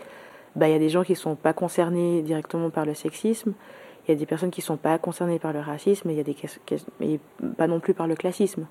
Bah, 0.56 0.68
il 0.68 0.72
y 0.72 0.74
a 0.74 0.78
des 0.78 0.88
gens 0.88 1.04
qui 1.04 1.12
ne 1.12 1.18
sont 1.18 1.34
pas 1.34 1.52
concernés 1.52 2.22
directement 2.22 2.70
par 2.70 2.86
le 2.86 2.94
sexisme. 2.94 3.52
Il 4.06 4.12
y 4.12 4.14
a 4.14 4.18
des 4.18 4.26
personnes 4.26 4.50
qui 4.50 4.60
ne 4.60 4.66
sont 4.66 4.76
pas 4.76 4.96
concernées 4.98 5.38
par 5.38 5.52
le 5.52 5.60
racisme. 5.60 6.08
Et 6.08 6.14
il 6.14 6.16
y 6.16 6.20
a 6.20 6.24
des 6.24 6.36
mais 7.00 7.20
pas 7.58 7.66
non 7.66 7.78
plus 7.78 7.92
par 7.92 8.06
le 8.06 8.14
classisme. 8.14 8.66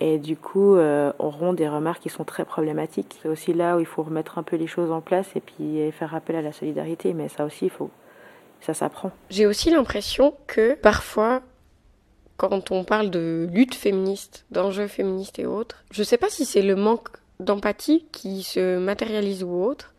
Et 0.00 0.18
du 0.18 0.36
coup, 0.36 0.74
euh, 0.74 1.12
auront 1.18 1.52
des 1.52 1.68
remarques 1.68 2.02
qui 2.02 2.08
sont 2.08 2.24
très 2.24 2.44
problématiques. 2.44 3.18
C'est 3.22 3.28
aussi 3.28 3.52
là 3.52 3.76
où 3.76 3.80
il 3.80 3.86
faut 3.86 4.02
remettre 4.02 4.38
un 4.38 4.42
peu 4.42 4.56
les 4.56 4.66
choses 4.66 4.90
en 4.90 5.00
place 5.00 5.28
et 5.36 5.40
puis 5.40 5.90
faire 5.92 6.14
appel 6.14 6.36
à 6.36 6.42
la 6.42 6.52
solidarité. 6.52 7.12
Mais 7.12 7.28
ça 7.28 7.44
aussi, 7.44 7.66
il 7.66 7.70
faut, 7.70 7.90
ça 8.60 8.74
s'apprend. 8.74 9.12
J'ai 9.30 9.46
aussi 9.46 9.70
l'impression 9.70 10.34
que 10.46 10.74
parfois, 10.74 11.42
quand 12.48 12.70
on 12.70 12.84
parle 12.84 13.10
de 13.10 13.48
lutte 13.52 13.74
féministe, 13.74 14.44
d'enjeux 14.50 14.86
féministes 14.86 15.38
et 15.38 15.46
autres, 15.46 15.84
je 15.90 16.00
ne 16.00 16.04
sais 16.04 16.18
pas 16.18 16.28
si 16.28 16.44
c'est 16.44 16.62
le 16.62 16.76
manque 16.76 17.08
d'empathie 17.40 18.04
qui 18.12 18.42
se 18.42 18.78
matérialise 18.78 19.42
ou 19.42 19.62
autre, 19.62 19.92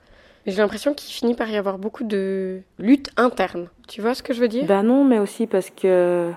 j'ai 0.46 0.58
l'impression 0.58 0.94
qu'il 0.94 1.14
finit 1.14 1.34
par 1.34 1.50
y 1.50 1.58
avoir 1.58 1.78
beaucoup 1.78 2.04
de 2.04 2.62
lutte 2.78 3.10
interne. 3.18 3.68
Tu 3.88 4.02
vois 4.02 4.14
ce 4.14 4.22
que 4.22 4.34
je 4.34 4.42
veux 4.42 4.48
dire? 4.48 4.66
Ben 4.66 4.84
non, 4.84 5.04
mais 5.04 5.20
aussi 5.20 5.48
parce 5.48 5.70
que 5.70 6.32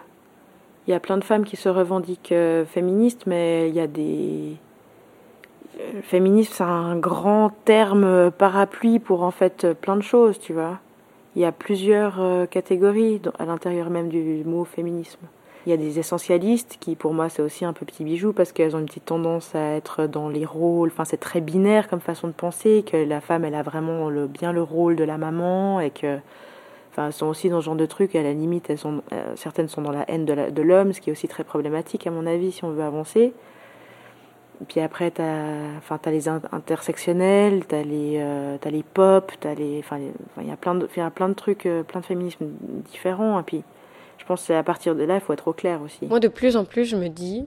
il 0.86 0.90
y 0.90 0.94
a 0.94 1.00
plein 1.00 1.18
de 1.18 1.24
femmes 1.24 1.44
qui 1.44 1.56
se 1.56 1.68
revendiquent 1.68 2.32
euh, 2.32 2.64
féministes, 2.64 3.26
mais 3.26 3.68
il 3.68 3.74
y 3.74 3.80
a 3.80 3.86
des 3.86 4.56
euh, 5.78 6.00
féminisme, 6.02 6.52
c'est 6.56 6.64
un 6.64 6.96
grand 6.96 7.50
terme 7.66 8.30
parapluie 8.30 8.98
pour 8.98 9.22
en 9.22 9.30
fait 9.30 9.74
plein 9.74 9.96
de 9.96 10.02
choses, 10.02 10.38
tu 10.38 10.54
vois. 10.54 10.78
Il 11.36 11.42
y 11.42 11.44
a 11.44 11.52
plusieurs 11.52 12.20
euh, 12.20 12.46
catégories 12.46 13.20
à 13.38 13.44
l'intérieur 13.44 13.90
même 13.90 14.08
du 14.08 14.42
mot 14.44 14.64
féminisme. 14.64 15.20
Il 15.68 15.72
y 15.72 15.74
a 15.74 15.76
des 15.76 15.98
essentialistes 15.98 16.78
qui, 16.80 16.94
pour 16.94 17.12
moi, 17.12 17.28
c'est 17.28 17.42
aussi 17.42 17.66
un 17.66 17.74
peu 17.74 17.84
petit 17.84 18.02
bijou 18.02 18.32
parce 18.32 18.52
qu'elles 18.52 18.74
ont 18.74 18.78
une 18.78 18.86
petite 18.86 19.04
tendance 19.04 19.54
à 19.54 19.74
être 19.74 20.06
dans 20.06 20.30
les 20.30 20.46
rôles. 20.46 20.88
Enfin, 20.88 21.04
c'est 21.04 21.18
très 21.18 21.42
binaire 21.42 21.88
comme 21.88 22.00
façon 22.00 22.26
de 22.26 22.32
penser, 22.32 22.82
que 22.90 22.96
la 22.96 23.20
femme, 23.20 23.44
elle 23.44 23.54
a 23.54 23.62
vraiment 23.62 24.08
le, 24.08 24.26
bien 24.26 24.52
le 24.52 24.62
rôle 24.62 24.96
de 24.96 25.04
la 25.04 25.18
maman 25.18 25.78
et 25.80 25.90
que. 25.90 26.20
Enfin, 26.90 27.08
elles 27.08 27.12
sont 27.12 27.26
aussi 27.26 27.50
dans 27.50 27.60
ce 27.60 27.66
genre 27.66 27.76
de 27.76 27.84
trucs. 27.84 28.14
À 28.14 28.22
la 28.22 28.32
limite, 28.32 28.70
elles 28.70 28.78
sont, 28.78 29.02
euh, 29.12 29.36
certaines 29.36 29.68
sont 29.68 29.82
dans 29.82 29.92
la 29.92 30.10
haine 30.10 30.24
de 30.24 30.62
l'homme, 30.62 30.94
ce 30.94 31.02
qui 31.02 31.10
est 31.10 31.12
aussi 31.12 31.28
très 31.28 31.44
problématique, 31.44 32.06
à 32.06 32.10
mon 32.10 32.24
avis, 32.24 32.50
si 32.50 32.64
on 32.64 32.70
veut 32.70 32.82
avancer. 32.82 33.34
Puis 34.68 34.80
après, 34.80 35.10
tu 35.10 35.20
as, 35.20 35.76
enfin, 35.76 36.00
as 36.02 36.10
les 36.10 36.28
intersectionnels, 36.28 37.66
tu 37.68 37.74
as, 37.74 37.82
euh, 37.84 38.56
les 38.64 38.82
pop, 38.82 39.30
t'as 39.38 39.52
les, 39.52 39.80
enfin, 39.80 39.98
il 40.40 40.48
y 40.48 40.50
a 40.50 40.56
plein 40.56 40.74
de, 40.74 41.34
trucs, 41.34 41.66
euh, 41.66 41.82
plein 41.82 42.00
de 42.00 42.06
féminismes 42.06 42.46
différents. 42.90 43.38
Et 43.38 43.42
puis, 43.42 43.64
pense 44.28 44.46
que 44.46 44.52
à 44.52 44.62
partir 44.62 44.94
de 44.94 45.02
là, 45.02 45.14
il 45.14 45.20
faut 45.20 45.32
être 45.32 45.48
au 45.48 45.52
clair 45.52 45.80
aussi. 45.80 46.06
Moi, 46.06 46.20
de 46.20 46.28
plus 46.28 46.56
en 46.56 46.64
plus, 46.64 46.84
je 46.84 46.96
me 46.96 47.08
dis, 47.08 47.46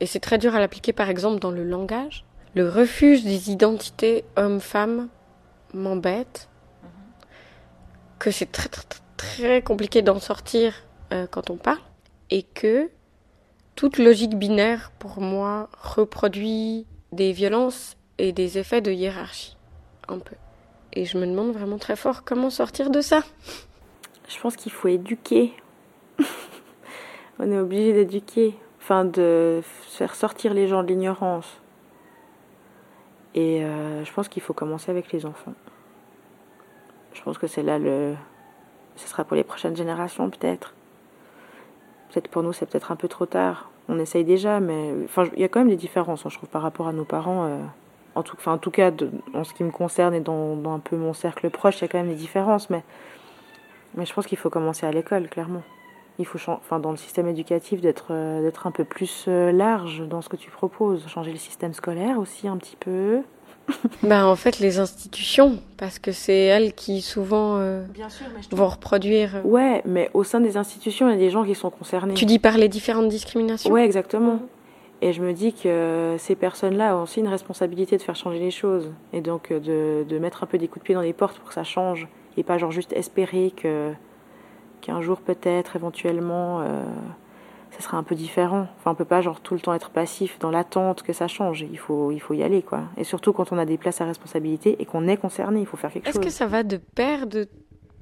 et 0.00 0.06
c'est 0.06 0.20
très 0.20 0.36
dur 0.36 0.54
à 0.54 0.60
l'appliquer 0.60 0.92
par 0.92 1.08
exemple 1.08 1.38
dans 1.38 1.50
le 1.52 1.64
langage, 1.64 2.24
le 2.54 2.68
refuge 2.68 3.22
des 3.22 3.50
identités 3.50 4.24
hommes-femmes 4.36 5.08
m'embête, 5.72 6.48
que 8.18 8.30
c'est 8.30 8.50
très, 8.50 8.68
très, 8.68 8.84
très 9.16 9.62
compliqué 9.62 10.02
d'en 10.02 10.18
sortir 10.18 10.74
euh, 11.12 11.26
quand 11.30 11.50
on 11.50 11.56
parle, 11.56 11.78
et 12.30 12.42
que 12.42 12.90
toute 13.76 13.98
logique 13.98 14.36
binaire, 14.36 14.90
pour 14.98 15.20
moi, 15.20 15.68
reproduit 15.80 16.86
des 17.12 17.30
violences 17.30 17.96
et 18.18 18.32
des 18.32 18.58
effets 18.58 18.80
de 18.80 18.90
hiérarchie, 18.90 19.56
un 20.08 20.18
peu. 20.18 20.34
Et 20.94 21.04
je 21.04 21.18
me 21.18 21.26
demande 21.26 21.52
vraiment 21.52 21.78
très 21.78 21.94
fort 21.94 22.24
comment 22.24 22.50
sortir 22.50 22.90
de 22.90 23.00
ça. 23.00 23.22
Je 24.28 24.40
pense 24.40 24.56
qu'il 24.56 24.72
faut 24.72 24.88
éduquer 24.88 25.54
on 27.38 27.50
est 27.50 27.58
obligé 27.58 27.92
d'éduquer, 27.92 28.54
enfin 28.80 29.04
de 29.04 29.60
faire 29.62 30.14
sortir 30.14 30.54
les 30.54 30.68
gens 30.68 30.82
de 30.82 30.88
l'ignorance. 30.88 31.60
Et 33.34 33.64
euh, 33.64 34.04
je 34.04 34.12
pense 34.12 34.28
qu'il 34.28 34.42
faut 34.42 34.54
commencer 34.54 34.90
avec 34.90 35.12
les 35.12 35.26
enfants. 35.26 35.54
Je 37.12 37.22
pense 37.22 37.38
que 37.38 37.46
c'est 37.46 37.62
là 37.62 37.78
le. 37.78 38.14
Ce 38.96 39.06
sera 39.06 39.24
pour 39.24 39.36
les 39.36 39.44
prochaines 39.44 39.76
générations 39.76 40.28
peut-être. 40.30 40.74
Peut-être 42.10 42.28
pour 42.28 42.42
nous 42.42 42.52
c'est 42.52 42.66
peut-être 42.66 42.90
un 42.90 42.96
peu 42.96 43.08
trop 43.08 43.26
tard. 43.26 43.70
On 43.88 43.98
essaye 43.98 44.24
déjà, 44.24 44.60
mais 44.60 44.92
enfin 45.04 45.24
il 45.34 45.40
y 45.40 45.44
a 45.44 45.48
quand 45.48 45.60
même 45.60 45.68
des 45.68 45.76
différences, 45.76 46.26
hein, 46.26 46.30
je 46.30 46.36
trouve, 46.36 46.48
par 46.48 46.62
rapport 46.62 46.88
à 46.88 46.92
nos 46.92 47.04
parents. 47.04 47.46
Euh, 47.46 47.58
en 48.14 48.22
tout, 48.58 48.70
cas, 48.72 48.90
en 49.32 49.44
ce 49.44 49.54
qui 49.54 49.62
me 49.62 49.70
concerne 49.70 50.12
et 50.12 50.20
dans, 50.20 50.74
un 50.74 50.80
peu 50.80 50.96
mon 50.96 51.12
cercle 51.12 51.50
proche, 51.50 51.78
il 51.78 51.82
y 51.82 51.84
a 51.84 51.88
quand 51.88 51.98
même 51.98 52.08
des 52.08 52.16
différences, 52.16 52.68
mais 52.68 52.82
je 53.96 54.12
pense 54.12 54.26
qu'il 54.26 54.38
faut 54.38 54.50
commencer 54.50 54.86
à 54.86 54.90
l'école, 54.90 55.28
clairement 55.28 55.62
il 56.18 56.26
faut, 56.26 56.38
enfin, 56.50 56.80
dans 56.80 56.90
le 56.90 56.96
système 56.96 57.28
éducatif, 57.28 57.80
d'être 57.80 58.08
euh, 58.10 58.42
d'être 58.42 58.66
un 58.66 58.72
peu 58.72 58.84
plus 58.84 59.26
euh, 59.28 59.52
large 59.52 60.02
dans 60.08 60.20
ce 60.20 60.28
que 60.28 60.36
tu 60.36 60.50
proposes. 60.50 61.06
Changer 61.06 61.30
le 61.30 61.38
système 61.38 61.72
scolaire 61.72 62.18
aussi 62.18 62.48
un 62.48 62.56
petit 62.56 62.76
peu. 62.76 63.20
ben, 64.02 64.24
en 64.24 64.34
fait, 64.34 64.58
les 64.58 64.80
institutions, 64.80 65.60
parce 65.76 65.98
que 65.98 66.10
c'est 66.10 66.38
elles 66.38 66.72
qui 66.72 67.02
souvent 67.02 67.58
euh, 67.58 67.84
vont 68.50 68.68
reproduire. 68.68 69.42
Ouais, 69.44 69.82
mais 69.84 70.10
au 70.14 70.24
sein 70.24 70.40
des 70.40 70.56
institutions, 70.56 71.08
il 71.08 71.12
y 71.12 71.14
a 71.14 71.18
des 71.18 71.30
gens 71.30 71.44
qui 71.44 71.54
sont 71.54 71.70
concernés. 71.70 72.14
Tu 72.14 72.24
dis 72.24 72.38
par 72.38 72.56
les 72.56 72.68
différentes 72.68 73.08
discriminations? 73.08 73.70
Ouais, 73.70 73.84
exactement. 73.84 74.40
Et 75.00 75.12
je 75.12 75.22
me 75.22 75.32
dis 75.32 75.52
que 75.52 76.16
ces 76.18 76.34
personnes-là 76.34 76.96
ont 76.96 77.02
aussi 77.02 77.20
une 77.20 77.28
responsabilité 77.28 77.96
de 77.96 78.02
faire 78.02 78.16
changer 78.16 78.40
les 78.40 78.50
choses. 78.50 78.90
Et 79.12 79.20
donc 79.20 79.52
de, 79.52 80.04
de 80.08 80.18
mettre 80.18 80.42
un 80.42 80.46
peu 80.46 80.58
des 80.58 80.66
coups 80.66 80.82
de 80.82 80.86
pied 80.86 80.94
dans 80.96 81.02
les 81.02 81.12
portes 81.12 81.38
pour 81.38 81.48
que 81.48 81.54
ça 81.54 81.62
change. 81.62 82.08
Et 82.36 82.42
pas 82.42 82.58
genre 82.58 82.72
juste 82.72 82.92
espérer 82.92 83.52
que 83.56 83.92
qu'un 84.80 85.00
jour 85.00 85.20
peut-être 85.20 85.76
éventuellement 85.76 86.60
euh, 86.60 86.84
ça 87.70 87.80
serait 87.80 87.96
un 87.96 88.02
peu 88.02 88.14
différent. 88.14 88.66
Enfin, 88.78 88.90
on 88.90 88.94
peut 88.94 89.04
pas 89.04 89.20
genre 89.20 89.40
tout 89.40 89.54
le 89.54 89.60
temps 89.60 89.74
être 89.74 89.90
passif 89.90 90.38
dans 90.38 90.50
l'attente 90.50 91.02
que 91.02 91.12
ça 91.12 91.28
change. 91.28 91.64
Il 91.70 91.78
faut, 91.78 92.10
il 92.10 92.18
faut 92.18 92.34
y 92.34 92.42
aller, 92.42 92.62
quoi. 92.62 92.82
Et 92.96 93.04
surtout 93.04 93.32
quand 93.32 93.52
on 93.52 93.58
a 93.58 93.64
des 93.64 93.78
places 93.78 94.00
à 94.00 94.04
responsabilité 94.04 94.76
et 94.80 94.84
qu'on 94.84 95.06
est 95.06 95.16
concerné, 95.16 95.60
il 95.60 95.66
faut 95.66 95.76
faire 95.76 95.92
quelque 95.92 96.06
chose. 96.06 96.16
Est-ce 96.16 96.24
que 96.24 96.32
ça 96.32 96.46
va 96.46 96.62
de 96.62 96.76
pair 96.76 97.26
de 97.26 97.48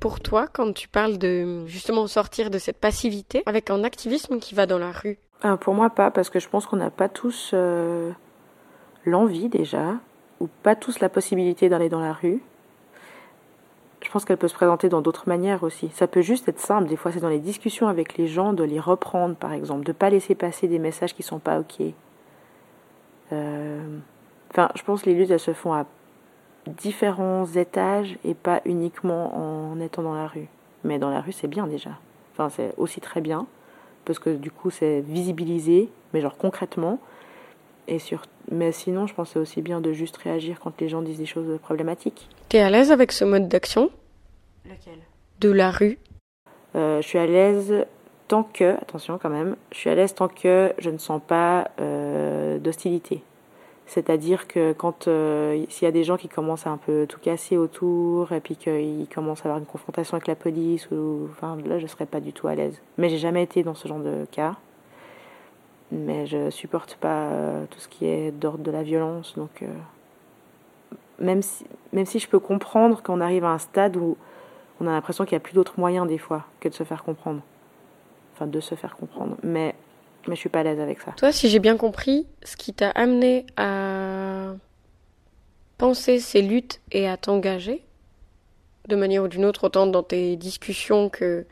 pour 0.00 0.20
toi 0.20 0.46
quand 0.46 0.72
tu 0.72 0.88
parles 0.88 1.18
de 1.18 1.66
justement 1.66 2.06
sortir 2.06 2.50
de 2.50 2.58
cette 2.58 2.78
passivité 2.78 3.42
avec 3.46 3.70
un 3.70 3.82
activisme 3.84 4.38
qui 4.38 4.54
va 4.54 4.66
dans 4.66 4.78
la 4.78 4.92
rue? 4.92 5.18
Ah, 5.42 5.56
Pour 5.56 5.74
moi, 5.74 5.90
pas, 5.90 6.10
parce 6.10 6.30
que 6.30 6.40
je 6.40 6.48
pense 6.48 6.66
qu'on 6.66 6.76
n'a 6.76 6.90
pas 6.90 7.08
tous 7.08 7.50
euh, 7.52 8.12
l'envie 9.04 9.48
déjà, 9.48 9.94
ou 10.40 10.48
pas 10.62 10.74
tous 10.74 11.00
la 11.00 11.08
possibilité 11.08 11.68
d'aller 11.68 11.88
dans 11.88 12.00
la 12.00 12.12
rue 12.12 12.40
je 14.06 14.10
pense 14.12 14.24
qu'elle 14.24 14.36
peut 14.36 14.46
se 14.46 14.54
présenter 14.54 14.88
dans 14.88 15.00
d'autres 15.00 15.28
manières 15.28 15.64
aussi. 15.64 15.88
Ça 15.88 16.06
peut 16.06 16.22
juste 16.22 16.48
être 16.48 16.60
simple. 16.60 16.86
Des 16.86 16.94
fois, 16.94 17.10
c'est 17.10 17.18
dans 17.18 17.28
les 17.28 17.40
discussions 17.40 17.88
avec 17.88 18.16
les 18.16 18.28
gens 18.28 18.52
de 18.52 18.62
les 18.62 18.78
reprendre, 18.78 19.34
par 19.34 19.52
exemple, 19.52 19.84
de 19.84 19.90
ne 19.90 19.96
pas 19.96 20.10
laisser 20.10 20.36
passer 20.36 20.68
des 20.68 20.78
messages 20.78 21.12
qui 21.12 21.24
sont 21.24 21.40
pas 21.40 21.58
ok. 21.58 21.82
Euh, 23.32 23.98
enfin, 24.52 24.68
je 24.76 24.84
pense 24.84 25.02
que 25.02 25.10
les 25.10 25.16
luttes, 25.16 25.32
elles 25.32 25.40
se 25.40 25.52
font 25.52 25.72
à 25.72 25.86
différents 26.68 27.46
étages 27.46 28.16
et 28.22 28.34
pas 28.34 28.60
uniquement 28.64 29.72
en 29.72 29.80
étant 29.80 30.02
dans 30.02 30.14
la 30.14 30.28
rue. 30.28 30.46
Mais 30.84 31.00
dans 31.00 31.10
la 31.10 31.20
rue, 31.20 31.32
c'est 31.32 31.48
bien 31.48 31.66
déjà. 31.66 31.90
Enfin, 32.32 32.48
c'est 32.48 32.74
aussi 32.76 33.00
très 33.00 33.20
bien 33.20 33.48
parce 34.04 34.20
que 34.20 34.30
du 34.30 34.52
coup, 34.52 34.70
c'est 34.70 35.00
visibilisé, 35.00 35.90
mais 36.14 36.20
genre 36.20 36.36
concrètement. 36.36 37.00
Et 37.88 37.98
sur... 37.98 38.22
Mais 38.50 38.72
sinon, 38.72 39.06
je 39.06 39.14
c'est 39.24 39.38
aussi 39.38 39.62
bien 39.62 39.80
de 39.80 39.92
juste 39.92 40.16
réagir 40.18 40.60
quand 40.60 40.80
les 40.80 40.88
gens 40.88 41.02
disent 41.02 41.18
des 41.18 41.26
choses 41.26 41.58
problématiques. 41.60 42.28
T'es 42.48 42.60
à 42.60 42.70
l'aise 42.70 42.92
avec 42.92 43.12
ce 43.12 43.24
mode 43.24 43.48
d'action? 43.48 43.90
Lequel? 44.64 44.98
De 45.40 45.50
la 45.50 45.70
rue 45.70 45.98
euh, 46.74 47.00
Je 47.02 47.06
suis 47.06 47.18
à 47.18 47.26
l'aise 47.26 47.86
tant 48.28 48.42
que, 48.42 48.74
attention 48.74 49.18
quand 49.18 49.30
même, 49.30 49.56
je 49.72 49.78
suis 49.78 49.90
à 49.90 49.94
l'aise 49.94 50.14
tant 50.14 50.28
que 50.28 50.72
je 50.78 50.90
ne 50.90 50.98
sens 50.98 51.20
pas 51.26 51.70
euh, 51.80 52.58
d'hostilité. 52.58 53.22
C'est-à-dire 53.86 54.48
que 54.48 54.72
quand 54.72 55.06
euh, 55.06 55.64
s'il 55.68 55.84
y 55.84 55.88
a 55.88 55.92
des 55.92 56.02
gens 56.02 56.16
qui 56.16 56.28
commencent 56.28 56.66
à 56.66 56.70
un 56.70 56.76
peu 56.76 57.06
tout 57.08 57.20
casser 57.20 57.56
autour 57.56 58.32
et 58.32 58.40
puis 58.40 58.56
qu'ils 58.56 59.06
commencent 59.14 59.40
à 59.40 59.44
avoir 59.44 59.58
une 59.58 59.66
confrontation 59.66 60.16
avec 60.16 60.26
la 60.26 60.34
police 60.34 60.90
ou 60.90 61.28
enfin 61.30 61.56
là 61.64 61.78
je 61.78 61.86
serais 61.86 62.06
pas 62.06 62.18
du 62.18 62.32
tout 62.32 62.48
à 62.48 62.56
l'aise. 62.56 62.80
Mais 62.98 63.08
j'ai 63.08 63.18
jamais 63.18 63.44
été 63.44 63.62
dans 63.62 63.76
ce 63.76 63.86
genre 63.86 64.00
de 64.00 64.26
cas 64.32 64.56
mais 65.90 66.26
je 66.26 66.50
supporte 66.50 66.96
pas 66.96 67.26
euh, 67.26 67.64
tout 67.70 67.78
ce 67.78 67.88
qui 67.88 68.06
est 68.06 68.32
d'ordre 68.32 68.64
de 68.64 68.70
la 68.70 68.82
violence. 68.82 69.34
Donc, 69.36 69.62
euh, 69.62 69.66
même, 71.18 71.42
si, 71.42 71.64
même 71.92 72.06
si 72.06 72.18
je 72.18 72.28
peux 72.28 72.40
comprendre 72.40 73.02
qu'on 73.02 73.20
arrive 73.20 73.44
à 73.44 73.50
un 73.50 73.58
stade 73.58 73.96
où 73.96 74.16
on 74.80 74.86
a 74.86 74.90
l'impression 74.90 75.24
qu'il 75.24 75.34
n'y 75.34 75.42
a 75.42 75.44
plus 75.44 75.54
d'autres 75.54 75.78
moyens 75.78 76.06
des 76.06 76.18
fois 76.18 76.44
que 76.60 76.68
de 76.68 76.74
se 76.74 76.84
faire 76.84 77.04
comprendre. 77.04 77.40
Enfin, 78.34 78.46
de 78.46 78.60
se 78.60 78.74
faire 78.74 78.96
comprendre. 78.96 79.36
Mais, 79.42 79.74
mais 80.28 80.34
je 80.34 80.40
suis 80.40 80.48
pas 80.48 80.60
à 80.60 80.62
l'aise 80.64 80.80
avec 80.80 81.00
ça. 81.00 81.12
Toi, 81.12 81.32
si 81.32 81.48
j'ai 81.48 81.60
bien 81.60 81.76
compris, 81.76 82.26
ce 82.42 82.56
qui 82.56 82.74
t'a 82.74 82.90
amené 82.90 83.46
à 83.56 84.54
penser 85.78 86.18
ces 86.18 86.42
luttes 86.42 86.80
et 86.90 87.08
à 87.08 87.16
t'engager, 87.16 87.84
de 88.88 88.96
manière 88.96 89.24
ou 89.24 89.28
d'une 89.28 89.44
autre, 89.44 89.64
autant 89.64 89.86
dans 89.86 90.02
tes 90.02 90.36
discussions 90.36 91.08
que 91.08 91.46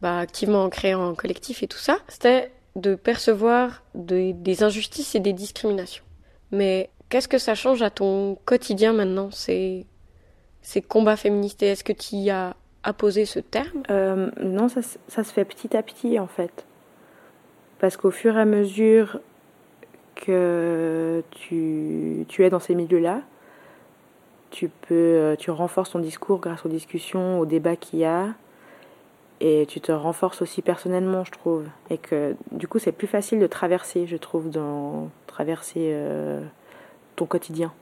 bah, 0.00 0.18
activement 0.18 0.64
en 0.64 0.68
créant 0.68 1.08
un 1.08 1.14
collectif 1.14 1.62
et 1.62 1.66
tout 1.66 1.78
ça, 1.78 1.98
c'était 2.08 2.52
de 2.80 2.94
percevoir 2.94 3.82
des 3.94 4.62
injustices 4.62 5.14
et 5.14 5.20
des 5.20 5.32
discriminations. 5.32 6.04
Mais 6.52 6.90
qu'est-ce 7.08 7.28
que 7.28 7.38
ça 7.38 7.54
change 7.54 7.82
à 7.82 7.90
ton 7.90 8.36
quotidien 8.44 8.92
maintenant, 8.92 9.30
ces, 9.30 9.86
combats 10.88 11.16
féministes? 11.16 11.62
Est-ce 11.62 11.84
que 11.84 11.92
tu 11.92 12.16
y 12.16 12.30
as 12.30 12.56
apposé 12.82 13.24
ce 13.24 13.40
terme? 13.40 13.82
Euh, 13.90 14.30
Non, 14.40 14.68
ça, 14.68 14.80
ça, 15.08 15.24
se 15.24 15.32
fait 15.32 15.44
petit 15.44 15.76
à 15.76 15.82
petit 15.82 16.18
en 16.18 16.26
fait. 16.26 16.64
Parce 17.80 17.96
qu'au 17.96 18.10
fur 18.10 18.36
et 18.36 18.40
à 18.40 18.44
mesure 18.44 19.20
que 20.14 21.22
tu, 21.30 22.24
tu 22.28 22.44
es 22.44 22.50
dans 22.50 22.60
ces 22.60 22.74
milieux-là, 22.74 23.22
tu 24.50 24.68
peux, 24.68 25.36
tu 25.38 25.50
renforces 25.50 25.90
ton 25.90 25.98
discours 25.98 26.40
grâce 26.40 26.64
aux 26.64 26.70
discussions, 26.70 27.38
aux 27.38 27.46
débats 27.46 27.76
qu'il 27.76 28.00
y 28.00 28.04
a, 28.04 28.34
et 29.40 29.66
tu 29.66 29.80
te 29.80 29.92
renforces 29.92 30.42
aussi 30.42 30.62
personnellement, 30.62 31.24
je 31.24 31.30
trouve. 31.30 31.64
Et 31.90 31.98
que 31.98 32.34
du 32.52 32.66
coup, 32.66 32.78
c'est 32.78 32.92
plus 32.92 33.06
facile 33.06 33.38
de 33.38 33.46
traverser, 33.46 34.06
je 34.06 34.16
trouve, 34.16 34.50
dans 34.50 35.08
traverser 35.26 35.90
euh, 35.92 36.40
ton 37.16 37.26
quotidien. 37.26 37.72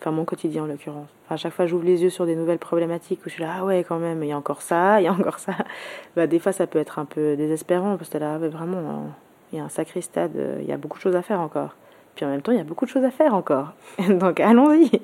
Enfin, 0.00 0.10
mon 0.10 0.24
quotidien 0.24 0.64
en 0.64 0.66
l'occurrence. 0.66 1.08
Enfin, 1.24 1.34
à 1.34 1.36
chaque 1.36 1.52
fois, 1.52 1.66
j'ouvre 1.66 1.84
les 1.84 2.02
yeux 2.02 2.10
sur 2.10 2.26
des 2.26 2.34
nouvelles 2.34 2.58
problématiques 2.58 3.20
où 3.24 3.28
je 3.28 3.34
suis 3.34 3.42
là, 3.42 3.56
ah 3.58 3.64
ouais, 3.64 3.84
quand 3.86 3.98
même, 3.98 4.22
il 4.22 4.28
y 4.28 4.32
a 4.32 4.36
encore 4.36 4.62
ça, 4.62 5.00
il 5.00 5.04
y 5.04 5.06
a 5.06 5.12
encore 5.12 5.38
ça. 5.38 5.52
Bah, 6.16 6.26
des 6.26 6.38
fois, 6.38 6.52
ça 6.52 6.66
peut 6.66 6.78
être 6.78 6.98
un 6.98 7.04
peu 7.04 7.36
désespérant 7.36 7.96
parce 7.96 8.10
que 8.10 8.18
là, 8.18 8.38
vraiment, 8.38 8.78
hein, 8.78 9.02
il 9.52 9.58
y 9.58 9.60
a 9.60 9.64
un 9.64 9.68
sacré 9.68 10.00
stade, 10.00 10.36
euh, 10.36 10.58
il 10.60 10.66
y 10.66 10.72
a 10.72 10.76
beaucoup 10.76 10.98
de 10.98 11.02
choses 11.02 11.16
à 11.16 11.22
faire 11.22 11.40
encore. 11.40 11.74
Puis 12.16 12.24
en 12.24 12.28
même 12.28 12.42
temps, 12.42 12.52
il 12.52 12.58
y 12.58 12.60
a 12.60 12.64
beaucoup 12.64 12.84
de 12.84 12.90
choses 12.90 13.04
à 13.04 13.10
faire 13.10 13.34
encore. 13.34 13.72
Donc, 14.08 14.40
allons-y, 14.40 15.00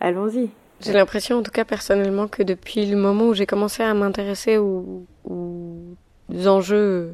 allons-y. 0.00 0.50
J'ai 0.80 0.92
l'impression, 0.92 1.38
en 1.38 1.42
tout 1.42 1.50
cas 1.50 1.64
personnellement, 1.64 2.28
que 2.28 2.42
depuis 2.42 2.86
le 2.86 2.96
moment 2.96 3.28
où 3.28 3.34
j'ai 3.34 3.46
commencé 3.46 3.82
à 3.82 3.92
m'intéresser 3.94 4.58
aux, 4.58 5.06
enjeux 6.30 7.12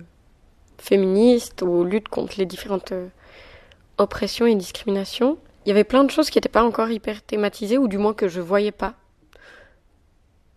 féministes, 0.79 1.62
aux 1.62 1.85
luttes 1.85 2.09
contre 2.09 2.35
les 2.37 2.45
différentes 2.45 2.93
euh, 2.93 3.09
oppressions 3.97 4.47
et 4.47 4.55
discriminations, 4.55 5.39
il 5.65 5.71
y 5.71 5.73
avait 5.73 5.85
plein 5.85 6.05
de 6.05 6.11
choses 6.11 6.29
qui 6.29 6.37
n'étaient 6.37 6.51
pas 6.51 6.62
encore 6.62 6.91
hyper 6.91 7.23
thématisées, 7.23 7.79
ou 7.79 7.89
du 7.89 7.97
moins 7.97 8.12
que 8.12 8.29
je 8.29 8.43
voyais 8.43 8.73
pas. 8.73 8.95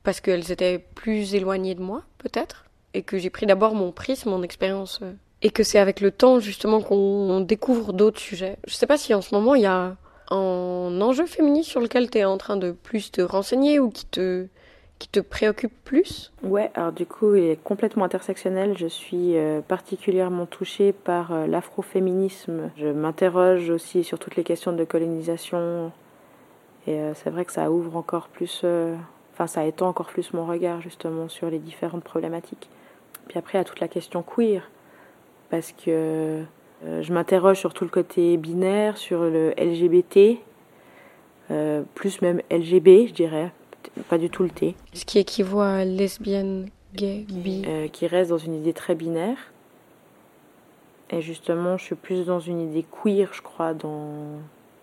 Parce 0.03 0.19
qu'elles 0.19 0.51
étaient 0.51 0.79
plus 0.95 1.33
éloignées 1.33 1.75
de 1.75 1.81
moi, 1.81 2.03
peut-être. 2.17 2.65
Et 2.93 3.03
que 3.03 3.17
j'ai 3.17 3.29
pris 3.29 3.45
d'abord 3.45 3.73
mon 3.73 3.93
prisme, 3.93 4.29
mon 4.29 4.43
expérience. 4.43 4.99
Euh, 5.01 5.13
et 5.41 5.49
que 5.49 5.63
c'est 5.63 5.79
avec 5.79 6.01
le 6.01 6.11
temps, 6.11 6.39
justement, 6.41 6.81
qu'on 6.81 7.39
découvre 7.39 7.93
d'autres 7.93 8.19
sujets. 8.19 8.57
Je 8.67 8.73
sais 8.73 8.87
pas 8.87 8.97
si 8.97 9.13
en 9.13 9.21
ce 9.21 9.33
moment 9.33 9.55
il 9.55 9.61
y 9.61 9.67
a 9.67 9.95
un 10.31 11.01
enjeu 11.01 11.25
féministe 11.25 11.69
sur 11.69 11.81
lequel 11.81 12.09
tu 12.09 12.19
es 12.19 12.25
en 12.25 12.37
train 12.37 12.57
de 12.57 12.71
plus 12.71 13.11
te 13.11 13.21
renseigner 13.21 13.79
ou 13.79 13.89
qui 13.89 14.05
te, 14.05 14.47
qui 14.99 15.07
te 15.07 15.19
préoccupe 15.19 15.73
plus? 15.83 16.31
Ouais, 16.43 16.71
alors 16.73 16.91
du 16.91 17.05
coup, 17.05 17.35
il 17.35 17.43
est 17.43 17.63
complètement 17.63 18.05
intersectionnel. 18.05 18.77
Je 18.77 18.87
suis 18.87 19.37
euh, 19.37 19.61
particulièrement 19.61 20.45
touchée 20.45 20.91
par 20.91 21.33
euh, 21.33 21.47
l'afroféminisme. 21.47 22.71
Je 22.77 22.87
m'interroge 22.87 23.69
aussi 23.69 24.03
sur 24.03 24.19
toutes 24.19 24.35
les 24.35 24.43
questions 24.43 24.73
de 24.73 24.83
colonisation. 24.83 25.91
Et 26.87 26.99
euh, 26.99 27.13
c'est 27.13 27.29
vrai 27.29 27.45
que 27.45 27.51
ça 27.51 27.69
ouvre 27.71 27.95
encore 27.97 28.27
plus, 28.27 28.65
enfin, 29.33 29.47
ça 29.47 29.65
étend 29.65 29.87
encore 29.87 30.07
plus 30.07 30.33
mon 30.33 30.45
regard 30.45 30.81
justement 30.81 31.29
sur 31.29 31.49
les 31.49 31.59
différentes 31.59 32.03
problématiques. 32.03 32.69
Puis 33.27 33.37
après, 33.37 33.57
a 33.57 33.63
toute 33.63 33.79
la 33.79 33.87
question 33.87 34.23
queer. 34.23 34.69
Parce 35.49 35.71
que 35.71 36.43
je 36.83 37.13
m'interroge 37.13 37.57
sur 37.57 37.73
tout 37.73 37.83
le 37.83 37.89
côté 37.89 38.37
binaire, 38.37 38.97
sur 38.97 39.21
le 39.21 39.51
LGBT, 39.57 40.39
euh, 41.49 41.83
plus 41.95 42.21
même 42.21 42.41
LGB, 42.51 43.07
je 43.07 43.13
dirais, 43.13 43.51
pas 44.09 44.17
du 44.17 44.29
tout 44.29 44.43
le 44.43 44.49
T. 44.49 44.75
Ce 44.93 45.05
qui 45.05 45.19
équivaut 45.19 45.61
à 45.61 45.85
lesbienne, 45.85 46.69
gay, 46.93 47.25
bi. 47.29 47.63
Euh, 47.65 47.87
qui 47.87 48.07
reste 48.07 48.29
dans 48.29 48.37
une 48.37 48.55
idée 48.55 48.73
très 48.73 48.95
binaire. 48.95 49.37
Et 51.09 51.21
justement, 51.21 51.77
je 51.77 51.85
suis 51.85 51.95
plus 51.95 52.25
dans 52.25 52.41
une 52.41 52.59
idée 52.59 52.83
queer, 52.83 53.29
je 53.33 53.41
crois, 53.41 53.73
dans, 53.73 54.39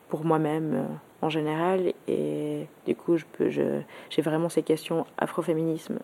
pour 0.08 0.24
moi-même 0.24 0.86
en 1.20 1.28
général. 1.28 1.92
Et 2.08 2.66
du 2.86 2.96
coup, 2.96 3.18
je 3.18 3.24
peux, 3.32 3.50
j'ai 3.50 4.22
vraiment 4.22 4.48
ces 4.48 4.62
questions 4.62 5.04
afroféminisme 5.18 5.98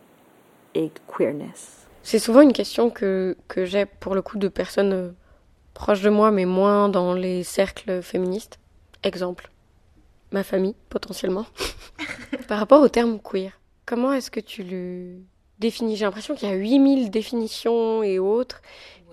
et 0.74 0.91
queerness. 1.09 1.86
C'est 2.03 2.18
souvent 2.18 2.43
une 2.43 2.53
question 2.53 2.91
que, 2.91 3.34
que 3.49 3.64
j'ai 3.64 3.86
pour 3.86 4.14
le 4.14 4.20
coup 4.20 4.36
de 4.36 4.49
personnes 4.49 5.14
proche 5.75 6.03
de 6.03 6.11
moi, 6.11 6.31
mais 6.31 6.45
moins 6.45 6.89
dans 6.89 7.14
les 7.14 7.43
cercles 7.43 8.03
féministes. 8.03 8.59
Exemple, 9.03 9.51
ma 10.33 10.43
famille, 10.43 10.75
potentiellement. 10.89 11.47
Par 12.49 12.59
rapport 12.59 12.83
au 12.83 12.89
terme 12.89 13.18
queer, 13.18 13.59
comment 13.87 14.12
est-ce 14.12 14.31
que 14.31 14.41
tu 14.41 14.62
le 14.62 15.16
définis? 15.59 15.97
J'ai 15.97 16.05
l'impression 16.05 16.35
qu'il 16.35 16.49
y 16.49 16.53
a 16.53 16.57
8000 16.57 17.11
définitions 17.11 18.03
et 18.03 18.18
autres. 18.18 18.61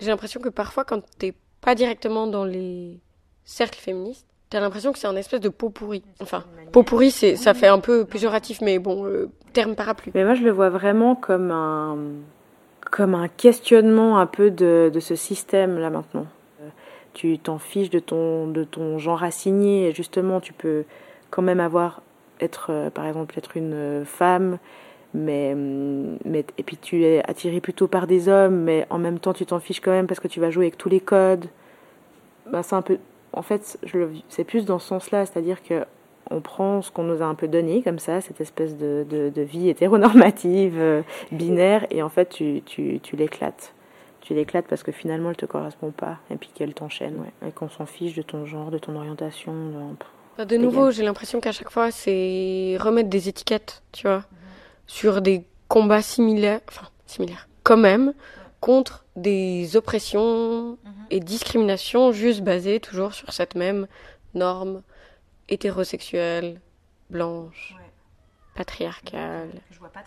J'ai 0.00 0.08
l'impression 0.08 0.40
que 0.40 0.48
parfois, 0.48 0.84
quand 0.84 1.02
t'es 1.18 1.34
pas 1.60 1.74
directement 1.74 2.26
dans 2.26 2.44
les 2.44 3.00
cercles 3.44 3.78
féministes, 3.78 4.26
t'as 4.50 4.60
l'impression 4.60 4.92
que 4.92 4.98
c'est 4.98 5.06
un 5.06 5.16
espèce 5.16 5.40
de 5.40 5.48
pot 5.48 5.70
pourri. 5.70 6.02
Enfin, 6.20 6.44
pot 6.72 6.82
pourri, 6.82 7.10
c'est, 7.10 7.36
ça 7.36 7.54
fait 7.54 7.66
un 7.66 7.80
peu 7.80 8.04
péjoratif, 8.04 8.60
mais 8.60 8.78
bon, 8.78 9.06
euh, 9.06 9.30
terme 9.52 9.74
parapluie. 9.74 10.12
Mais 10.14 10.24
moi, 10.24 10.34
je 10.34 10.42
le 10.42 10.50
vois 10.50 10.70
vraiment 10.70 11.14
comme 11.14 11.50
un, 11.50 11.98
comme 12.90 13.14
un 13.14 13.28
questionnement 13.28 14.18
un 14.18 14.26
peu 14.26 14.50
de, 14.50 14.90
de 14.92 15.00
ce 15.00 15.16
système-là 15.16 15.90
maintenant 15.90 16.26
tu 17.14 17.38
t'en 17.38 17.58
fiches 17.58 17.90
de 17.90 17.98
ton, 17.98 18.46
de 18.46 18.64
ton 18.64 18.98
genre 18.98 19.22
assigné, 19.22 19.92
justement, 19.92 20.40
tu 20.40 20.52
peux 20.52 20.84
quand 21.30 21.42
même 21.42 21.60
avoir, 21.60 22.02
être, 22.40 22.68
euh, 22.70 22.90
par 22.90 23.06
exemple, 23.06 23.36
être 23.38 23.56
une 23.56 23.74
euh, 23.74 24.04
femme, 24.04 24.58
mais, 25.14 25.54
mm, 25.54 26.18
mais, 26.24 26.44
et 26.58 26.62
puis 26.62 26.76
tu 26.76 27.04
es 27.04 27.22
attiré 27.28 27.60
plutôt 27.60 27.88
par 27.88 28.06
des 28.06 28.28
hommes, 28.28 28.62
mais 28.62 28.86
en 28.90 28.98
même 28.98 29.18
temps, 29.18 29.32
tu 29.32 29.46
t'en 29.46 29.60
fiches 29.60 29.80
quand 29.80 29.90
même 29.90 30.06
parce 30.06 30.20
que 30.20 30.28
tu 30.28 30.40
vas 30.40 30.50
jouer 30.50 30.66
avec 30.66 30.78
tous 30.78 30.88
les 30.88 31.00
codes. 31.00 31.46
Ben, 32.50 32.62
c'est 32.62 32.76
un 32.76 32.82
peu, 32.82 32.98
en 33.32 33.42
fait, 33.42 33.78
c'est 34.28 34.44
plus 34.44 34.64
dans 34.64 34.78
ce 34.78 34.88
sens-là, 34.88 35.26
c'est-à-dire 35.26 35.62
que 35.62 35.84
on 36.30 36.40
prend 36.40 36.82
ce 36.82 36.90
qu'on 36.90 37.04
nous 37.04 37.22
a 37.22 37.24
un 37.24 37.34
peu 37.34 37.48
donné 37.48 37.82
comme 37.82 37.98
ça, 37.98 38.20
cette 38.20 38.40
espèce 38.40 38.76
de, 38.76 39.06
de, 39.08 39.42
vie 39.42 39.68
hétéronormative, 39.70 40.76
euh, 40.78 41.02
binaire, 41.32 41.86
et 41.90 42.02
en 42.02 42.10
fait 42.10 42.28
tu, 42.28 42.62
tu, 42.66 43.00
tu 43.00 43.16
l'éclates 43.16 43.72
tu 44.28 44.34
l'éclates 44.34 44.66
parce 44.66 44.82
que 44.82 44.92
finalement 44.92 45.30
elle 45.30 45.36
te 45.36 45.46
correspond 45.46 45.90
pas 45.90 46.18
et 46.30 46.36
puis 46.36 46.50
qu'elle 46.54 46.74
t'enchaîne, 46.74 47.18
ouais. 47.18 47.48
Et 47.48 47.52
qu'on 47.52 47.70
s'en 47.70 47.86
fiche 47.86 48.14
de 48.14 48.20
ton 48.20 48.44
genre, 48.44 48.70
de 48.70 48.76
ton 48.76 48.94
orientation. 48.94 49.96
De, 50.38 50.44
de 50.44 50.56
nouveau, 50.58 50.90
j'ai 50.90 51.02
l'impression 51.02 51.40
qu'à 51.40 51.52
chaque 51.52 51.70
fois, 51.70 51.90
c'est 51.90 52.76
remettre 52.78 53.08
des 53.08 53.30
étiquettes, 53.30 53.82
tu 53.92 54.06
vois, 54.06 54.24
sur 54.86 55.22
des 55.22 55.44
combats 55.68 56.02
similaires, 56.02 56.60
enfin, 56.68 56.88
similaires, 57.06 57.48
quand 57.62 57.78
même, 57.78 58.12
contre 58.60 59.06
des 59.16 59.76
oppressions 59.76 60.72
mhm. 60.72 60.76
et 61.10 61.20
discriminations 61.20 62.12
juste 62.12 62.42
basées 62.42 62.80
toujours 62.80 63.14
sur 63.14 63.32
cette 63.32 63.54
même 63.54 63.86
norme 64.34 64.82
hétérosexuelle, 65.48 66.60
blanche, 67.08 67.74
patriarcale, 68.54 69.48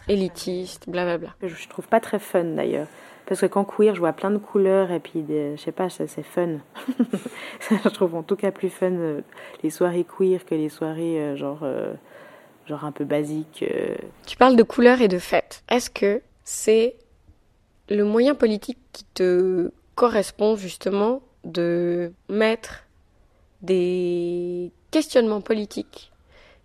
élitiste, 0.08 0.88
blablabla. 0.88 1.34
Je 1.42 1.68
trouve 1.68 1.88
pas 1.88 2.00
très 2.00 2.20
fun 2.20 2.44
d'ailleurs. 2.44 2.88
Parce 3.32 3.40
que 3.40 3.46
quand 3.46 3.64
queer, 3.64 3.96
je 3.96 4.02
vois 4.02 4.12
plein 4.12 4.30
de 4.30 4.38
couleurs 4.38 4.92
et 4.92 5.00
puis, 5.00 5.24
je 5.30 5.56
sais 5.56 5.72
pas, 5.72 5.88
c'est 5.88 6.22
fun. 6.22 6.58
je 7.70 7.88
trouve 7.88 8.16
en 8.16 8.24
tout 8.24 8.36
cas 8.36 8.52
plus 8.52 8.70
fun 8.70 8.92
euh, 8.92 9.22
les 9.64 9.70
soirées 9.70 10.04
queer 10.04 10.44
que 10.44 10.54
les 10.54 10.68
soirées 10.68 11.18
euh, 11.18 11.38
genre, 11.38 11.62
euh, 11.64 11.94
genre 12.66 12.84
un 12.84 12.92
peu 12.92 13.06
basiques. 13.06 13.64
Tu 14.28 14.36
parles 14.36 14.58
de 14.58 14.64
couleurs 14.64 15.00
et 15.00 15.08
de 15.08 15.18
fêtes. 15.18 15.64
Est-ce 15.70 15.90
que 15.90 16.22
c'est 16.44 16.98
le 17.90 18.04
moyen 18.04 18.36
politique 18.36 18.80
qui 18.92 19.06
te 19.14 19.72
correspond 19.96 20.58
justement 20.58 21.22
de 21.46 22.12
mettre 22.28 22.84
des 23.62 24.74
questionnements 24.92 25.40
politiques 25.40 26.12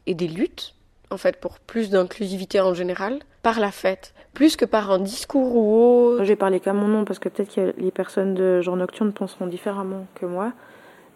et 0.07 0.17
des 0.17 0.27
luttes, 0.27 0.75
en 1.13 1.17
fait, 1.17 1.37
pour 1.37 1.61
plus 1.61 1.91
d'inclusivité 1.91 2.59
en 2.59 2.75
général, 2.75 3.21
par 3.45 3.61
la 3.61 3.71
fête, 3.71 4.16
plus 4.37 4.55
que 4.57 4.67
par 4.67 4.91
un 4.91 4.99
discours 4.99 5.57
ou 5.57 6.11
autre. 6.13 6.25
Je 6.25 6.29
vais 6.29 6.37
parler 6.37 6.61
qu'à 6.61 6.75
mon 6.75 6.89
nom 6.89 7.07
parce 7.07 7.19
que 7.19 7.31
peut-être 7.31 7.55
que 7.55 7.73
les 7.79 7.91
personnes 7.91 8.35
de 8.35 8.61
genre 8.61 8.77
nocturne 8.77 9.11
penseront 9.13 9.47
différemment 9.47 10.07
que 10.15 10.27
moi. 10.27 10.53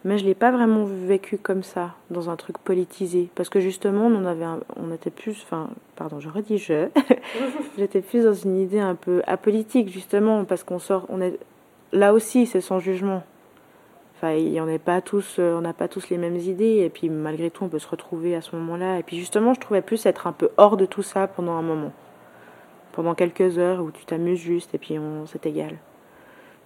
Mais 0.07 0.17
je 0.17 0.25
l'ai 0.25 0.35
pas 0.35 0.51
vraiment 0.51 0.87
vécu 0.87 1.37
comme 1.37 1.63
ça, 1.63 1.91
dans 2.11 2.31
un 2.31 2.37
truc 2.37 2.57
politisé. 2.57 3.29
Parce 3.35 3.51
que 3.51 3.61
justement, 3.61 4.07
on, 4.07 4.25
avait 4.25 4.47
on 4.77 4.91
était 4.95 5.11
plus. 5.11 5.37
Enfin, 5.45 5.69
pardon, 5.97 6.19
je 6.19 6.31
redis 6.31 6.57
je. 6.57 6.89
J'étais 7.79 8.01
plus 8.01 8.25
dans 8.25 8.33
une 8.33 8.59
idée 8.59 8.81
un 8.81 8.95
peu 8.95 9.21
apolitique, 9.27 9.93
justement, 9.93 10.47
parce 10.47 10.65
qu'on 10.65 10.79
sort. 10.79 11.05
On 11.11 11.21
est, 11.21 11.39
là 11.93 12.15
aussi, 12.15 12.47
c'est 12.47 12.63
sans 12.63 12.79
jugement. 12.79 13.23
Enfin, 14.17 14.33
on 14.33 14.65
n'est 14.67 14.79
pas 14.79 15.03
tous, 15.03 15.37
euh, 15.39 15.59
on 15.59 15.61
n'a 15.61 15.75
pas 15.75 15.89
tous 15.89 16.09
les 16.09 16.17
mêmes 16.17 16.37
idées, 16.37 16.79
et 16.79 16.89
puis 16.89 17.11
malgré 17.11 17.51
tout, 17.51 17.65
on 17.65 17.69
peut 17.69 17.79
se 17.79 17.89
retrouver 17.89 18.35
à 18.35 18.41
ce 18.41 18.57
moment-là. 18.57 18.99
Et 18.99 19.03
puis 19.03 19.19
justement, 19.19 19.53
je 19.53 19.61
trouvais 19.61 19.83
plus 19.83 20.07
être 20.07 20.27
un 20.27 20.33
peu 20.33 20.49
hors 20.57 20.79
de 20.79 20.87
tout 20.87 21.03
ça 21.03 21.27
pendant 21.27 21.53
un 21.53 21.63
moment, 21.63 21.93
pendant 22.93 23.15
quelques 23.15 23.59
heures 23.59 23.81
où 23.81 23.91
tu 23.91 24.05
t'amuses 24.05 24.41
juste, 24.41 24.75
et 24.75 24.79
puis 24.79 24.99
on, 24.99 25.27
c'est 25.27 25.47
égal. 25.47 25.77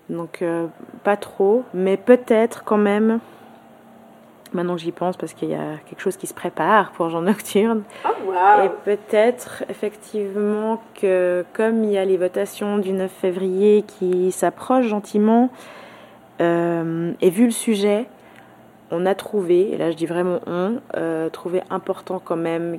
Donc 0.08 0.42
euh, 0.42 0.66
pas 1.02 1.16
trop, 1.16 1.64
mais 1.72 1.96
peut-être 1.96 2.64
quand 2.64 2.78
même. 2.78 3.20
Maintenant 4.52 4.76
que 4.76 4.82
j'y 4.82 4.92
pense, 4.92 5.16
parce 5.16 5.34
qu'il 5.34 5.50
y 5.50 5.54
a 5.54 5.78
quelque 5.88 6.00
chose 6.00 6.16
qui 6.16 6.28
se 6.28 6.34
prépare 6.34 6.92
pour 6.92 7.08
Jean 7.08 7.22
Nocturne. 7.22 7.82
Oh, 8.04 8.08
wow. 8.26 8.64
Et 8.64 8.70
peut-être 8.84 9.64
effectivement 9.68 10.80
que 10.94 11.44
comme 11.54 11.82
il 11.82 11.90
y 11.90 11.98
a 11.98 12.04
les 12.04 12.16
votations 12.16 12.78
du 12.78 12.92
9 12.92 13.10
février 13.10 13.82
qui 13.82 14.30
s'approchent 14.30 14.86
gentiment, 14.86 15.50
euh, 16.40 17.12
et 17.20 17.30
vu 17.30 17.46
le 17.46 17.50
sujet, 17.50 18.06
on 18.92 19.06
a 19.06 19.14
trouvé, 19.14 19.72
et 19.72 19.76
là 19.76 19.90
je 19.90 19.96
dis 19.96 20.06
vraiment 20.06 20.38
on, 20.46 20.78
euh, 20.96 21.28
trouvé 21.30 21.62
important 21.70 22.20
quand 22.24 22.36
même 22.36 22.78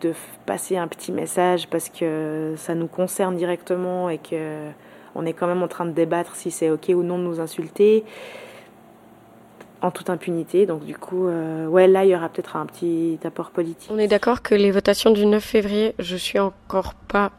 de 0.00 0.12
passer 0.46 0.76
un 0.76 0.88
petit 0.88 1.12
message 1.12 1.68
parce 1.68 1.88
que 1.88 2.54
ça 2.56 2.74
nous 2.74 2.86
concerne 2.86 3.36
directement 3.36 4.08
et 4.08 4.18
que 4.18 4.68
on 5.14 5.26
est 5.26 5.32
quand 5.32 5.46
même 5.46 5.62
en 5.62 5.68
train 5.68 5.84
de 5.84 5.92
débattre 5.92 6.34
si 6.36 6.50
c'est 6.50 6.70
ok 6.70 6.90
ou 6.94 7.02
non 7.02 7.18
de 7.18 7.24
nous 7.24 7.40
insulter 7.40 8.04
en 9.82 9.90
toute 9.90 10.08
impunité. 10.10 10.64
Donc 10.64 10.84
du 10.84 10.96
coup, 10.96 11.26
euh, 11.26 11.66
ouais, 11.66 11.86
là, 11.86 12.04
il 12.04 12.10
y 12.10 12.16
aura 12.16 12.28
peut-être 12.28 12.56
un 12.56 12.66
petit 12.66 13.18
apport 13.24 13.50
politique. 13.50 13.90
On 13.92 13.98
est 13.98 14.08
d'accord 14.08 14.42
que 14.42 14.54
les 14.54 14.70
votations 14.70 15.10
du 15.10 15.26
9 15.26 15.42
février, 15.42 15.94
je 15.98 16.16
suis 16.16 16.38
encore 16.38 16.94
pas 16.94 17.32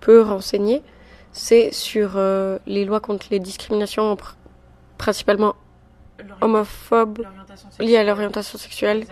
peu 0.00 0.22
renseignée, 0.22 0.82
c'est 1.32 1.72
sur 1.72 2.18
les 2.66 2.84
lois 2.84 3.00
contre 3.00 3.26
les 3.30 3.38
discriminations 3.38 4.16
principalement 4.98 5.54
homophobe 6.40 7.24
lié 7.80 7.96
à 7.96 8.04
l'orientation 8.04 8.58
sexuelle 8.58 9.04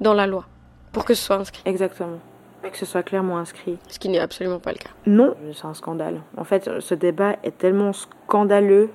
dans 0.00 0.14
la 0.14 0.26
loi, 0.26 0.46
pour 0.92 1.04
que 1.04 1.14
ce 1.14 1.22
soit 1.22 1.36
inscrit. 1.36 1.62
Exactement. 1.64 2.18
Que 2.62 2.76
ce 2.76 2.86
soit 2.86 3.02
clairement 3.02 3.38
inscrit. 3.38 3.78
Ce 3.88 3.98
qui 3.98 4.08
n'est 4.08 4.18
absolument 4.18 4.58
pas 4.58 4.72
le 4.72 4.78
cas. 4.78 4.90
Non, 5.06 5.34
c'est 5.54 5.64
un 5.64 5.74
scandale. 5.74 6.20
En 6.36 6.44
fait, 6.44 6.68
ce 6.80 6.94
débat 6.94 7.36
est 7.42 7.56
tellement 7.56 7.92
scandaleux 7.92 8.90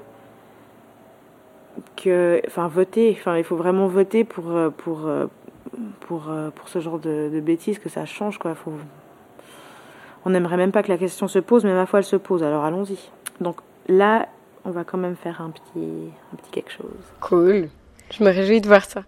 que, 1.96 2.42
enfin, 2.46 2.68
voter, 2.68 3.16
enfin, 3.18 3.38
il 3.38 3.44
faut 3.44 3.56
vraiment 3.56 3.88
voter 3.88 4.24
pour, 4.24 4.52
euh, 4.52 4.70
pour, 4.70 5.08
euh, 5.08 5.26
pour, 6.02 6.30
euh, 6.30 6.52
pour 6.52 6.70
ce 6.70 6.80
genre 6.80 7.00
de, 7.00 7.30
de 7.34 7.40
bêtises 7.40 7.80
que 7.80 7.90
ça 7.90 8.06
change, 8.06 8.38
quoi. 8.38 8.54
Faut... 8.54 8.74
On 10.26 10.30
n'aimerait 10.30 10.58
même 10.58 10.72
pas 10.72 10.84
que 10.84 10.90
la 10.90 10.98
question 10.98 11.28
se 11.28 11.40
pose, 11.40 11.64
mais 11.64 11.74
ma 11.74 11.86
foi, 11.86 12.00
elle 12.00 12.06
se 12.06 12.16
pose, 12.16 12.44
alors 12.44 12.64
allons-y. 12.64 13.00
Donc 13.42 13.58
là, 13.88 14.28
on 14.66 14.72
va 14.72 14.84
quand 14.84 14.98
même 14.98 15.16
faire 15.16 15.42
un 15.42 15.50
petit, 15.50 16.10
un 16.32 16.36
petit 16.36 16.52
quelque 16.52 16.72
chose. 16.72 16.86
Cool. 17.22 17.70
Je 18.12 18.24
me 18.24 18.30
réjouis 18.30 18.62
de 18.62 18.68
voir 18.68 18.86
ça. 18.86 19.04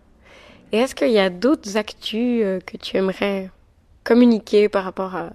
Et 0.71 0.77
est-ce 0.79 0.95
qu'il 0.95 1.11
y 1.11 1.19
a 1.19 1.29
d'autres 1.29 1.77
actus 1.77 2.41
euh, 2.43 2.59
que 2.59 2.77
tu 2.77 2.97
aimerais 2.97 3.49
communiquer 4.03 4.69
par 4.69 4.83
rapport 4.83 5.15
à, 5.15 5.31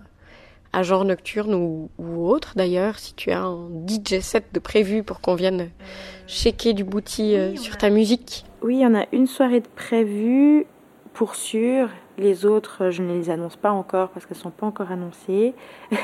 à 0.73 0.83
genre 0.83 1.05
nocturne 1.05 1.55
ou, 1.55 1.91
ou 1.99 2.29
autre 2.29 2.53
d'ailleurs, 2.57 2.99
si 2.99 3.15
tu 3.15 3.31
as 3.31 3.43
un 3.43 3.69
DJ 3.87 4.21
set 4.21 4.47
de 4.53 4.61
prévu 4.61 5.03
pour 5.03 5.21
qu'on 5.21 5.35
vienne 5.35 5.71
checker 6.27 6.73
du 6.73 6.85
booty 6.85 7.35
euh, 7.35 7.57
sur 7.57 7.77
ta 7.77 7.91
musique? 7.91 8.45
Oui, 8.63 8.77
il 8.77 8.81
y 8.81 8.87
en 8.87 8.95
a 8.95 9.07
une 9.13 9.27
soirée 9.27 9.61
de 9.61 9.69
prévue 9.75 10.67
pour 11.13 11.35
sûr. 11.35 11.89
Les 12.19 12.45
autres, 12.45 12.91
je 12.91 13.03
ne 13.03 13.15
les 13.15 13.31
annonce 13.31 13.57
pas 13.57 13.71
encore 13.71 14.11
parce 14.11 14.27
qu'elles 14.27 14.37
ne 14.37 14.43
sont 14.43 14.51
pas 14.51 14.67
encore 14.67 14.91
annoncées. 14.91 15.55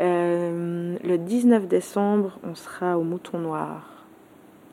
Euh, 0.00 0.96
le 1.02 1.18
19 1.18 1.66
décembre, 1.66 2.38
on 2.44 2.54
sera 2.54 2.96
au 2.96 3.02
Mouton 3.02 3.40
Noir. 3.40 4.06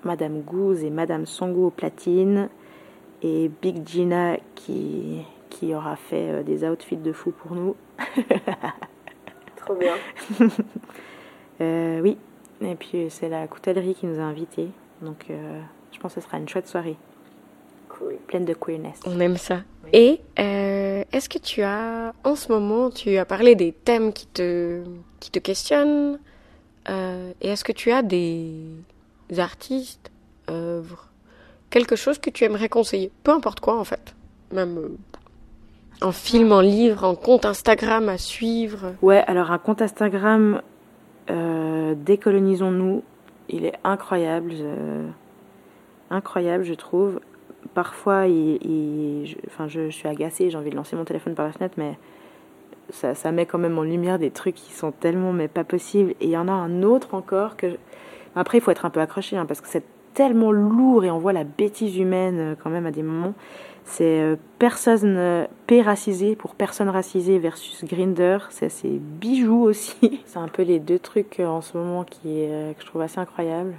Madame 0.03 0.41
Gouze 0.41 0.83
et 0.83 0.91
Madame 0.91 1.25
Sango 1.25 1.65
au 1.65 1.69
platine. 1.71 2.49
Et 3.21 3.49
Big 3.61 3.87
Gina 3.87 4.37
qui, 4.55 5.21
qui 5.49 5.73
aura 5.73 5.95
fait 5.95 6.29
euh, 6.29 6.43
des 6.43 6.67
outfits 6.67 6.97
de 6.97 7.11
fou 7.11 7.31
pour 7.31 7.55
nous. 7.55 7.75
Trop 9.55 9.75
bien. 9.75 9.95
euh, 11.61 12.01
oui. 12.01 12.17
Et 12.61 12.75
puis 12.75 13.07
c'est 13.09 13.29
la 13.29 13.47
coutellerie 13.47 13.95
qui 13.95 14.05
nous 14.05 14.19
a 14.19 14.23
invités. 14.23 14.69
Donc 15.01 15.25
euh, 15.29 15.61
je 15.91 15.99
pense 15.99 16.15
que 16.15 16.21
ce 16.21 16.27
sera 16.27 16.37
une 16.37 16.47
chouette 16.47 16.67
soirée. 16.67 16.97
Cool. 17.89 18.17
Pleine 18.27 18.45
de 18.45 18.53
queerness. 18.53 18.99
On 19.05 19.19
aime 19.19 19.37
ça. 19.37 19.61
Et 19.93 20.21
euh, 20.39 21.03
est-ce 21.11 21.29
que 21.29 21.37
tu 21.37 21.61
as, 21.61 22.13
en 22.23 22.35
ce 22.35 22.51
moment, 22.51 22.89
tu 22.89 23.17
as 23.17 23.25
parlé 23.25 23.55
des 23.55 23.71
thèmes 23.71 24.11
qui 24.11 24.27
te, 24.27 24.83
qui 25.19 25.31
te 25.31 25.39
questionnent 25.39 26.19
euh, 26.89 27.31
Et 27.41 27.49
est-ce 27.49 27.63
que 27.63 27.71
tu 27.71 27.91
as 27.91 28.01
des 28.01 28.65
artistes, 29.37 30.11
œuvres, 30.49 31.04
quelque 31.75 31.97
chose 31.97 32.19
que 32.19 32.29
tu 32.29 32.45
aimerais 32.45 32.69
conseiller 32.69 33.11
Peu 33.23 33.31
importe 33.31 33.59
quoi, 33.59 33.77
en 33.77 33.83
fait. 33.83 34.15
Même 34.53 34.77
euh, 34.77 34.97
un 35.99 36.13
film, 36.13 36.53
un 36.53 36.63
livre, 36.63 37.03
un 37.03 37.15
compte 37.15 37.45
Instagram 37.45 38.07
à 38.07 38.17
suivre 38.17 38.93
Ouais, 39.01 39.23
alors 39.27 39.51
un 39.51 39.57
compte 39.57 39.81
Instagram, 39.81 40.61
Décolonisons-nous, 41.27 43.03
il 43.49 43.65
est 43.65 43.73
incroyable. 43.83 44.53
incroyable, 46.09 46.63
je 46.63 46.75
trouve 46.75 47.19
parfois, 47.73 48.27
il, 48.27 49.25
je, 49.25 49.35
enfin, 49.47 49.67
je, 49.67 49.89
suis 49.89 50.07
agacée, 50.07 50.49
j'ai 50.49 50.57
envie 50.57 50.69
de 50.69 50.75
lancer 50.75 50.95
mon 50.95 51.03
téléphone 51.03 51.35
par 51.35 51.45
la 51.45 51.51
fenêtre, 51.51 51.75
mais 51.77 51.97
ça, 52.89 53.15
ça, 53.15 53.31
met 53.31 53.45
quand 53.45 53.57
même 53.57 53.77
en 53.77 53.83
lumière 53.83 54.19
des 54.19 54.31
trucs 54.31 54.55
qui 54.55 54.71
sont 54.71 54.91
tellement 54.91 55.33
mais 55.33 55.47
pas 55.47 55.63
possibles. 55.63 56.11
Et 56.21 56.25
il 56.25 56.29
y 56.29 56.37
en 56.37 56.47
a 56.47 56.53
un 56.53 56.83
autre 56.83 57.15
encore 57.15 57.57
que... 57.57 57.77
Après, 58.35 58.59
il 58.59 58.61
faut 58.61 58.71
être 58.71 58.85
un 58.85 58.89
peu 58.89 59.01
accroché, 59.01 59.37
hein, 59.37 59.45
parce 59.45 59.61
que 59.61 59.67
c'est 59.67 59.83
tellement 60.15 60.51
lourd 60.51 61.05
et 61.05 61.11
on 61.11 61.19
voit 61.19 61.33
la 61.33 61.43
bêtise 61.43 61.97
humaine 61.97 62.39
euh, 62.39 62.55
quand 62.61 62.71
même 62.71 62.87
à 62.87 62.91
des 62.91 63.03
moments. 63.03 63.35
C'est 63.83 64.19
euh, 64.19 64.35
personne 64.57 65.15
euh, 65.17 65.45
P 65.67 65.83
racisé 65.83 66.35
pour 66.35 66.55
personne 66.55 66.89
racisée 66.89 67.37
versus 67.37 67.83
Grinder. 67.83 68.39
C'est 68.49 68.69
ces 68.69 68.99
bijoux 68.99 69.61
aussi. 69.61 70.21
C'est 70.25 70.39
un 70.39 70.47
peu 70.47 70.63
les 70.63 70.79
deux 70.79 70.97
trucs 70.97 71.39
en 71.39 71.61
ce 71.61 71.77
moment 71.77 72.03
qui, 72.03 72.47
que 72.47 72.81
je 72.81 72.85
trouve 72.87 73.01
assez 73.01 73.19
incroyables. 73.19 73.75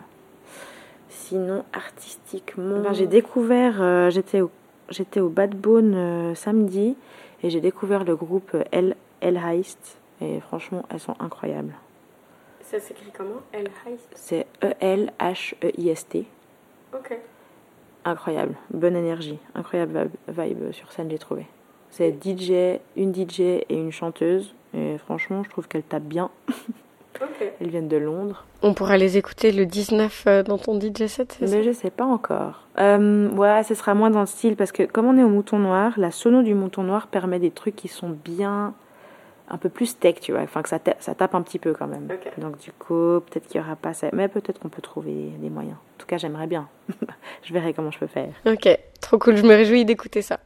Sinon, 1.28 1.64
artistiquement, 1.72 2.82
ben, 2.82 2.92
j'ai 2.92 3.08
découvert, 3.08 3.78
euh, 3.80 4.10
j'étais 4.10 4.42
au, 4.42 4.50
j'étais 4.90 5.18
au 5.18 5.28
Bad 5.28 5.56
Bone 5.56 5.94
euh, 5.96 6.34
samedi 6.36 6.94
et 7.42 7.50
j'ai 7.50 7.60
découvert 7.60 8.04
le 8.04 8.14
groupe 8.14 8.56
El, 8.70 8.94
El 9.20 9.36
Heist 9.36 9.98
et 10.20 10.38
franchement, 10.40 10.84
elles 10.88 11.00
sont 11.00 11.16
incroyables. 11.18 11.74
Ça 12.66 12.80
s'écrit 12.80 13.12
comment? 13.16 13.42
C'est 14.16 14.46
E-L-H-E-I-S-T. 14.64 16.26
Ok. 16.92 17.16
Incroyable, 18.04 18.56
bonne 18.70 18.96
énergie, 18.96 19.38
incroyable 19.54 20.10
vibe 20.28 20.72
sur 20.72 20.90
scène, 20.90 21.08
j'ai 21.08 21.18
trouvé. 21.18 21.46
C'est 21.90 22.12
DJ, 22.12 22.80
une 22.96 23.14
DJ 23.14 23.40
et 23.40 23.66
une 23.70 23.92
chanteuse 23.92 24.52
et 24.74 24.98
franchement, 24.98 25.44
je 25.44 25.50
trouve 25.50 25.68
qu'elle 25.68 25.84
tape 25.84 26.02
bien. 26.02 26.30
Elles 27.60 27.70
viennent 27.70 27.88
de 27.88 27.96
Londres. 27.96 28.44
On 28.62 28.74
pourra 28.74 28.98
les 28.98 29.16
écouter 29.16 29.52
le 29.52 29.64
19 29.64 30.24
euh, 30.26 30.42
dans 30.42 30.58
ton 30.58 30.78
DJ 30.78 31.06
set, 31.06 31.38
Mais 31.40 31.62
je 31.62 31.72
sais 31.72 31.90
pas 31.90 32.04
encore. 32.04 32.66
Euh, 32.78 33.30
ouais, 33.30 33.62
ce 33.62 33.74
sera 33.74 33.94
moins 33.94 34.10
dans 34.10 34.20
le 34.20 34.26
style 34.26 34.56
parce 34.56 34.72
que 34.72 34.82
comme 34.82 35.06
on 35.06 35.16
est 35.16 35.22
au 35.22 35.28
Mouton 35.28 35.58
Noir, 35.58 35.94
la 35.96 36.10
sono 36.10 36.42
du 36.42 36.54
Mouton 36.54 36.82
Noir 36.82 37.06
permet 37.06 37.38
des 37.38 37.52
trucs 37.52 37.76
qui 37.76 37.88
sont 37.88 38.10
bien 38.10 38.74
un 39.48 39.58
peu 39.58 39.68
plus 39.68 39.98
tech, 39.98 40.16
tu 40.20 40.32
vois, 40.32 40.42
enfin 40.42 40.62
que 40.62 40.68
ça, 40.68 40.78
ça 40.98 41.14
tape 41.14 41.34
un 41.34 41.42
petit 41.42 41.58
peu 41.58 41.72
quand 41.72 41.86
même. 41.86 42.08
Donc 42.38 42.58
du 42.58 42.72
coup, 42.72 43.20
peut-être 43.20 43.46
qu'il 43.46 43.60
y 43.60 43.64
aura 43.64 43.76
pas 43.76 43.94
ça, 43.94 44.08
mais 44.12 44.28
peut-être 44.28 44.58
qu'on 44.58 44.68
peut 44.68 44.82
trouver 44.82 45.30
des 45.38 45.50
moyens. 45.50 45.76
En 45.76 45.98
tout 45.98 46.06
cas, 46.06 46.18
j'aimerais 46.18 46.46
bien. 46.46 46.68
je 47.42 47.52
verrai 47.52 47.72
comment 47.72 47.90
je 47.90 47.98
peux 47.98 48.06
faire. 48.06 48.32
Ok, 48.44 48.68
trop 49.00 49.18
cool, 49.18 49.36
je 49.36 49.42
me 49.42 49.54
réjouis 49.54 49.84
d'écouter 49.84 50.22
ça. 50.22 50.40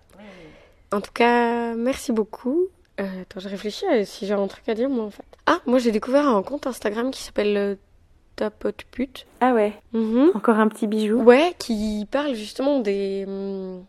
En 0.92 1.00
tout 1.00 1.12
cas, 1.12 1.74
merci 1.74 2.12
beaucoup. 2.12 2.66
Euh, 3.00 3.22
attends, 3.22 3.40
je 3.40 3.48
réfléchis 3.48 3.86
à 3.86 4.04
si 4.04 4.26
j'ai 4.26 4.34
un 4.34 4.46
truc 4.48 4.68
à 4.68 4.74
dire 4.74 4.90
moi 4.90 5.04
en 5.04 5.10
fait. 5.10 5.24
Ah, 5.46 5.60
moi 5.66 5.78
j'ai 5.78 5.92
découvert 5.92 6.28
un 6.28 6.42
compte 6.42 6.66
Instagram 6.66 7.10
qui 7.10 7.22
s'appelle 7.22 7.56
euh, 7.56 7.74
Tapote 8.36 8.84
Pute. 8.90 9.26
Ah 9.40 9.54
ouais. 9.54 9.72
Mhm. 9.92 10.32
Encore 10.34 10.58
un 10.58 10.68
petit 10.68 10.86
bijou. 10.86 11.22
Ouais, 11.22 11.54
qui 11.58 12.06
parle 12.10 12.34
justement 12.34 12.80
des 12.80 13.24
hum, 13.26 13.84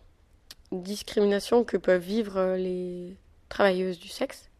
discriminations 0.71 1.63
que 1.63 1.77
peuvent 1.77 2.01
vivre 2.01 2.37
euh, 2.37 2.55
les 2.55 3.17
travailleuses 3.49 3.99
du 3.99 4.07
sexe 4.07 4.50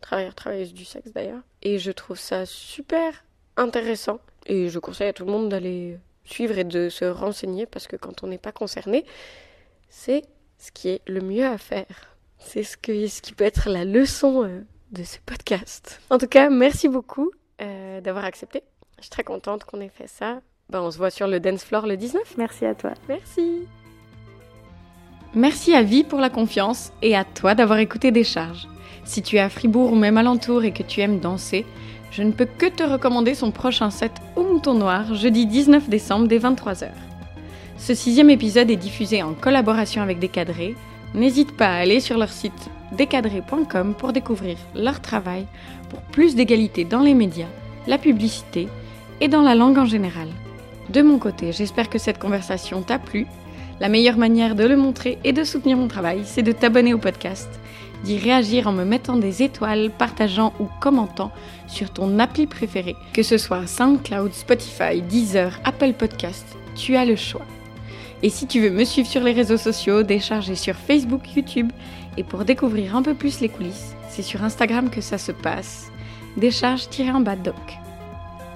travailleurs, 0.00 0.34
travailleuses 0.34 0.74
du 0.74 0.84
sexe 0.84 1.12
d'ailleurs. 1.12 1.42
Et 1.62 1.78
je 1.78 1.90
trouve 1.90 2.18
ça 2.18 2.46
super 2.46 3.24
intéressant. 3.56 4.20
Et 4.46 4.68
je 4.68 4.78
conseille 4.78 5.08
à 5.08 5.12
tout 5.12 5.24
le 5.24 5.32
monde 5.32 5.48
d'aller 5.48 5.98
suivre 6.24 6.58
et 6.58 6.64
de 6.64 6.88
se 6.88 7.04
renseigner 7.04 7.66
parce 7.66 7.86
que 7.86 7.96
quand 7.96 8.22
on 8.22 8.26
n'est 8.26 8.38
pas 8.38 8.52
concerné, 8.52 9.04
c'est 9.88 10.22
ce 10.58 10.70
qui 10.72 10.88
est 10.88 11.02
le 11.06 11.20
mieux 11.20 11.46
à 11.46 11.58
faire. 11.58 12.16
C'est 12.38 12.62
ce, 12.62 12.76
que, 12.76 13.06
ce 13.06 13.20
qui 13.20 13.32
peut 13.32 13.44
être 13.44 13.68
la 13.68 13.84
leçon 13.84 14.44
euh, 14.44 14.60
de 14.92 15.04
ce 15.04 15.18
podcast. 15.26 16.00
En 16.08 16.18
tout 16.18 16.26
cas, 16.26 16.48
merci 16.48 16.88
beaucoup 16.88 17.30
euh, 17.60 18.00
d'avoir 18.00 18.24
accepté. 18.24 18.62
Je 18.98 19.02
suis 19.02 19.10
très 19.10 19.24
contente 19.24 19.64
qu'on 19.64 19.80
ait 19.80 19.90
fait 19.90 20.06
ça. 20.06 20.40
Ben, 20.70 20.80
on 20.80 20.90
se 20.90 20.98
voit 20.98 21.10
sur 21.10 21.26
le 21.26 21.40
dance 21.40 21.64
floor 21.64 21.86
le 21.86 21.96
19. 21.96 22.36
Merci 22.38 22.64
à 22.64 22.74
toi. 22.74 22.92
Merci. 23.08 23.66
Merci 25.34 25.74
à 25.74 25.82
Vie 25.82 26.04
pour 26.04 26.18
la 26.18 26.30
confiance 26.30 26.92
et 27.02 27.16
à 27.16 27.24
toi 27.24 27.54
d'avoir 27.54 27.78
écouté 27.78 28.10
Décharge. 28.10 28.66
Si 29.10 29.22
tu 29.22 29.34
es 29.34 29.40
à 29.40 29.48
Fribourg 29.48 29.90
ou 29.90 29.96
même 29.96 30.18
alentour 30.18 30.62
et 30.62 30.70
que 30.70 30.84
tu 30.84 31.00
aimes 31.00 31.18
danser, 31.18 31.66
je 32.12 32.22
ne 32.22 32.30
peux 32.30 32.44
que 32.44 32.66
te 32.66 32.84
recommander 32.84 33.34
son 33.34 33.50
prochain 33.50 33.90
set 33.90 34.12
au 34.36 34.44
Mouton 34.44 34.74
Noir, 34.74 35.16
jeudi 35.16 35.46
19 35.46 35.88
décembre 35.88 36.28
dès 36.28 36.38
23h. 36.38 36.90
Ce 37.76 37.92
sixième 37.92 38.30
épisode 38.30 38.70
est 38.70 38.76
diffusé 38.76 39.24
en 39.24 39.32
collaboration 39.32 40.00
avec 40.00 40.20
Décadré. 40.20 40.76
N'hésite 41.12 41.56
pas 41.56 41.66
à 41.66 41.78
aller 41.78 41.98
sur 41.98 42.18
leur 42.18 42.28
site 42.28 42.70
décadré.com 42.92 43.96
pour 43.98 44.12
découvrir 44.12 44.56
leur 44.76 45.00
travail 45.00 45.44
pour 45.88 46.02
plus 46.02 46.36
d'égalité 46.36 46.84
dans 46.84 47.00
les 47.00 47.14
médias, 47.14 47.50
la 47.88 47.98
publicité 47.98 48.68
et 49.20 49.26
dans 49.26 49.42
la 49.42 49.56
langue 49.56 49.78
en 49.78 49.86
général. 49.86 50.28
De 50.88 51.02
mon 51.02 51.18
côté, 51.18 51.50
j'espère 51.50 51.90
que 51.90 51.98
cette 51.98 52.20
conversation 52.20 52.82
t'a 52.82 53.00
plu. 53.00 53.26
La 53.80 53.88
meilleure 53.88 54.18
manière 54.18 54.54
de 54.54 54.64
le 54.64 54.76
montrer 54.76 55.18
et 55.24 55.32
de 55.32 55.42
soutenir 55.42 55.78
mon 55.78 55.88
travail, 55.88 56.20
c'est 56.24 56.42
de 56.44 56.52
t'abonner 56.52 56.94
au 56.94 56.98
podcast 56.98 57.48
d'y 58.04 58.18
réagir 58.18 58.66
en 58.66 58.72
me 58.72 58.84
mettant 58.84 59.16
des 59.16 59.42
étoiles, 59.42 59.90
partageant 59.90 60.52
ou 60.58 60.68
commentant 60.80 61.32
sur 61.66 61.90
ton 61.90 62.18
appli 62.18 62.46
préféré, 62.46 62.96
que 63.12 63.22
ce 63.22 63.38
soit 63.38 63.66
SoundCloud, 63.66 64.32
Spotify, 64.32 65.02
Deezer, 65.02 65.58
Apple 65.64 65.92
Podcast, 65.92 66.56
tu 66.74 66.96
as 66.96 67.04
le 67.04 67.16
choix. 67.16 67.44
Et 68.22 68.28
si 68.28 68.46
tu 68.46 68.60
veux 68.60 68.70
me 68.70 68.84
suivre 68.84 69.08
sur 69.08 69.22
les 69.22 69.32
réseaux 69.32 69.56
sociaux, 69.56 70.02
décharger 70.02 70.54
sur 70.54 70.74
Facebook, 70.74 71.22
YouTube, 71.34 71.70
et 72.16 72.24
pour 72.24 72.44
découvrir 72.44 72.96
un 72.96 73.02
peu 73.02 73.14
plus 73.14 73.40
les 73.40 73.48
coulisses, 73.48 73.94
c'est 74.08 74.22
sur 74.22 74.42
Instagram 74.44 74.90
que 74.90 75.00
ça 75.00 75.16
se 75.16 75.32
passe. 75.32 75.90
Décharge-en 76.36 77.20
bas 77.20 77.36
doc. 77.36 77.54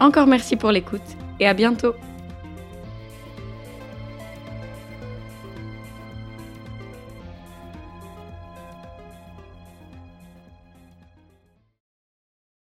Encore 0.00 0.26
merci 0.26 0.56
pour 0.56 0.70
l'écoute 0.70 1.00
et 1.40 1.46
à 1.46 1.54
bientôt 1.54 1.94